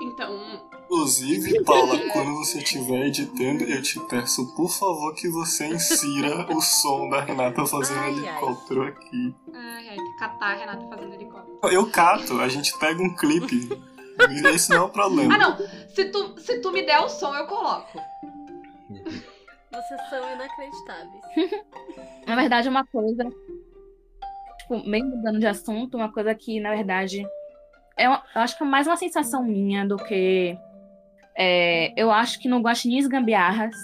Então, 0.00 0.70
Inclusive, 0.84 1.62
Paula, 1.64 1.98
quando 2.12 2.34
você 2.36 2.58
estiver 2.58 3.06
editando, 3.06 3.64
eu 3.64 3.80
te 3.80 4.00
peço, 4.08 4.54
por 4.56 4.68
favor, 4.68 5.14
que 5.14 5.28
você 5.28 5.66
insira 5.68 6.46
o 6.54 6.60
som 6.60 7.08
da 7.08 7.20
Renata 7.20 7.64
fazendo 7.64 8.00
Ai, 8.00 8.10
ai. 8.10 8.18
helicóptero 8.28 8.82
aqui. 8.82 9.34
ai, 9.54 9.88
ai, 9.90 9.96
que 9.96 10.16
catar 10.18 10.46
a 10.46 10.54
Renata 10.54 10.88
fazendo 10.88 11.14
helicóptero. 11.14 11.58
Eu 11.72 11.90
cato, 11.90 12.40
a 12.40 12.48
gente 12.48 12.76
pega 12.78 13.00
um 13.02 13.14
clipe. 13.14 13.68
Esse 14.52 14.70
não 14.70 14.76
é 14.76 14.80
o 14.82 14.88
problema. 14.88 15.34
Ah, 15.34 15.38
não! 15.38 15.56
Se 15.94 16.04
tu, 16.06 16.38
se 16.40 16.60
tu 16.60 16.72
me 16.72 16.82
der 16.84 16.98
o 17.00 17.08
som, 17.08 17.34
eu 17.34 17.46
coloco. 17.46 17.98
Vocês 19.72 20.10
são 20.10 20.34
inacreditáveis. 20.34 21.22
Na 22.26 22.34
verdade, 22.36 22.66
é 22.66 22.70
uma 22.70 22.84
coisa. 22.84 23.24
Tipo, 24.58 24.86
meio 24.88 25.06
mudando 25.06 25.38
de 25.38 25.46
assunto, 25.46 25.96
uma 25.96 26.12
coisa 26.12 26.34
que, 26.34 26.60
na 26.60 26.70
verdade, 26.70 27.24
é 28.02 28.08
uma- 28.08 28.22
eu 28.34 28.40
acho 28.40 28.56
que 28.56 28.62
é 28.62 28.66
mais 28.66 28.86
uma 28.86 28.96
sensação 28.96 29.42
minha 29.44 29.86
do 29.86 29.96
que. 29.96 30.56
é, 31.36 31.92
eu 31.96 32.10
acho 32.10 32.38
que 32.40 32.48
no 32.48 32.60
Guaxinins 32.60 33.06
Gambiarras, 33.06 33.74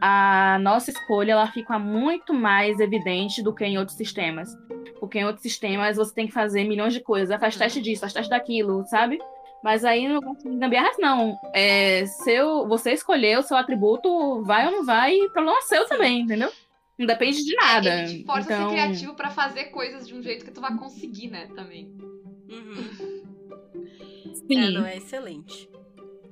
a 0.00 0.58
nossa 0.60 0.90
escolha 0.90 1.32
ela 1.32 1.46
fica 1.48 1.78
muito 1.78 2.32
mais 2.32 2.80
evidente 2.80 3.42
do 3.42 3.54
que 3.54 3.64
em 3.64 3.76
outros 3.78 3.96
sistemas. 3.96 4.56
Porque 4.98 5.18
em 5.18 5.24
outros 5.24 5.42
sistemas 5.42 5.96
você 5.96 6.14
tem 6.14 6.26
que 6.26 6.32
fazer 6.32 6.64
milhões 6.64 6.92
de 6.92 7.00
coisas. 7.00 7.38
Faz 7.38 7.56
teste 7.56 7.80
disso, 7.82 8.00
faz 8.00 8.12
teste 8.12 8.30
daquilo, 8.30 8.84
sabe? 8.86 9.18
Mas 9.62 9.84
aí 9.84 10.08
no 10.08 10.20
Guaxinins 10.20 10.58
Gambiarras, 10.58 10.96
não. 10.98 11.36
É, 11.52 12.04
seu, 12.06 12.66
você 12.66 12.92
escolheu 12.92 13.40
o 13.40 13.42
seu 13.42 13.56
atributo, 13.56 14.42
vai 14.44 14.66
ou 14.66 14.72
não 14.72 14.84
vai, 14.84 15.12
e 15.14 15.28
problema 15.30 15.60
seu 15.62 15.86
também, 15.86 16.20
entendeu? 16.22 16.50
Não 16.98 17.06
depende 17.06 17.44
de 17.44 17.54
nada. 17.56 18.02
Ele 18.02 18.18
te 18.20 18.24
força 18.24 18.52
a 18.52 18.56
então... 18.56 18.70
ser 18.70 18.74
criativo 18.74 19.14
pra 19.14 19.30
fazer 19.30 19.64
coisas 19.66 20.06
de 20.06 20.14
um 20.14 20.22
jeito 20.22 20.44
que 20.44 20.50
tu 20.50 20.60
vai 20.60 20.76
conseguir, 20.76 21.28
né, 21.28 21.48
também. 21.54 21.90
Uhum. 22.48 23.11
Sim. 24.46 24.58
É, 24.58 24.70
não, 24.70 24.84
é 24.84 24.96
excelente. 24.96 25.68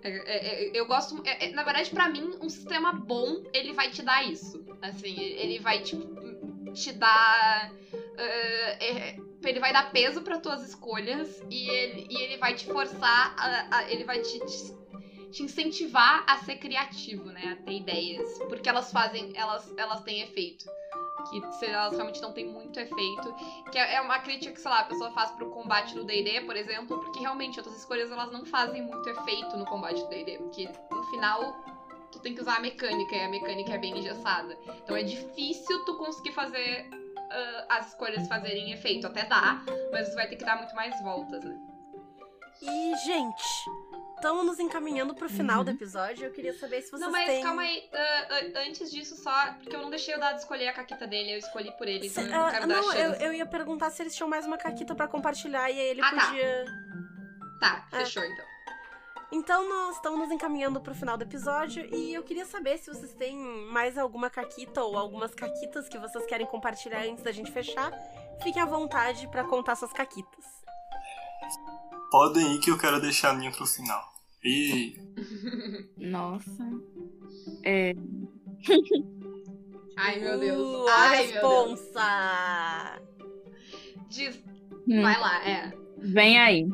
É, 0.02 0.08
é, 0.10 0.64
é, 0.68 0.70
eu 0.74 0.86
gosto. 0.86 1.20
é, 1.26 1.46
é, 1.48 1.52
na 1.52 1.62
verdade, 1.62 1.90
pra 1.90 2.08
mim, 2.08 2.30
um 2.40 2.48
sistema 2.48 2.92
bom, 2.92 3.42
ele 3.52 3.72
vai 3.72 3.90
te 3.90 4.02
dar 4.02 4.24
isso. 4.26 4.64
Assim, 4.80 5.18
ele 5.20 5.58
vai 5.58 5.80
te, 5.82 5.96
te 6.74 6.92
dar. 6.92 7.70
é, 8.16 8.86
é, 9.10 9.16
ele 9.44 9.60
vai 9.60 9.72
dar 9.72 9.90
peso 9.92 10.22
para 10.22 10.38
tuas 10.38 10.62
escolhas 10.66 11.42
e 11.50 11.68
ele, 11.68 12.06
e 12.10 12.22
ele 12.22 12.36
vai 12.38 12.54
te 12.54 12.66
forçar, 12.66 13.34
a, 13.38 13.78
a- 13.78 13.90
ele 13.90 14.04
vai 14.04 14.20
te, 14.20 14.38
te, 14.38 14.74
te 15.30 15.42
incentivar 15.42 16.24
a 16.26 16.36
ser 16.38 16.56
criativo, 16.56 17.24
né? 17.26 17.56
A 17.60 17.64
ter 17.64 17.72
ideias. 17.76 18.38
Porque 18.48 18.68
elas 18.68 18.90
fazem, 18.90 19.32
elas, 19.34 19.70
elas 19.76 20.02
têm 20.02 20.22
efeito. 20.22 20.64
Que 21.28 21.42
elas 21.66 21.92
realmente 21.92 22.20
não 22.20 22.32
têm 22.32 22.46
muito 22.46 22.78
efeito. 22.78 23.34
Que 23.70 23.78
é 23.78 23.94
é 23.94 24.00
uma 24.00 24.18
crítica 24.20 24.52
que, 24.52 24.60
sei 24.60 24.70
lá, 24.70 24.80
a 24.80 24.84
pessoa 24.84 25.10
faz 25.12 25.30
pro 25.32 25.50
combate 25.50 25.94
do 25.94 26.04
D&D, 26.04 26.42
por 26.42 26.56
exemplo, 26.56 26.98
porque 26.98 27.20
realmente 27.20 27.58
outras 27.58 27.76
escolhas 27.76 28.10
elas 28.10 28.30
não 28.32 28.44
fazem 28.44 28.82
muito 28.82 29.08
efeito 29.08 29.56
no 29.56 29.64
combate 29.66 30.02
do 30.02 30.08
D&D. 30.08 30.38
Porque 30.38 30.68
no 30.90 31.02
final 31.04 31.64
tu 32.12 32.18
tem 32.20 32.34
que 32.34 32.40
usar 32.40 32.56
a 32.56 32.60
mecânica 32.60 33.14
e 33.14 33.20
a 33.20 33.28
mecânica 33.28 33.74
é 33.74 33.78
bem 33.78 33.98
engessada. 33.98 34.56
Então 34.82 34.96
é 34.96 35.02
difícil 35.02 35.84
tu 35.84 35.96
conseguir 35.96 36.32
fazer 36.32 36.88
ah, 37.30 37.66
as 37.78 37.88
escolhas 37.88 38.26
fazerem 38.28 38.72
efeito. 38.72 39.06
Até 39.06 39.24
dá, 39.24 39.62
mas 39.92 40.08
tu 40.08 40.14
vai 40.14 40.28
ter 40.28 40.36
que 40.36 40.44
dar 40.44 40.56
muito 40.56 40.74
mais 40.74 41.00
voltas, 41.02 41.44
né? 41.44 41.58
E, 42.62 42.94
gente, 43.06 43.70
estamos 44.20 44.44
nos 44.46 44.58
encaminhando 44.60 45.14
pro 45.14 45.28
final 45.28 45.58
Uhum. 45.58 45.64
do 45.64 45.70
episódio. 45.70 46.26
Eu 46.26 46.32
queria 46.32 46.52
saber 46.52 46.82
se 46.82 46.90
vocês 46.90 47.00
Não, 47.00 47.10
mas 47.10 47.26
têm. 47.26 47.42
calma 47.42 47.62
aí. 47.62 47.88
ah, 47.92 48.28
ah, 48.30 48.60
antes 48.68 48.90
disso, 48.90 49.16
só. 49.16 49.54
Porque 49.54 49.74
eu 49.74 49.80
não 49.80 49.90
deixei 49.90 50.14
o 50.14 50.20
dado 50.20 50.38
escolher 50.38 50.68
a 50.68 50.72
caquita 50.72 51.06
dele, 51.06 51.32
eu 51.34 51.38
escolhi 51.38 51.72
por 51.76 51.88
ele. 51.88 52.08
Se- 52.08 52.20
Então 52.20 52.32
eu 52.38 52.42
não 52.44 52.50
quero 52.50 52.66
não, 52.66 52.88
dar 52.88 52.98
eu, 52.98 53.12
eu 53.14 53.32
ia 53.32 53.46
perguntar 53.46 53.90
se 53.90 54.02
eles 54.02 54.14
tinham 54.14 54.28
mais 54.28 54.46
uma 54.46 54.58
caquita 54.58 54.94
pra 54.94 55.08
compartilhar 55.08 55.70
e 55.70 55.80
aí 55.80 55.86
ele 55.88 56.02
Ah, 56.02 56.10
tá. 56.14 56.26
podia. 56.26 56.64
Tá, 57.60 57.86
Ah. 57.92 57.96
fechou 57.98 58.22
então. 58.24 58.44
Então 59.32 59.68
nós 59.68 59.96
estamos 59.96 60.18
nos 60.18 60.30
encaminhando 60.32 60.80
pro 60.80 60.92
final 60.94 61.16
do 61.16 61.22
episódio 61.22 61.86
e 61.94 62.12
eu 62.12 62.22
queria 62.24 62.44
saber 62.44 62.78
se 62.78 62.92
vocês 62.92 63.14
têm 63.14 63.36
mais 63.72 63.96
alguma 63.96 64.28
caquita 64.28 64.82
ou 64.82 64.98
algumas 64.98 65.32
caquitas 65.34 65.88
que 65.88 65.98
vocês 65.98 66.26
querem 66.26 66.46
compartilhar 66.46 67.02
antes 67.04 67.22
da 67.22 67.30
gente 67.30 67.50
fechar. 67.52 67.92
Fiquem 68.42 68.60
à 68.60 68.66
vontade 68.66 69.28
pra 69.28 69.44
contar 69.44 69.76
suas 69.76 69.92
caquitas. 69.92 70.44
Podem 72.10 72.54
ir 72.54 72.60
que 72.60 72.70
eu 72.70 72.78
quero 72.78 73.00
deixar 73.00 73.30
a 73.30 73.34
minha 73.34 73.50
pro 73.50 73.66
final. 73.66 74.02
E 74.42 74.94
Nossa. 75.96 76.70
É, 77.62 77.94
Ai, 79.96 80.18
meu 80.18 80.38
Deus. 80.38 80.58
Uh, 80.60 80.88
a 80.88 80.94
Ai, 80.94 81.26
meu 81.26 81.26
Deus. 81.32 81.80
responsa! 81.80 83.02
Diz, 84.08 84.42
hum, 84.88 85.02
vai 85.02 85.20
lá, 85.20 85.48
é. 85.48 85.72
Vem 85.98 86.38
aí. 86.40 86.66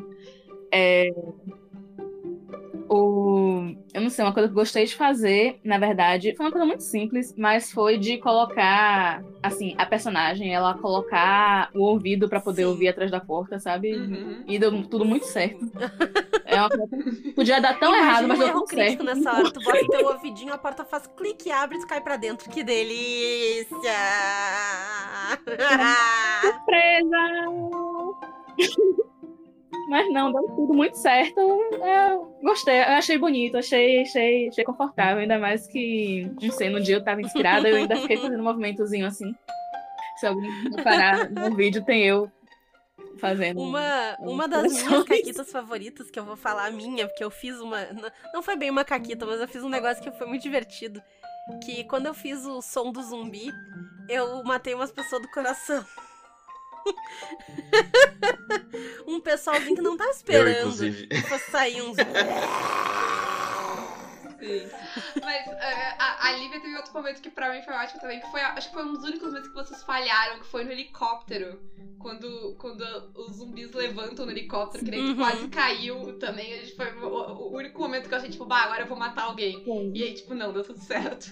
É, 0.71 1.09
eu 3.97 4.03
não 4.03 4.11
sei, 4.11 4.23
uma 4.23 4.31
coisa 4.31 4.47
que 4.47 4.51
eu 4.51 4.61
gostei 4.61 4.85
de 4.85 4.95
fazer, 4.95 5.59
na 5.63 5.79
verdade, 5.79 6.35
foi 6.37 6.45
uma 6.45 6.51
coisa 6.51 6.67
muito 6.67 6.83
simples, 6.83 7.33
mas 7.35 7.71
foi 7.71 7.97
de 7.97 8.19
colocar, 8.19 9.23
assim, 9.41 9.73
a 9.75 9.87
personagem, 9.87 10.53
ela 10.53 10.75
colocar 10.75 11.71
o 11.73 11.79
ouvido 11.81 12.29
pra 12.29 12.39
poder 12.39 12.61
Sim. 12.61 12.67
ouvir 12.67 12.89
atrás 12.89 13.09
da 13.09 13.19
porta, 13.19 13.59
sabe? 13.59 13.95
Uhum. 13.95 14.43
E 14.47 14.59
deu 14.59 14.83
tudo 14.83 15.03
muito 15.03 15.25
certo. 15.25 15.65
É 16.49 16.61
uma 16.61 16.69
coisa 16.69 16.87
podia 17.35 17.59
dar 17.59 17.77
tão 17.77 17.89
Imagina 17.89 18.09
errado, 18.09 18.27
mas 18.29 18.39
deu 18.39 18.53
tudo 18.53 18.65
crítico 18.67 19.03
certo. 19.03 19.17
nessa 19.17 19.33
hora. 19.33 19.51
Tu 19.51 19.61
bota 19.61 19.87
teu 19.89 20.07
ouvidinho, 20.07 20.53
a 20.53 20.57
porta 20.57 20.85
faz 20.85 21.05
clique, 21.05 21.51
abre 21.51 21.77
e 21.77 21.81
tu 21.81 21.87
cai 21.87 21.99
pra 21.99 22.15
dentro. 22.15 22.49
Que 22.49 22.63
delícia! 22.63 23.67
Surpresa! 26.41 27.17
Mas 29.87 30.11
não, 30.11 30.31
deu 30.31 30.43
tudo 30.43 30.73
muito 30.73 30.97
certo. 30.97 31.39
Eu 31.39 32.37
gostei, 32.43 32.79
eu 32.79 32.93
achei 32.93 33.17
bonito, 33.17 33.57
achei, 33.57 34.01
achei, 34.01 34.49
achei 34.49 34.63
confortável. 34.63 35.21
Ainda 35.21 35.39
mais 35.39 35.65
que, 35.67 36.29
não 36.41 36.51
sei, 36.51 36.69
no 36.69 36.81
dia 36.81 36.95
eu 36.95 37.03
tava 37.03 37.21
inspirada, 37.21 37.69
eu 37.69 37.77
ainda 37.77 37.95
fiquei 37.95 38.17
fazendo 38.17 38.41
um 38.41 38.43
movimentozinho 38.43 39.07
assim. 39.07 39.33
Se 40.17 40.27
alguém 40.27 40.51
reparar 40.75 41.29
no 41.29 41.55
vídeo, 41.55 41.85
tem 41.85 42.03
eu 42.03 42.29
fazendo. 43.17 43.61
Uma, 43.61 44.17
uma 44.19 44.47
das 44.47 44.71
minhas 44.71 45.03
caquitas 45.03 45.51
favoritas, 45.51 46.09
que 46.09 46.19
eu 46.19 46.25
vou 46.25 46.35
falar 46.35 46.65
a 46.65 46.71
minha, 46.71 47.07
porque 47.07 47.23
eu 47.23 47.31
fiz 47.31 47.59
uma. 47.59 47.85
Não 48.33 48.41
foi 48.41 48.55
bem 48.55 48.69
uma 48.69 48.83
caquita, 48.83 49.25
mas 49.25 49.39
eu 49.39 49.47
fiz 49.47 49.63
um 49.63 49.69
negócio 49.69 50.03
que 50.03 50.11
foi 50.11 50.27
muito 50.27 50.41
divertido. 50.41 51.01
Que 51.63 51.85
quando 51.85 52.07
eu 52.07 52.13
fiz 52.13 52.45
o 52.45 52.61
som 52.61 52.91
do 52.91 53.01
zumbi, 53.01 53.53
eu 54.09 54.43
matei 54.43 54.73
umas 54.73 54.91
pessoas 54.91 55.21
do 55.21 55.29
coração. 55.29 55.85
um 59.07 59.19
pessoalzinho 59.19 59.75
que 59.75 59.81
não 59.81 59.97
tá 59.97 60.05
Eu, 60.05 60.11
esperando 60.11 60.57
inclusive. 60.59 61.07
que 61.07 61.21
fosse 61.23 61.51
sair 61.51 61.81
um 61.81 61.93
zumbi. 61.93 62.03
Sim. 64.39 64.69
Mas 65.21 65.47
é, 65.47 65.95
a, 65.97 66.27
a 66.27 66.31
Lívia 66.33 66.61
teve 66.61 66.75
outro 66.75 66.93
momento 66.93 67.21
que 67.21 67.29
pra 67.29 67.51
mim 67.51 67.61
foi 67.63 67.73
ótimo 67.73 67.99
também, 67.99 68.19
que 68.19 68.29
foi, 68.29 68.39
acho 68.41 68.67
que 68.69 68.73
foi 68.75 68.85
um 68.85 68.93
dos 68.93 69.03
únicos 69.03 69.27
momentos 69.27 69.49
que 69.49 69.55
vocês 69.55 69.83
falharam, 69.83 70.39
que 70.39 70.45
foi 70.45 70.63
no 70.63 70.71
helicóptero. 70.71 71.59
Quando, 71.99 72.55
quando 72.59 72.83
os 73.15 73.37
zumbis 73.37 73.73
levantam 73.73 74.25
no 74.27 74.31
helicóptero, 74.31 74.85
que 74.85 74.91
nem 74.91 75.09
Uhum. 75.09 75.15
quase 75.15 75.47
caiu 75.47 76.17
também. 76.19 76.53
A 76.53 76.57
gente 76.57 76.75
foi 76.75 76.93
o, 76.99 77.07
o 77.07 77.55
único 77.57 77.81
momento 77.81 78.07
que 78.07 78.13
eu 78.13 78.17
achei, 78.19 78.29
tipo, 78.29 78.45
bah, 78.45 78.61
agora 78.61 78.83
eu 78.83 78.87
vou 78.87 78.97
matar 78.97 79.23
alguém. 79.23 79.63
E 79.95 80.03
aí, 80.03 80.13
tipo, 80.13 80.35
não, 80.35 80.53
deu 80.53 80.63
tudo 80.63 80.79
certo. 80.79 81.31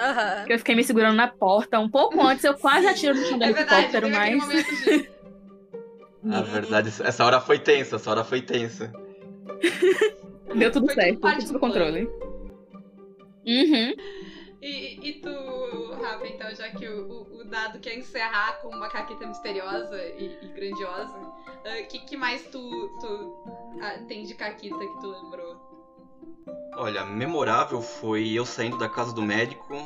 Aham. 0.00 0.44
Eu 0.48 0.58
fiquei 0.58 0.74
me 0.74 0.84
segurando 0.84 1.16
na 1.16 1.28
porta. 1.28 1.78
Um 1.78 1.88
pouco 1.90 2.20
antes 2.20 2.44
eu 2.44 2.54
quase 2.54 2.86
atiro 2.86 3.14
no 3.14 3.24
chão 3.24 3.38
do 3.38 3.44
É 3.44 3.52
verdade, 3.52 3.96
helicóptero, 3.96 4.06
aquele 4.16 4.36
mas. 4.36 4.66
de. 4.66 5.12
A 6.30 6.40
verdade, 6.42 6.88
essa 7.02 7.24
hora 7.24 7.40
foi 7.40 7.58
tensa, 7.58 7.96
essa 7.96 8.10
hora 8.10 8.24
foi 8.24 8.40
tensa. 8.42 8.92
Deu 10.56 10.70
tudo 10.70 10.86
Foi 10.86 10.94
certo, 10.94 11.18
parte 11.20 11.38
tudo 11.38 11.46
do 11.46 11.48
sob 11.48 11.60
controle. 11.60 12.08
Uhum. 13.44 13.94
E, 14.60 15.08
e 15.08 15.12
tu, 15.20 15.92
Rafa, 16.00 16.24
então, 16.28 16.54
já 16.54 16.68
que 16.70 16.86
o, 16.86 17.10
o- 17.10 17.40
o 17.40 17.44
dado 17.44 17.80
quer 17.80 17.98
encerrar 17.98 18.60
com 18.60 18.68
uma 18.68 18.88
caquita 18.88 19.26
misteriosa 19.26 20.00
e, 20.16 20.38
e 20.40 20.48
grandiosa, 20.54 21.18
o 21.18 21.86
que, 21.88 21.98
que 22.00 22.16
mais 22.16 22.42
tu, 22.46 22.60
tu 23.00 23.34
ah, 23.80 23.98
tem 24.06 24.22
de 24.24 24.34
caquita 24.34 24.78
que 24.78 25.00
tu 25.00 25.08
lembrou? 25.08 25.56
Olha, 26.76 27.04
memorável 27.04 27.80
foi 27.82 28.30
eu 28.30 28.44
saindo 28.46 28.78
da 28.78 28.88
casa 28.88 29.12
do 29.12 29.22
médico 29.22 29.76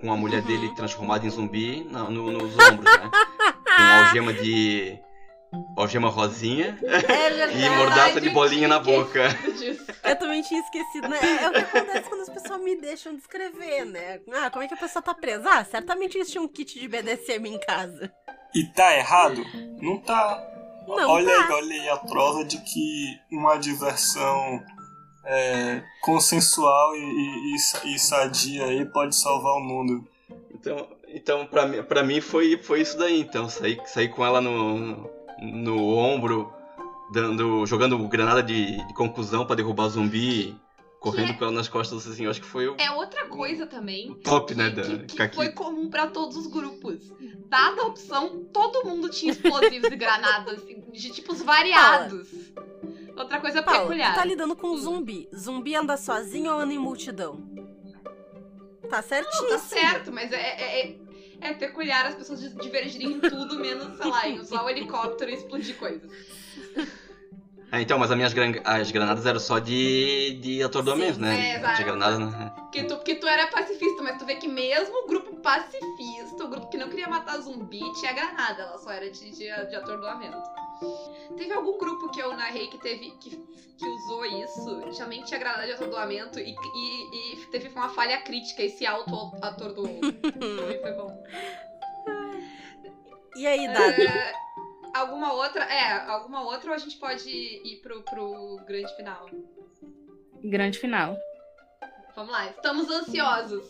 com 0.00 0.12
a 0.12 0.16
mulher 0.16 0.40
Uhum. 0.42 0.46
dele 0.46 0.74
transformada 0.74 1.26
em 1.26 1.30
zumbi 1.30 1.84
na- 1.90 2.04
no- 2.10 2.30
nos 2.30 2.52
ombros, 2.58 2.84
né? 2.84 3.10
Com 3.64 4.04
algema 4.06 4.32
de. 4.34 4.98
algema 5.78 6.10
rosinha 6.10 6.78
É 6.82 7.56
e 7.56 7.70
mordaça 7.70 8.20
de 8.20 8.28
bolinha 8.30 8.68
na 8.68 8.78
boca. 8.78 9.20
Eu 10.04 10.16
também 10.16 10.42
tinha 10.42 10.60
esquecido, 10.60 11.08
né? 11.08 11.18
É 11.42 11.48
o 11.48 11.52
que 11.52 11.58
acontece 11.58 12.08
quando 12.08 12.20
as 12.20 12.28
pessoas 12.28 12.60
me 12.60 12.76
deixam 12.76 13.16
descrever, 13.16 13.84
né? 13.86 14.20
Ah, 14.34 14.50
como 14.50 14.62
é 14.64 14.68
que 14.68 14.74
a 14.74 14.78
pessoa 14.78 15.02
tá 15.02 15.14
presa? 15.14 15.48
Ah, 15.50 15.64
certamente 15.64 16.16
eles 16.18 16.30
tinham 16.30 16.44
um 16.44 16.48
kit 16.48 16.78
de 16.78 16.86
BDSM 16.86 17.46
em 17.48 17.58
casa. 17.60 18.12
E 18.54 18.64
tá 18.74 18.94
errado? 18.96 19.42
Não 19.80 19.96
tá. 19.98 20.44
Não 20.86 21.08
olha 21.10 21.26
tá. 21.26 21.46
aí, 21.46 21.52
olha 21.52 21.74
aí 21.82 21.88
a 21.88 21.96
prova 21.96 22.44
de 22.44 22.58
que 22.58 23.18
uma 23.30 23.56
diversão 23.56 24.62
é, 25.30 25.82
consensual 26.00 26.96
e, 26.96 27.00
e- 27.00 27.54
e 27.54 27.58
sa- 27.58 27.82
e 27.84 27.98
sadia 27.98 28.64
aí 28.64 28.84
pode 28.86 29.14
salvar 29.14 29.52
o 29.54 29.60
mundo. 29.60 30.04
Então, 30.54 30.88
então 31.08 31.46
pra, 31.46 31.66
mim, 31.66 31.82
pra 31.82 32.02
mim 32.02 32.20
foi, 32.20 32.56
foi 32.62 32.80
isso 32.80 32.96
daí, 32.98 33.20
então. 33.20 33.48
Saí, 33.48 33.78
saí 33.86 34.08
com 34.08 34.24
ela 34.24 34.40
no, 34.40 35.08
no 35.42 35.94
ombro, 35.96 36.52
dando, 37.12 37.64
jogando 37.66 37.96
granada 38.08 38.42
de, 38.42 38.84
de 38.86 38.94
conclusão 38.94 39.46
pra 39.46 39.54
derrubar 39.56 39.88
zumbi, 39.88 40.56
correndo 41.00 41.34
com 41.38 41.44
ela 41.44 41.52
nas 41.52 41.68
costas, 41.68 42.08
assim, 42.08 42.24
eu 42.24 42.30
acho 42.30 42.40
que 42.40 42.46
foi 42.46 42.66
o 42.68 42.74
É 42.78 42.90
outra 42.90 43.26
coisa 43.28 43.66
também. 43.66 44.12
top, 44.24 44.54
né, 44.54 44.70
que, 44.70 44.74
da 44.76 44.98
que- 44.98 45.28
que 45.28 45.34
foi 45.36 45.50
comum 45.52 45.88
pra 45.88 46.08
todos 46.08 46.36
os 46.36 46.46
grupos. 46.48 46.98
Dada 47.48 47.82
a 47.82 47.86
opção, 47.86 48.44
todo 48.52 48.86
mundo 48.86 49.08
tinha 49.08 49.32
explosivos 49.32 49.90
e 49.90 49.96
granadas 49.96 50.60
de 50.92 51.10
tipos 51.12 51.40
variados. 51.40 52.28
Outra 53.18 53.40
coisa 53.40 53.62
Paulo, 53.62 53.80
tu 53.80 53.86
peculiar. 53.88 54.14
tá 54.14 54.24
lidando 54.24 54.54
com 54.56 54.76
zumbi. 54.76 55.28
Zumbi 55.34 55.74
anda 55.74 55.96
sozinho 55.96 56.52
ou 56.52 56.60
anda 56.60 56.72
em 56.72 56.78
multidão? 56.78 57.40
Tá 58.88 59.02
certinho. 59.02 59.48
Tá 59.50 59.58
certo, 59.58 60.12
mas 60.12 60.32
é, 60.32 60.36
é, 60.36 60.80
é- 60.90 60.98
é 61.40 61.54
peculiar 61.54 62.06
as 62.06 62.14
pessoas 62.14 62.40
divergirem 62.56 63.12
em 63.12 63.20
tudo, 63.20 63.58
menos, 63.60 63.96
sei 63.96 64.06
lá, 64.10 64.28
em 64.28 64.38
usar 64.40 64.62
o 64.64 64.70
helicóptero 64.70 65.30
e 65.30 65.34
explodir 65.34 65.76
coisas. 65.76 66.10
Ah, 67.70 67.82
então, 67.82 67.98
mas 67.98 68.10
as 68.10 68.16
minhas 68.16 68.32
gran- 68.32 68.62
as 68.64 68.90
granadas 68.90 69.26
eram 69.26 69.38
só 69.38 69.58
de, 69.58 70.38
de 70.40 70.62
atordoamento, 70.62 71.16
Sim, 71.16 71.20
né? 71.20 71.50
é, 71.50 71.56
exato. 71.58 71.74
Tinha 71.76 71.86
granada, 71.88 72.18
né? 72.18 72.52
Porque 72.56 72.82
tu, 72.84 72.96
porque 72.96 73.14
tu 73.16 73.26
era 73.26 73.46
pacifista, 73.48 74.02
mas 74.02 74.16
tu 74.18 74.24
vê 74.24 74.36
que 74.36 74.48
mesmo 74.48 75.04
o 75.04 75.06
grupo 75.06 75.36
pacifista, 75.36 76.44
o 76.44 76.48
grupo 76.48 76.70
que 76.70 76.78
não 76.78 76.88
queria 76.88 77.08
matar 77.08 77.36
zumbi, 77.40 77.80
tinha 78.00 78.14
granada, 78.14 78.62
ela 78.62 78.78
só 78.78 78.90
era 78.90 79.10
de, 79.10 79.20
de, 79.32 79.36
de 79.68 79.76
atordoamento. 79.76 80.38
Teve 81.36 81.52
algum 81.52 81.78
grupo 81.78 82.10
que 82.10 82.20
eu 82.20 82.34
narrei 82.36 82.68
que 82.68 82.78
teve 82.78 83.10
que, 83.18 83.30
que 83.30 83.86
usou 83.86 84.24
isso, 84.24 84.80
também 84.96 85.22
tinha 85.22 85.38
granada 85.38 85.66
de 85.66 85.72
atordoamento 85.72 86.38
e, 86.38 86.54
e, 86.54 87.32
e 87.34 87.46
teve 87.46 87.68
uma 87.68 87.88
falha 87.88 88.20
crítica 88.22 88.62
e 88.62 88.70
se 88.70 88.86
auto-atordoou. 88.86 90.00
Também 90.38 90.80
foi 90.80 90.92
bom. 90.92 91.24
E 93.36 93.46
aí, 93.46 93.68
Dado? 93.68 94.02
É, 94.02 94.32
alguma 94.94 95.32
outra? 95.32 95.64
É, 95.64 95.92
alguma 96.08 96.42
outra 96.42 96.70
ou 96.70 96.74
a 96.74 96.78
gente 96.78 96.96
pode 96.96 97.28
ir 97.28 97.80
pro, 97.82 98.02
pro 98.02 98.56
grande 98.66 98.94
final? 98.96 99.26
Grande 100.42 100.78
final. 100.78 101.16
Vamos 102.16 102.32
lá, 102.32 102.46
estamos 102.46 102.90
ansiosos. 102.90 103.64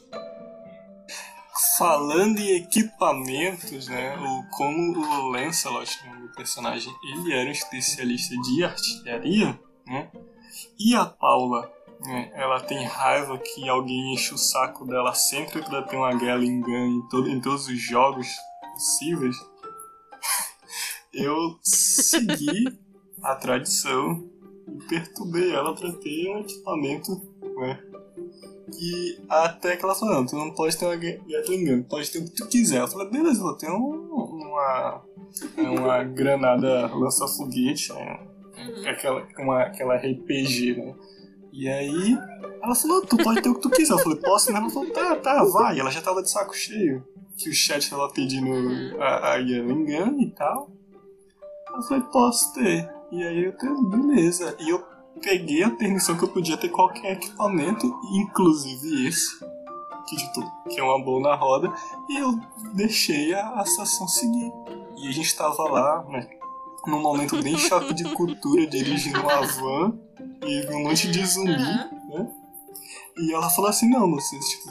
Falando 1.77 2.39
em 2.39 2.57
equipamentos, 2.57 3.89
né? 3.89 4.17
O, 4.17 4.45
como 4.57 4.99
o 4.99 5.29
Lancelot, 5.31 5.99
né, 6.05 6.29
o 6.31 6.37
personagem, 6.37 6.93
ele 7.03 7.33
era 7.33 7.49
um 7.49 7.53
especialista 7.53 8.37
de 8.43 8.63
artilharia, 8.63 9.59
né? 9.87 10.11
E 10.79 10.95
a 10.95 11.05
Paula, 11.05 11.71
né? 12.01 12.31
Ela 12.35 12.61
tem 12.61 12.85
raiva 12.85 13.39
que 13.39 13.69
alguém 13.69 14.15
enche 14.15 14.33
o 14.33 14.39
saco 14.39 14.87
dela 14.87 15.15
sempre 15.15 15.63
pra 15.63 15.83
ter 15.83 15.97
uma 15.97 16.13
Gatling 16.13 16.61
Gun 16.61 16.87
em, 16.87 17.09
todo, 17.09 17.29
em 17.29 17.41
todos 17.41 17.67
os 17.67 17.81
jogos 17.81 18.29
possíveis. 18.75 19.37
Eu 21.13 21.59
segui 21.63 22.79
a 23.23 23.35
tradição 23.35 24.31
e 24.69 24.85
perturbei 24.87 25.53
ela 25.53 25.75
pra 25.75 25.91
ter 25.93 26.31
um 26.31 26.41
equipamento, 26.41 27.11
né? 27.57 27.83
E 28.81 29.19
até 29.29 29.77
que 29.77 29.85
ela 29.85 29.95
falou, 29.95 30.15
não, 30.17 30.27
tu 30.27 30.37
não 30.37 30.51
pode 30.53 30.77
ter 30.77 30.85
uma 30.85 30.97
Ga- 30.97 31.19
Gatling 31.29 31.65
Gun, 31.65 31.83
pode 31.85 32.11
ter 32.11 32.19
o 32.19 32.25
que 32.25 32.31
tu 32.35 32.47
quiser. 32.49 32.81
Eu 32.81 32.89
falei, 32.89 33.09
beleza, 33.11 33.41
vou 33.41 33.55
ter 33.57 33.71
um- 33.71 34.09
uma, 34.43 35.03
uma 35.57 36.05
granada 36.05 36.87
lança-foguete, 36.95 37.93
né? 37.93 38.21
Uhum. 38.59 38.89
aquela, 38.89 39.27
uma, 39.39 39.63
aquela 39.63 39.97
RPG, 39.97 40.75
né? 40.77 40.95
E 41.53 41.69
aí 41.69 42.19
ela 42.63 42.75
falou, 42.75 43.05
tu 43.07 43.17
pode 43.17 43.41
ter 43.41 43.49
o 43.49 43.55
que 43.55 43.61
tu 43.63 43.71
quiser. 43.71 43.93
Eu 43.95 43.99
falei, 43.99 44.19
posso? 44.19 44.51
Ela 44.51 44.69
falou, 44.69 44.91
tá, 44.93 45.15
tá, 45.17 45.45
vai. 45.45 45.79
Ela 45.79 45.91
já 45.91 46.01
tava 46.03 46.23
de 46.23 46.31
saco 46.31 46.55
cheio. 46.57 47.05
Que 47.37 47.49
o 47.51 47.55
chat 47.55 47.89
tava 47.89 48.09
pedindo 48.13 48.49
Uhum. 48.51 49.01
a, 49.01 49.33
a 49.33 49.37
Yangan 49.37 50.17
e 50.21 50.31
tal. 50.33 50.71
Eu 51.75 51.83
falei, 51.83 52.03
posso 52.13 52.53
ter. 52.55 52.89
E 53.13 53.23
aí 53.25 53.45
eu 53.45 53.57
tenho, 53.57 53.81
beleza. 53.89 54.57
E 54.61 54.69
eu 54.71 54.85
peguei 55.19 55.63
a 55.63 55.71
permissão 55.71 56.17
que 56.17 56.25
eu 56.25 56.29
podia 56.29 56.57
ter 56.57 56.69
qualquer 56.69 57.13
equipamento, 57.13 57.87
inclusive 58.13 59.07
esse, 59.07 59.39
que, 60.09 60.17
tipo, 60.17 60.69
que 60.69 60.81
é 60.81 60.83
uma 60.83 61.03
boa 61.03 61.21
na 61.21 61.35
roda, 61.35 61.73
e 62.09 62.19
eu 62.19 62.39
deixei 62.75 63.35
a, 63.35 63.61
a 63.61 63.67
sessão 63.67 64.09
seguir. 64.09 64.53
E 64.97 65.09
a 65.09 65.13
gente 65.13 65.37
tava 65.37 65.63
lá, 65.65 66.05
né, 66.09 66.29
num 66.87 67.01
momento 67.01 67.41
bem 67.43 67.57
choque 67.59 67.93
de 67.95 68.05
cultura, 68.15 68.67
dirigindo 68.67 69.21
uma 69.21 69.43
van, 69.47 69.99
e 70.47 70.67
um 70.73 70.85
monte 70.85 71.11
de 71.11 71.25
zumbi, 71.27 71.53
né? 71.53 72.31
E 73.17 73.35
ela 73.35 73.51
falou 73.51 73.69
assim, 73.69 73.89
não, 73.89 74.11
vocês, 74.11 74.45
tipo, 74.49 74.71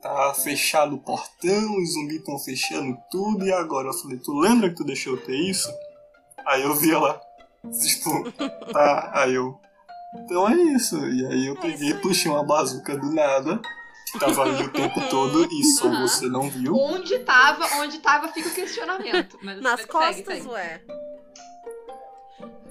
tá 0.00 0.32
fechado 0.34 0.94
o 0.94 1.00
portão, 1.00 1.76
os 1.76 1.92
zumbis 1.92 2.18
estão 2.18 2.38
fechando 2.38 2.96
tudo, 3.10 3.44
e 3.46 3.52
agora? 3.52 3.88
Eu 3.88 3.94
falei, 3.94 4.18
tu 4.18 4.32
lembra 4.38 4.70
que 4.70 4.76
tu 4.76 4.84
deixou 4.84 5.14
eu 5.14 5.24
ter 5.24 5.36
isso? 5.36 5.68
Aí 6.46 6.62
eu 6.62 6.74
vi 6.74 6.92
ela, 6.92 7.20
tipo, 7.80 8.32
tá, 8.72 9.10
aí 9.14 9.34
eu. 9.34 9.58
Então 10.14 10.48
é 10.48 10.54
isso. 10.74 10.96
E 11.06 11.26
aí 11.26 11.46
eu 11.46 11.54
É 11.54 11.60
peguei 11.60 11.90
e 11.90 11.94
puxei 11.94 12.30
uma 12.30 12.44
bazuca 12.44 12.96
do 12.96 13.12
nada, 13.12 13.60
que 14.10 14.18
tava 14.18 14.42
ali 14.42 14.64
o 14.64 14.70
tempo 14.70 15.00
todo 15.08 15.46
e 15.52 15.64
só 15.64 15.88
Aham. 15.88 16.06
você 16.08 16.26
não 16.26 16.48
viu. 16.50 16.74
Onde 16.76 17.18
tava, 17.20 17.64
onde 17.80 17.98
tava 17.98 18.28
fica 18.28 18.48
o 18.48 18.52
questionamento. 18.54 19.38
Mas 19.42 19.60
Nas 19.60 19.80
segue, 19.80 19.92
costas, 19.92 20.24
segue. 20.24 20.48
ué. 20.48 20.80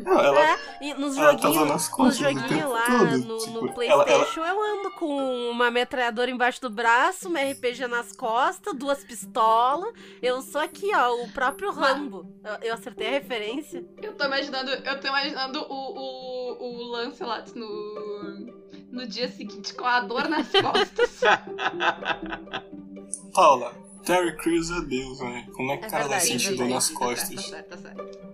Não, 0.04 0.20
ela, 0.20 0.40
É, 0.42 0.58
e 0.82 0.94
nos 0.94 1.18
ela 1.18 1.32
joguinhos, 1.38 1.90
nos 1.98 2.18
joguinhos 2.18 2.70
lá, 2.70 2.86
todo. 2.86 3.18
no, 3.18 3.38
tipo, 3.38 3.52
no 3.52 3.60
ela, 3.84 3.86
ela, 3.86 4.04
Playstation, 4.06 4.46
eu 4.46 4.80
ando 4.80 4.92
com 4.92 5.50
uma 5.52 5.70
metralhadora 5.72 6.32
embaixo 6.32 6.62
do 6.62 6.70
braço, 6.70 7.28
uma 7.28 7.40
RPG 7.42 7.88
nas 7.88 8.12
costas, 8.14 8.74
duas 8.76 9.04
pistolas. 9.04 9.94
Eu 10.22 10.42
sou 10.42 10.62
aqui, 10.62 10.90
ó, 10.96 11.14
o 11.24 11.32
próprio 11.32 11.72
Rambo. 11.72 12.26
Eu, 12.44 12.70
eu 12.70 12.74
acertei 12.74 13.08
a 13.08 13.12
referência. 13.12 13.84
Eu 14.02 14.14
tô 14.16 14.26
imaginando, 14.26 14.72
eu 14.72 15.00
tô 15.00 15.08
imaginando 15.08 15.60
o, 15.70 15.74
o, 15.74 16.64
o 16.64 16.84
Lancelot 16.92 17.58
no, 17.58 18.48
no 18.92 19.08
dia 19.08 19.28
seguinte 19.30 19.74
com 19.74 19.86
a 19.86 20.00
dor 20.02 20.28
nas 20.30 20.48
costas. 20.50 21.22
Paula, 23.34 23.74
Terry 24.06 24.36
Crews 24.38 24.70
é 24.72 24.82
Deus, 24.82 25.20
né? 25.20 25.48
Como 25.56 25.72
é 25.72 25.78
que 25.78 25.86
É 25.86 25.90
cara 25.90 26.08
verdade, 26.08 26.34
é 26.34 26.38
dor 26.38 26.68
verdade. 26.68 26.74
nas 26.74 26.90
Tá 26.90 26.90
certo, 26.90 27.00
costas? 27.00 27.36
Tá 27.36 27.42
certo, 27.50 27.68
tá 27.70 27.78
certo. 27.78 28.29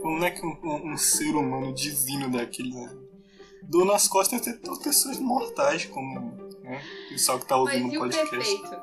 Como 0.00 0.24
é 0.24 0.30
que 0.30 0.44
um, 0.44 0.56
um- 0.62 0.92
um 0.92 0.96
ser 0.96 1.34
humano 1.34 1.72
divino 1.74 2.30
daquele. 2.30 2.74
Né? 2.74 2.96
Dor 3.62 3.84
nas 3.84 4.08
costas 4.08 4.40
ter 4.40 4.58
pessoas 4.82 5.18
mortais, 5.18 5.84
como 5.86 6.20
né? 6.62 6.80
o 7.06 7.12
pessoal 7.12 7.38
que 7.38 7.46
tá 7.46 7.56
ouvindo 7.56 7.86
Mas 7.86 7.92
o 7.94 7.96
o 7.96 8.00
podcast. 8.00 8.30
prefeito? 8.30 8.82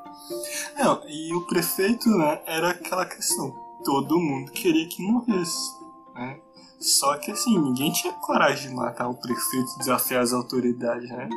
Não, 0.78 1.08
e 1.08 1.34
o 1.34 1.46
prefeito, 1.46 2.08
né, 2.10 2.42
era 2.46 2.70
aquela 2.70 3.04
questão. 3.06 3.54
Todo 3.84 4.18
mundo 4.18 4.50
queria 4.52 4.88
que 4.88 5.02
morresse, 5.02 5.72
né? 6.14 6.40
Só 6.80 7.16
que 7.18 7.32
assim, 7.32 7.58
ninguém 7.58 7.90
tinha 7.92 8.12
coragem 8.12 8.68
de 8.68 8.74
matar 8.74 9.08
o 9.08 9.14
prefeito 9.14 9.68
e 9.74 9.78
desafiar 9.78 10.22
as 10.22 10.32
autoridades, 10.32 11.08
né? 11.10 11.28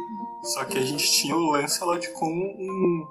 Só 0.44 0.66
que 0.66 0.78
a 0.78 0.86
gente 0.86 1.12
tinha 1.12 1.36
o 1.36 1.52
Lancelot 1.52 2.08
como 2.14 2.44
um, 2.44 3.08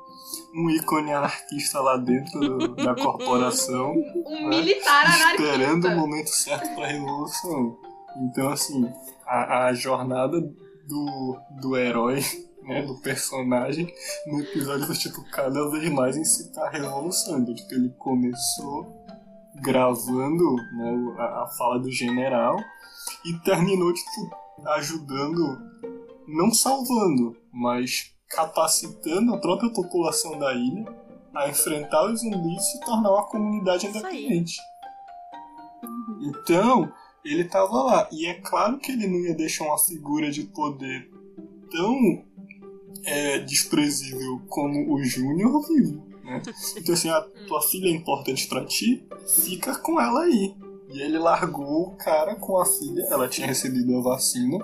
um 0.55 0.70
ícone 0.70 1.12
anarquista 1.12 1.81
lá 1.81 1.97
dentro 1.97 2.74
da 2.76 2.95
corporação, 2.95 3.95
Um 4.26 4.49
militar 4.49 5.07
esperando 5.09 5.85
o 5.85 5.89
anarquista. 5.89 5.95
momento 5.97 6.28
certo 6.28 6.74
pra 6.74 6.87
revolução. 6.87 7.78
Então, 8.22 8.49
assim, 8.51 8.91
a, 9.26 9.66
a 9.66 9.74
jornada 9.74 10.41
do, 10.41 11.39
do 11.61 11.76
herói, 11.76 12.20
né, 12.62 12.83
do 12.83 13.01
personagem, 13.01 13.93
no 14.26 14.41
episódio 14.41 14.87
foi, 14.87 14.97
tipo, 14.97 15.22
cada 15.31 15.68
vez 15.70 15.89
mais 15.91 16.16
incitar 16.16 16.66
a 16.66 16.70
revolução. 16.70 17.39
Então, 17.39 17.55
tipo, 17.55 17.74
ele 17.74 17.91
começou 17.99 19.00
gravando 19.57 20.57
né, 20.77 21.15
a, 21.19 21.43
a 21.43 21.47
fala 21.59 21.79
do 21.79 21.91
general 21.91 22.57
e 23.25 23.33
terminou, 23.41 23.93
tipo, 23.93 24.31
ajudando, 24.75 25.59
não 26.27 26.53
salvando, 26.53 27.37
mas 27.53 28.15
capacitando 28.29 29.35
a 29.35 29.39
própria 29.39 29.71
população 29.71 30.39
da 30.39 30.55
ilha 30.55 30.85
a 31.35 31.49
enfrentar 31.49 32.11
os 32.11 32.21
zumbis 32.21 32.63
e 32.63 32.73
se 32.73 32.81
tornar 32.81 33.11
uma 33.11 33.27
comunidade 33.27 33.87
independente. 33.87 34.61
Então, 36.21 36.93
ele 37.25 37.45
tava 37.45 37.83
lá. 37.83 38.09
E 38.13 38.27
é 38.27 38.35
claro 38.35 38.79
que 38.79 38.93
ele 38.93 39.07
não 39.07 39.21
ia 39.21 39.35
deixar 39.35 39.65
uma 39.65 39.79
figura 39.79 40.31
de 40.31 40.45
poder 40.45 41.11
tão 41.71 42.25
é, 43.05 43.39
desprezível 43.39 44.43
como 44.49 44.93
o 44.93 45.03
Júnior 45.03 45.67
vivo. 45.69 46.10
Né? 46.31 46.43
Então, 46.76 46.95
assim, 46.95 47.09
a 47.11 47.20
tua 47.47 47.61
filha 47.62 47.89
é 47.89 47.93
importante 47.93 48.47
pra 48.47 48.64
ti, 48.64 49.05
fica 49.45 49.76
com 49.78 50.01
ela 50.01 50.22
aí. 50.22 50.55
E 50.93 51.01
ele 51.03 51.18
largou 51.18 51.89
o 51.89 51.97
cara 51.97 52.35
com 52.37 52.59
a 52.61 52.64
filha, 52.66 53.07
ela 53.11 53.28
tinha 53.28 53.47
recebido 53.47 53.97
a 53.99 54.03
vacina. 54.03 54.59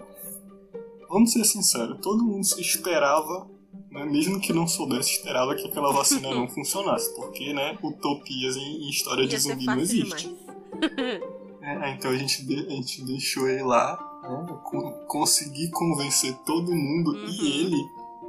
Vamos 1.09 1.33
ser 1.33 1.45
sinceros, 1.45 1.99
todo 2.01 2.25
mundo 2.25 2.45
se 2.45 2.61
esperava, 2.61 3.49
né, 3.91 4.05
mesmo 4.05 4.41
que 4.41 4.53
não 4.53 4.67
soubesse, 4.67 5.11
esperava 5.13 5.55
que 5.55 5.67
aquela 5.69 5.93
vacina 5.93 6.31
não 6.35 6.49
funcionasse. 6.51 7.15
Porque, 7.15 7.53
né, 7.53 7.79
utopias 7.83 8.57
em, 8.57 8.89
história 8.91 9.25
de 9.27 9.35
Ia 9.35 9.39
zumbi 9.41 9.67
não 9.67 9.79
existe. 9.79 10.29
demais. 10.29 11.23
É, 11.63 11.91
então 11.93 12.11
a 12.11 12.17
gente, 12.17 12.45
de- 12.45 12.67
a 12.67 12.71
gente 12.71 13.05
deixou 13.05 13.49
ele 13.49 13.63
lá, 13.63 13.97
né, 14.23 14.47
co- 14.65 14.93
consegui 15.07 15.71
convencer 15.71 16.35
todo 16.45 16.73
mundo 16.75 17.11
Uhum. 17.13 17.27
e 17.29 17.61
ele 17.65 17.77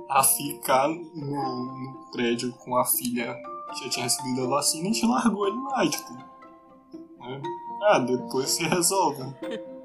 a 0.09 0.23
ficar 0.23 0.87
no, 0.87 0.95
no 1.15 2.11
prédio 2.11 2.51
com 2.53 2.77
a 2.77 2.85
filha 2.85 3.35
que 3.73 3.83
já 3.83 3.89
tinha 3.89 4.03
recebido 4.05 4.45
a 4.45 4.49
vacina 4.49 4.87
e 4.87 4.89
a 4.91 4.93
gente 4.93 5.05
largou 5.05 5.47
ele 5.47 5.57
lá, 5.63 5.89
tipo. 5.89 6.13
né? 6.13 7.41
Ah, 7.83 7.99
depois 7.99 8.49
se 8.49 8.63
resolve. 8.63 9.21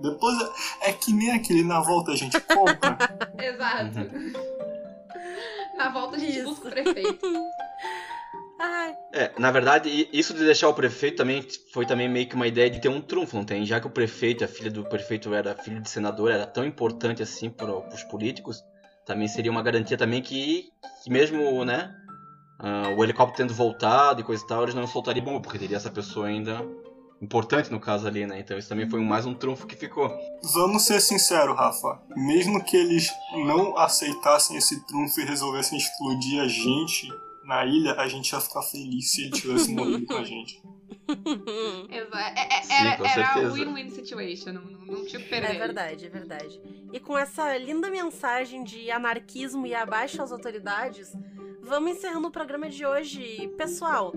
Depois 0.01 0.37
é, 0.81 0.91
é 0.91 0.93
que 0.93 1.13
nem 1.13 1.31
aquele 1.33 1.63
na 1.65 1.81
volta 1.81 2.13
a 2.13 2.17
gente 2.17 2.41
compra. 2.41 2.97
Exato. 3.39 4.11
Na 5.77 5.89
volta 5.91 6.17
a 6.17 6.19
gente 6.19 6.39
Isso. 6.39 6.49
busca 6.49 6.69
o 6.69 6.71
prefeito. 6.71 7.27
Ai, 8.65 8.95
É, 9.13 9.33
na 9.41 9.51
verdade, 9.51 10.09
isso 10.13 10.33
de 10.35 10.45
deixar 10.45 10.69
o 10.69 10.75
prefeito 10.75 11.17
também 11.17 11.45
foi 11.73 11.85
também 11.85 12.09
meio 12.09 12.29
que 12.29 12.37
uma 12.37 12.47
ideia 12.47 12.71
de 12.71 12.81
ter 12.81 12.89
um 12.89 13.01
trunfo, 13.01 13.37
não 13.37 13.45
tem? 13.45 13.67
Já 13.67 13.81
que 13.81 13.89
o 13.89 13.91
prefeito, 13.91 14.45
a 14.45 14.49
filha 14.49 14.71
do 14.71 14.85
prefeito 14.85 15.35
era 15.35 15.57
filho 15.57 15.81
de 15.81 15.91
senador, 15.91 16.31
era 16.31 16.47
tão 16.47 16.65
importante 16.65 17.21
assim 17.25 17.51
para 17.51 17.75
os 17.77 18.05
políticos, 18.05 18.63
também 19.07 19.29
seria 19.29 19.51
uma 19.51 19.63
garantia 19.63 19.97
também 19.97 20.23
que, 20.23 20.65
que 21.03 21.11
mesmo, 21.11 21.65
né, 21.65 21.95
ah, 22.59 22.95
o 22.97 23.03
helicóptero 23.03 23.49
tendo 23.49 23.55
voltado 23.57 24.21
e 24.21 24.25
coisa 24.25 24.43
e 24.43 24.47
tal, 24.47 24.63
eles 24.63 24.75
não 24.75 24.87
soltariam 24.87 25.25
bomba, 25.25 25.41
porque 25.41 25.59
teria 25.59 25.77
essa 25.77 25.91
pessoa 25.91 26.27
ainda 26.27 26.65
importante 27.21 27.71
no 27.71 27.79
caso 27.79 28.07
ali, 28.07 28.27
né? 28.27 28.41
Então 28.41 28.59
isso 28.59 28.69
também 28.69 28.89
foi 28.91 28.99
um- 28.99 29.05
mais 29.05 29.25
um 29.27 29.33
trunfo 29.35 29.67
que 29.67 29.77
ficou. 29.77 30.11
Vamos 30.55 30.83
ser 30.83 31.01
sinceros, 31.01 31.57
Rafa. 31.57 32.01
Mesmo 32.17 32.65
que 32.65 32.77
eles 32.77 33.09
não 33.47 33.77
aceitassem 33.79 34.57
esse 34.57 34.85
trunfo 34.87 35.21
e 35.21 35.25
resolvessem 35.25 35.79
explodir 35.79 36.41
a 36.41 36.49
gente 36.49 37.09
na 37.45 37.65
ilha, 37.65 37.93
a 37.95 38.09
gente 38.09 38.31
ia 38.33 38.41
ficar 38.41 38.63
feliz 38.63 39.13
se 39.13 39.23
ele 39.23 39.31
tivesse 39.31 39.71
morrido 39.75 40.05
com 40.07 40.15
a 40.15 40.25
gente. 40.25 40.61
Exa- 41.91 42.21
é- 42.37 42.59
é- 42.59 42.63
Sim, 42.63 42.73
era 42.73 43.09
era 43.09 43.51
win-win 43.51 43.91
situation, 43.91 44.53
não, 44.53 44.63
não, 44.63 45.05
tinha 45.05 45.21
o 45.21 45.23
que 45.23 45.29
perder. 45.29 45.57
É 45.57 45.59
verdade, 45.59 46.07
é 46.07 46.09
verdade. 46.09 46.61
E 46.93 47.01
com 47.01 47.17
essa 47.19 47.57
linda 47.59 47.91
mensagem 47.91 48.63
de 48.65 48.91
anarquismo 48.91 49.67
e 49.67 49.75
abaixo 49.75 50.23
às 50.23 50.31
autoridades, 50.33 51.13
vamos 51.61 51.93
encerrando 51.93 52.29
o 52.29 52.31
programa 52.31 52.69
de 52.69 52.87
hoje. 52.87 53.49
Pessoal, 53.57 54.13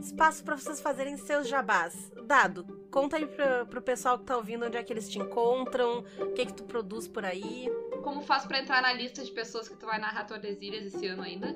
espaço 0.00 0.42
para 0.42 0.56
vocês 0.56 0.80
fazerem 0.80 1.16
seus 1.16 1.46
jabás. 1.48 2.10
Dado, 2.24 2.64
conta 2.90 3.16
aí 3.16 3.26
pro, 3.26 3.66
pro 3.66 3.82
pessoal 3.82 4.18
que 4.18 4.24
tá 4.24 4.36
ouvindo 4.36 4.64
onde 4.66 4.76
é 4.76 4.82
que 4.82 4.92
eles 4.92 5.08
te 5.08 5.18
encontram, 5.18 6.04
o 6.18 6.32
que 6.32 6.46
que 6.46 6.54
tu 6.54 6.64
produz 6.64 7.06
por 7.06 7.24
aí. 7.24 7.68
Como 8.02 8.22
faz 8.22 8.44
pra 8.46 8.58
entrar 8.58 8.80
na 8.82 8.92
lista 8.92 9.22
de 9.24 9.30
pessoas 9.30 9.68
que 9.68 9.76
tu 9.76 9.86
vai 9.86 9.98
narrar 9.98 10.24
Tordesilhas 10.24 10.86
esse 10.86 11.06
ano 11.06 11.22
ainda? 11.22 11.54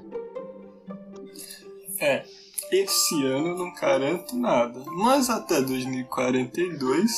É, 1.99 2.24
esse 2.71 3.25
ano 3.25 3.49
eu 3.49 3.57
não 3.57 3.73
garanto 3.75 4.37
nada, 4.37 4.83
mas 4.87 5.31
até 5.31 5.61
2042 5.61 7.13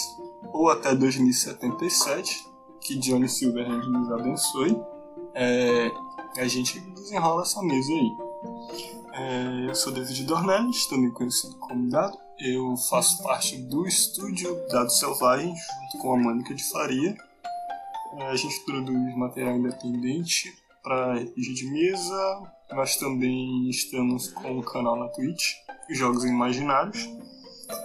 ou 0.52 0.70
até 0.70 0.94
2077, 0.94 2.46
que 2.80 2.96
Johnny 2.98 3.28
Silverhand 3.28 3.86
nos 3.88 4.10
abençoe, 4.12 4.80
é, 5.34 5.90
a 6.36 6.46
gente 6.46 6.80
desenrola 6.80 7.42
essa 7.42 7.62
mesa 7.62 7.92
aí. 7.92 8.16
É, 9.12 9.70
eu 9.70 9.74
sou 9.74 9.92
David 9.92 10.24
Dornelles, 10.24 10.86
também 10.86 11.10
conhecido 11.10 11.56
como 11.56 11.88
Dado. 11.88 12.16
Eu 12.38 12.76
faço 12.76 13.22
parte 13.22 13.56
do 13.56 13.86
estúdio 13.86 14.56
Dado 14.68 14.90
Selvagem, 14.90 15.48
junto 15.48 16.02
com 16.02 16.14
a 16.14 16.16
Mônica 16.16 16.54
de 16.54 16.62
Faria. 16.70 17.16
É, 18.16 18.26
a 18.28 18.36
gente 18.36 18.60
produz 18.64 19.16
material 19.16 19.56
independente 19.56 20.52
para 20.82 21.14
RPG 21.14 21.54
de 21.54 21.70
mesa, 21.70 22.52
nós 22.70 22.96
também 22.96 23.68
estamos 23.70 24.28
com 24.28 24.58
um 24.58 24.62
canal 24.62 24.96
na 24.96 25.08
Twitch, 25.08 25.54
Jogos 25.90 26.24
Imaginários. 26.24 27.08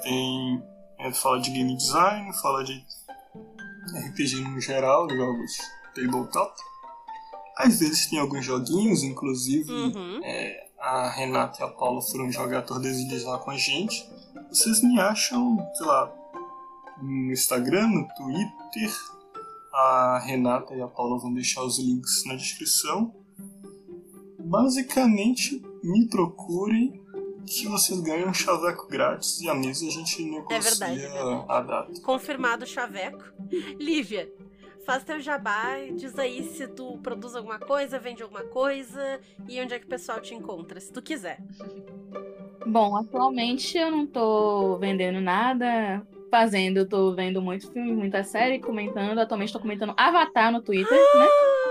Tem. 0.03 0.63
é, 0.99 1.11
fala 1.13 1.39
de 1.39 1.51
game 1.51 1.75
design, 1.75 2.31
fala 2.41 2.63
de 2.63 2.83
RPG 4.07 4.41
no 4.41 4.59
geral, 4.61 5.09
jogos 5.09 5.51
tabletop. 5.95 6.53
Às 7.57 7.79
vezes 7.79 8.07
tem 8.07 8.19
alguns 8.19 8.45
joguinhos, 8.45 9.03
inclusive 9.03 9.71
Uhum. 9.71 10.19
é, 10.23 10.67
a 10.79 11.09
Renata 11.09 11.61
e 11.61 11.63
a 11.63 11.67
Paula 11.67 12.01
foram 12.01 12.31
jogar 12.31 12.63
Tordesilhas 12.63 13.23
lá 13.23 13.37
com 13.39 13.51
a 13.51 13.57
gente. 13.57 14.09
Vocês 14.49 14.81
me 14.81 14.99
acham, 14.99 15.57
sei 15.75 15.85
lá, 15.85 16.11
no 17.01 17.31
Instagram, 17.31 17.87
no 17.87 18.07
Twitter. 18.15 18.93
A 19.73 20.19
Renata 20.23 20.75
e 20.75 20.81
a 20.81 20.87
Paula 20.87 21.19
vão 21.19 21.33
deixar 21.33 21.63
os 21.63 21.79
links 21.79 22.23
na 22.25 22.35
descrição. 22.35 23.13
Basicamente, 24.53 25.63
me 25.83 26.07
procurem 26.07 27.01
que 27.43 27.67
vocês 27.67 27.99
ganham 28.01 28.29
um 28.29 28.33
chaveco 28.35 28.87
grátis 28.87 29.41
e 29.41 29.49
a 29.49 29.55
mesa 29.55 29.87
a 29.87 29.89
gente 29.89 30.23
negocia 30.23 30.59
verdade, 30.59 31.03
é 31.03 31.11
verdade. 31.11 31.45
a 31.49 31.61
data. 31.61 32.01
Confirmado 32.03 32.63
o 32.63 32.67
chaveco. 32.67 33.33
Lívia, 33.81 34.31
faz 34.85 35.03
teu 35.03 35.19
jabá, 35.19 35.77
diz 35.95 36.19
aí 36.19 36.43
se 36.43 36.67
tu 36.67 36.99
produz 36.99 37.35
alguma 37.35 37.57
coisa, 37.57 37.97
vende 37.97 38.21
alguma 38.21 38.43
coisa 38.43 39.19
e 39.49 39.59
onde 39.59 39.73
é 39.73 39.79
que 39.79 39.87
o 39.87 39.89
pessoal 39.89 40.21
te 40.21 40.35
encontra, 40.35 40.79
se 40.79 40.93
tu 40.93 41.01
quiser. 41.01 41.41
Bom, 42.63 42.95
atualmente 42.95 43.75
eu 43.75 43.89
não 43.89 44.05
tô 44.05 44.77
vendendo 44.77 45.19
nada. 45.19 46.05
Fazendo, 46.29 46.77
eu 46.77 46.87
tô 46.87 47.13
vendo 47.13 47.41
muito 47.41 47.71
filme, 47.71 47.91
muita 47.91 48.23
série, 48.23 48.59
comentando. 48.59 49.17
Atualmente 49.17 49.51
tô 49.51 49.59
comentando 49.59 49.95
Avatar 49.97 50.51
no 50.51 50.61
Twitter, 50.61 50.97
né? 50.97 51.27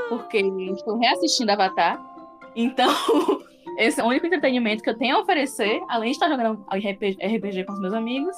Porque 0.09 0.39
estou 0.39 0.99
reassistindo 0.99 1.51
Avatar. 1.53 2.12
Então, 2.55 2.93
esse 3.79 4.01
é 4.01 4.05
o 4.05 4.07
único 4.07 4.27
entretenimento 4.27 4.83
que 4.83 4.91
eu 4.91 4.99
tenho 4.99 5.17
a 5.17 5.21
oferecer, 5.21 5.81
além 5.89 6.11
de 6.11 6.17
estar 6.17 6.29
jogando 6.29 6.65
RPG, 6.71 7.65
com 7.65 7.73
os 7.73 7.81
meus 7.81 7.95
amigos. 7.95 8.37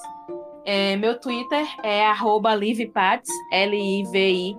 É, 0.64 0.96
meu 0.96 1.20
Twitter 1.20 1.66
é 1.82 2.10
livepats, 2.58 3.30
L-I-V-I-P-A-T-S. 3.52 4.54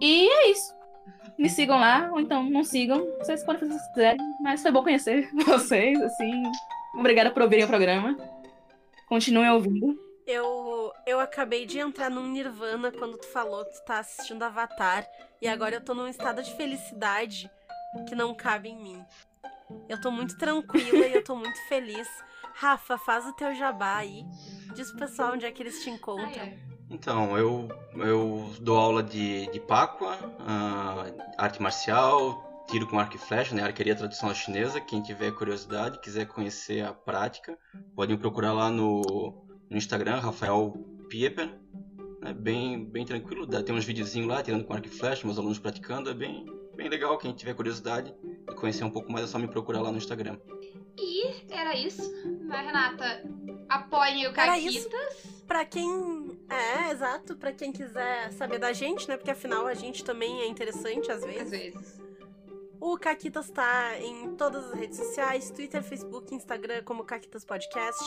E 0.00 0.28
é 0.28 0.50
isso. 0.50 0.74
Me 1.38 1.48
sigam 1.48 1.78
lá, 1.78 2.10
ou 2.12 2.20
então 2.20 2.42
não 2.44 2.64
sigam. 2.64 3.06
Vocês 3.18 3.44
podem 3.44 3.60
fazer 3.60 3.74
o 3.74 3.78
que 3.78 3.88
quiserem, 3.88 4.20
mas 4.40 4.62
foi 4.62 4.70
bom 4.70 4.82
conhecer 4.82 5.28
vocês, 5.46 6.00
assim. 6.00 6.42
Obrigada 6.96 7.30
por 7.30 7.42
ouvirem 7.42 7.64
o 7.64 7.68
programa. 7.68 8.16
Continuem 9.08 9.50
ouvindo. 9.50 10.03
Eu, 10.26 10.92
eu 11.06 11.20
acabei 11.20 11.66
de 11.66 11.78
entrar 11.78 12.10
num 12.10 12.26
nirvana 12.26 12.90
quando 12.90 13.18
tu 13.18 13.26
falou 13.26 13.64
que 13.64 13.72
tu 13.72 13.84
tá 13.84 13.98
assistindo 13.98 14.42
Avatar 14.42 15.06
e 15.40 15.46
agora 15.46 15.76
eu 15.76 15.80
tô 15.82 15.92
num 15.92 16.08
estado 16.08 16.42
de 16.42 16.56
felicidade 16.56 17.50
que 18.08 18.14
não 18.14 18.34
cabe 18.34 18.70
em 18.70 18.82
mim. 18.82 19.04
Eu 19.88 20.00
tô 20.00 20.10
muito 20.10 20.38
tranquila 20.38 21.06
e 21.06 21.14
eu 21.14 21.24
tô 21.24 21.36
muito 21.36 21.58
feliz. 21.68 22.08
Rafa, 22.54 22.96
faz 22.96 23.26
o 23.26 23.32
teu 23.34 23.54
jabá 23.54 23.96
aí. 23.96 24.24
Diz 24.74 24.90
pro 24.90 25.00
pessoal 25.00 25.34
onde 25.34 25.44
é 25.44 25.50
que 25.50 25.62
eles 25.62 25.82
te 25.82 25.90
encontram. 25.90 26.54
Então, 26.88 27.36
eu, 27.36 27.68
eu 27.96 28.50
dou 28.60 28.78
aula 28.78 29.02
de, 29.02 29.50
de 29.50 29.60
Páqua, 29.60 30.16
ah, 30.40 31.04
arte 31.36 31.60
marcial, 31.60 32.64
tiro 32.68 32.86
com 32.86 32.98
arco 32.98 33.16
e 33.16 33.18
flecha, 33.18 33.54
né? 33.54 33.62
Arqueria 33.62 33.96
tradicional 33.96 34.34
chinesa. 34.34 34.80
Quem 34.80 35.02
tiver 35.02 35.32
curiosidade, 35.32 36.00
quiser 36.00 36.26
conhecer 36.26 36.84
a 36.84 36.92
prática, 36.92 37.58
pode 37.94 38.12
me 38.12 38.18
procurar 38.18 38.52
lá 38.52 38.70
no, 38.70 39.43
no 39.70 39.76
Instagram, 39.76 40.16
Rafael 40.20 40.72
Pieper. 41.08 41.50
É 42.22 42.32
bem, 42.32 42.82
bem 42.84 43.04
tranquilo, 43.04 43.46
dá- 43.46 43.62
tem 43.62 43.74
uns 43.74 43.84
videozinhos 43.84 44.26
lá, 44.28 44.42
tirando 44.42 44.64
com 44.64 44.72
arco 44.72 44.86
e 44.86 44.90
flecha, 44.90 45.26
meus 45.26 45.38
alunos 45.38 45.58
praticando, 45.58 46.08
é 46.08 46.14
bem, 46.14 46.46
bem 46.74 46.88
legal. 46.88 47.18
Quem 47.18 47.32
tiver 47.34 47.52
curiosidade 47.54 48.14
e 48.50 48.54
conhecer 48.54 48.82
um 48.84 48.90
pouco 48.90 49.12
mais, 49.12 49.26
é 49.26 49.28
só 49.28 49.38
me 49.38 49.46
procurar 49.46 49.82
lá 49.82 49.90
no 49.92 49.98
Instagram. 49.98 50.38
E 50.98 51.26
era 51.50 51.76
isso, 51.76 52.10
né, 52.44 52.62
Renata? 52.62 53.22
Apoiem 53.68 54.26
o. 54.28 54.32
Caquitas. 54.32 55.34
Pra 55.46 55.64
quem. 55.66 56.38
É, 56.48 56.90
exato, 56.92 57.36
pra 57.36 57.52
quem 57.52 57.72
quiser 57.72 58.32
saber 58.32 58.58
da 58.58 58.72
gente, 58.72 59.06
né? 59.08 59.16
Porque 59.18 59.30
afinal 59.30 59.66
a 59.66 59.74
gente 59.74 60.02
também 60.02 60.40
é 60.40 60.46
interessante 60.46 61.10
às 61.10 61.22
vezes. 61.22 61.42
Às 61.42 61.50
vezes. 61.50 62.00
O 62.86 62.98
Caquitas 62.98 63.48
tá 63.48 63.98
em 63.98 64.34
todas 64.36 64.66
as 64.66 64.72
redes 64.78 64.98
sociais, 64.98 65.50
Twitter, 65.50 65.82
Facebook, 65.82 66.34
Instagram, 66.34 66.82
como 66.84 67.02
Caquitas 67.02 67.42
Podcast. 67.42 68.04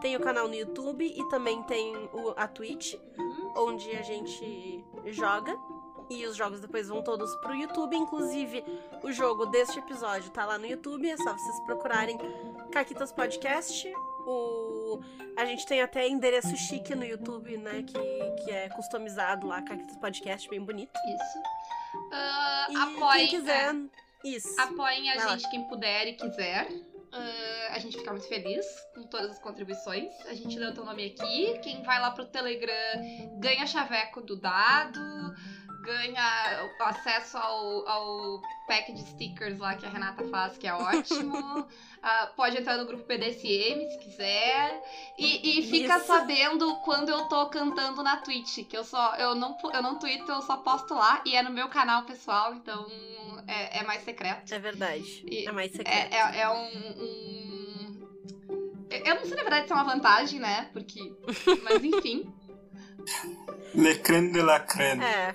Tem 0.00 0.14
o 0.16 0.20
canal 0.20 0.46
no 0.46 0.54
YouTube 0.54 1.04
e 1.04 1.28
também 1.28 1.60
tem 1.64 1.96
o, 2.12 2.32
a 2.36 2.46
Twitch, 2.46 2.94
Uhum. 3.18 3.52
onde 3.56 3.90
a 3.96 4.02
gente 4.02 4.84
joga. 5.06 5.56
E 6.08 6.24
os 6.26 6.36
jogos 6.36 6.60
depois 6.60 6.88
vão 6.88 7.02
todos 7.02 7.34
pro 7.36 7.54
YouTube. 7.56 7.96
Inclusive, 7.96 8.64
o 9.02 9.10
jogo 9.10 9.46
deste 9.46 9.80
episódio 9.80 10.30
tá 10.30 10.44
lá 10.46 10.58
no 10.58 10.66
YouTube. 10.66 11.10
É 11.10 11.16
só 11.16 11.32
vocês 11.32 11.60
procurarem 11.64 12.16
Caquitas 12.70 13.10
Podcast. 13.12 13.92
O... 14.26 15.00
A 15.36 15.44
gente 15.44 15.66
tem 15.66 15.82
até 15.82 16.06
endereço 16.08 16.56
chique 16.56 16.94
no 16.94 17.04
YouTube, 17.04 17.56
né? 17.58 17.82
Que, 17.84 18.44
que 18.44 18.50
é 18.52 18.68
customizado 18.70 19.46
lá, 19.48 19.60
Caquitas 19.62 19.96
Podcast, 19.96 20.48
bem 20.48 20.60
bonito. 20.64 20.92
Isso. 20.96 21.38
Ah, 22.12 22.66
E 22.70 22.76
apoiem, 22.76 23.28
quem 23.28 23.40
quiser. 23.40 23.74
é, 23.74 23.99
Isso. 24.24 24.60
apoiem 24.60 25.10
a 25.10 25.16
Vai 25.16 25.24
lá. 25.26 25.36
gente, 25.36 25.50
quem 25.50 25.64
puder 25.68 26.08
e 26.08 26.12
quiser. 26.14 26.68
Ah, 27.12 27.70
a 27.74 27.78
gente 27.78 27.98
fica 27.98 28.10
muito 28.12 28.28
feliz 28.28 28.64
com 28.94 29.02
todas 29.04 29.30
as 29.32 29.38
contribuições. 29.40 30.12
A 30.26 30.34
gente 30.34 30.58
o 30.70 30.74
teu 30.74 30.84
nome 30.84 31.06
aqui. 31.06 31.58
Quem 31.60 31.82
vai 31.82 32.00
lá 32.00 32.10
pro 32.12 32.24
Telegram 32.26 33.02
ganha 33.38 33.66
chaveco 33.66 34.20
do 34.20 34.36
dado, 34.36 35.00
ganha 35.82 36.68
acesso 36.80 37.36
ao, 37.38 37.88
ao 37.88 38.42
pack 38.66 38.92
de 38.92 39.00
stickers 39.00 39.58
lá 39.58 39.74
que 39.74 39.86
a 39.86 39.88
Renata 39.88 40.24
faz, 40.28 40.56
que 40.58 40.66
é 40.66 40.74
ótimo. 40.74 41.66
Ah, 42.02 42.32
pode 42.34 42.56
entrar 42.56 42.78
no 42.78 42.86
grupo 42.86 43.04
PDSM 43.04 43.86
se 43.90 43.98
quiser. 43.98 44.82
E, 45.18 45.58
e 45.58 45.70
fica 45.70 45.98
Isso. 45.98 46.06
sabendo 46.06 46.76
quando 46.76 47.10
eu 47.10 47.24
tô 47.28 47.44
cantando 47.50 48.02
na 48.02 48.16
Twitch, 48.16 48.64
que 48.66 48.74
eu 48.74 48.82
só 48.84 49.16
eu 49.16 49.34
não 49.34 49.54
eu 49.74 49.82
não 49.82 49.98
tweeto, 49.98 50.32
eu 50.32 50.40
só 50.40 50.56
posto 50.56 50.94
lá 50.94 51.20
e 51.26 51.36
é 51.36 51.42
no 51.42 51.50
meu 51.50 51.68
canal 51.68 52.04
pessoal, 52.04 52.54
então 52.54 52.86
é, 53.46 53.80
é 53.80 53.82
mais 53.82 54.02
secreto. 54.02 54.50
É 54.50 54.58
verdade. 54.58 55.22
E- 55.30 55.46
É 55.46 55.52
mais 55.52 55.74
É, 55.74 55.76
secreto. 55.76 56.14
é, 56.14 56.40
é 56.40 56.48
um, 56.48 56.68
um- 57.02 58.08
Eu 58.88 59.04
eu 59.04 59.14
não 59.16 59.24
sei 59.26 59.36
na 59.36 59.42
verdade 59.42 59.66
se 59.66 59.72
é 59.72 59.76
uma 59.76 59.84
vantagem, 59.84 60.40
né? 60.40 60.70
Porque. 60.72 61.00
Mas 61.64 61.84
enfim. 61.84 62.32
Le 63.74 63.98
creme 63.98 64.32
de 64.32 64.40
la 64.40 64.60
creme. 64.60 65.04
É. 65.04 65.34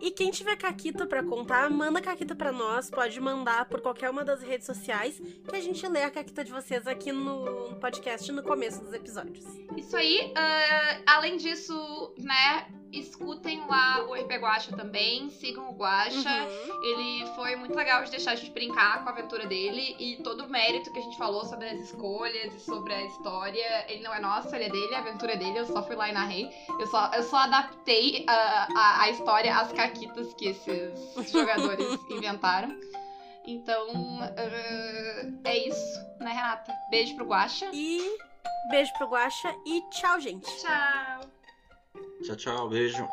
E 0.00 0.10
quem 0.10 0.30
tiver 0.30 0.56
caquita 0.56 1.06
pra 1.06 1.22
contar, 1.22 1.70
manda 1.70 2.00
caquita 2.00 2.34
pra 2.34 2.52
nós. 2.52 2.90
Pode 2.90 3.20
mandar 3.20 3.66
por 3.66 3.80
qualquer 3.80 4.10
uma 4.10 4.24
das 4.24 4.42
redes 4.42 4.66
sociais 4.66 5.20
que 5.48 5.56
a 5.56 5.60
gente 5.60 5.86
lê 5.88 6.02
a 6.02 6.10
caquita 6.10 6.44
de 6.44 6.52
vocês 6.52 6.86
aqui 6.86 7.12
no 7.12 7.76
podcast 7.80 8.30
no 8.32 8.42
começo 8.42 8.82
dos 8.82 8.92
episódios. 8.92 9.44
Isso 9.76 9.96
aí. 9.96 10.32
ah, 10.36 11.00
além 11.06 11.36
disso, 11.36 12.14
né? 12.18 12.68
Escutem 12.92 13.66
lá 13.66 14.04
o 14.04 14.14
RP 14.14 14.32
Guacha 14.38 14.76
também. 14.76 15.28
Sigam 15.30 15.70
o 15.70 15.72
Guacha. 15.72 16.18
Uhum. 16.18 16.84
Ele 16.84 17.26
foi 17.34 17.56
muito 17.56 17.74
legal 17.74 18.04
de 18.04 18.10
deixar 18.10 18.32
a 18.32 18.34
gente 18.34 18.50
brincar 18.50 19.02
com 19.02 19.08
a 19.08 19.12
aventura 19.12 19.46
dele 19.46 19.96
e 19.98 20.16
todo 20.22 20.44
o 20.44 20.48
mérito 20.48 20.92
que 20.92 20.98
a 20.98 21.02
gente 21.02 21.16
falou 21.16 21.44
sobre 21.44 21.68
as 21.68 21.80
escolhas 21.80 22.54
e 22.54 22.60
sobre 22.60 22.94
a 22.94 23.02
história, 23.04 23.84
ele 23.88 24.02
não 24.02 24.14
é 24.14 24.20
nosso, 24.20 24.54
ele 24.54 24.64
é 24.64 24.68
dele, 24.68 24.94
a 24.94 24.98
aventura 24.98 25.32
é 25.32 25.36
dele, 25.36 25.58
eu 25.58 25.66
só 25.66 25.82
fui 25.82 25.96
lá 25.96 26.08
e 26.08 26.12
narrei. 26.12 26.50
Eu 26.78 26.86
só, 26.86 27.10
eu 27.12 27.22
só 27.22 27.38
adaptei 27.38 28.24
ah, 28.28 28.68
a, 28.74 29.02
a 29.02 29.10
história 29.10 29.56
às 29.56 29.72
caquitas 29.72 30.32
que 30.34 30.48
esses 30.48 31.14
jogadores 31.30 31.98
inventaram. 32.10 32.78
Então, 33.46 33.86
ah, 34.20 35.48
é 35.48 35.68
isso, 35.68 36.00
né, 36.20 36.32
Renata? 36.32 36.74
Beijo 36.90 37.14
pro 37.14 37.26
Guacha. 37.26 37.70
E 37.72 38.00
beijo 38.70 38.92
pro 38.94 39.08
Guaxa 39.08 39.54
e 39.64 39.82
tchau, 39.90 40.20
gente. 40.20 40.46
Tchau! 40.58 41.35
Tchau, 42.26 42.34
tchau, 42.34 42.68
beijo. 42.68 43.08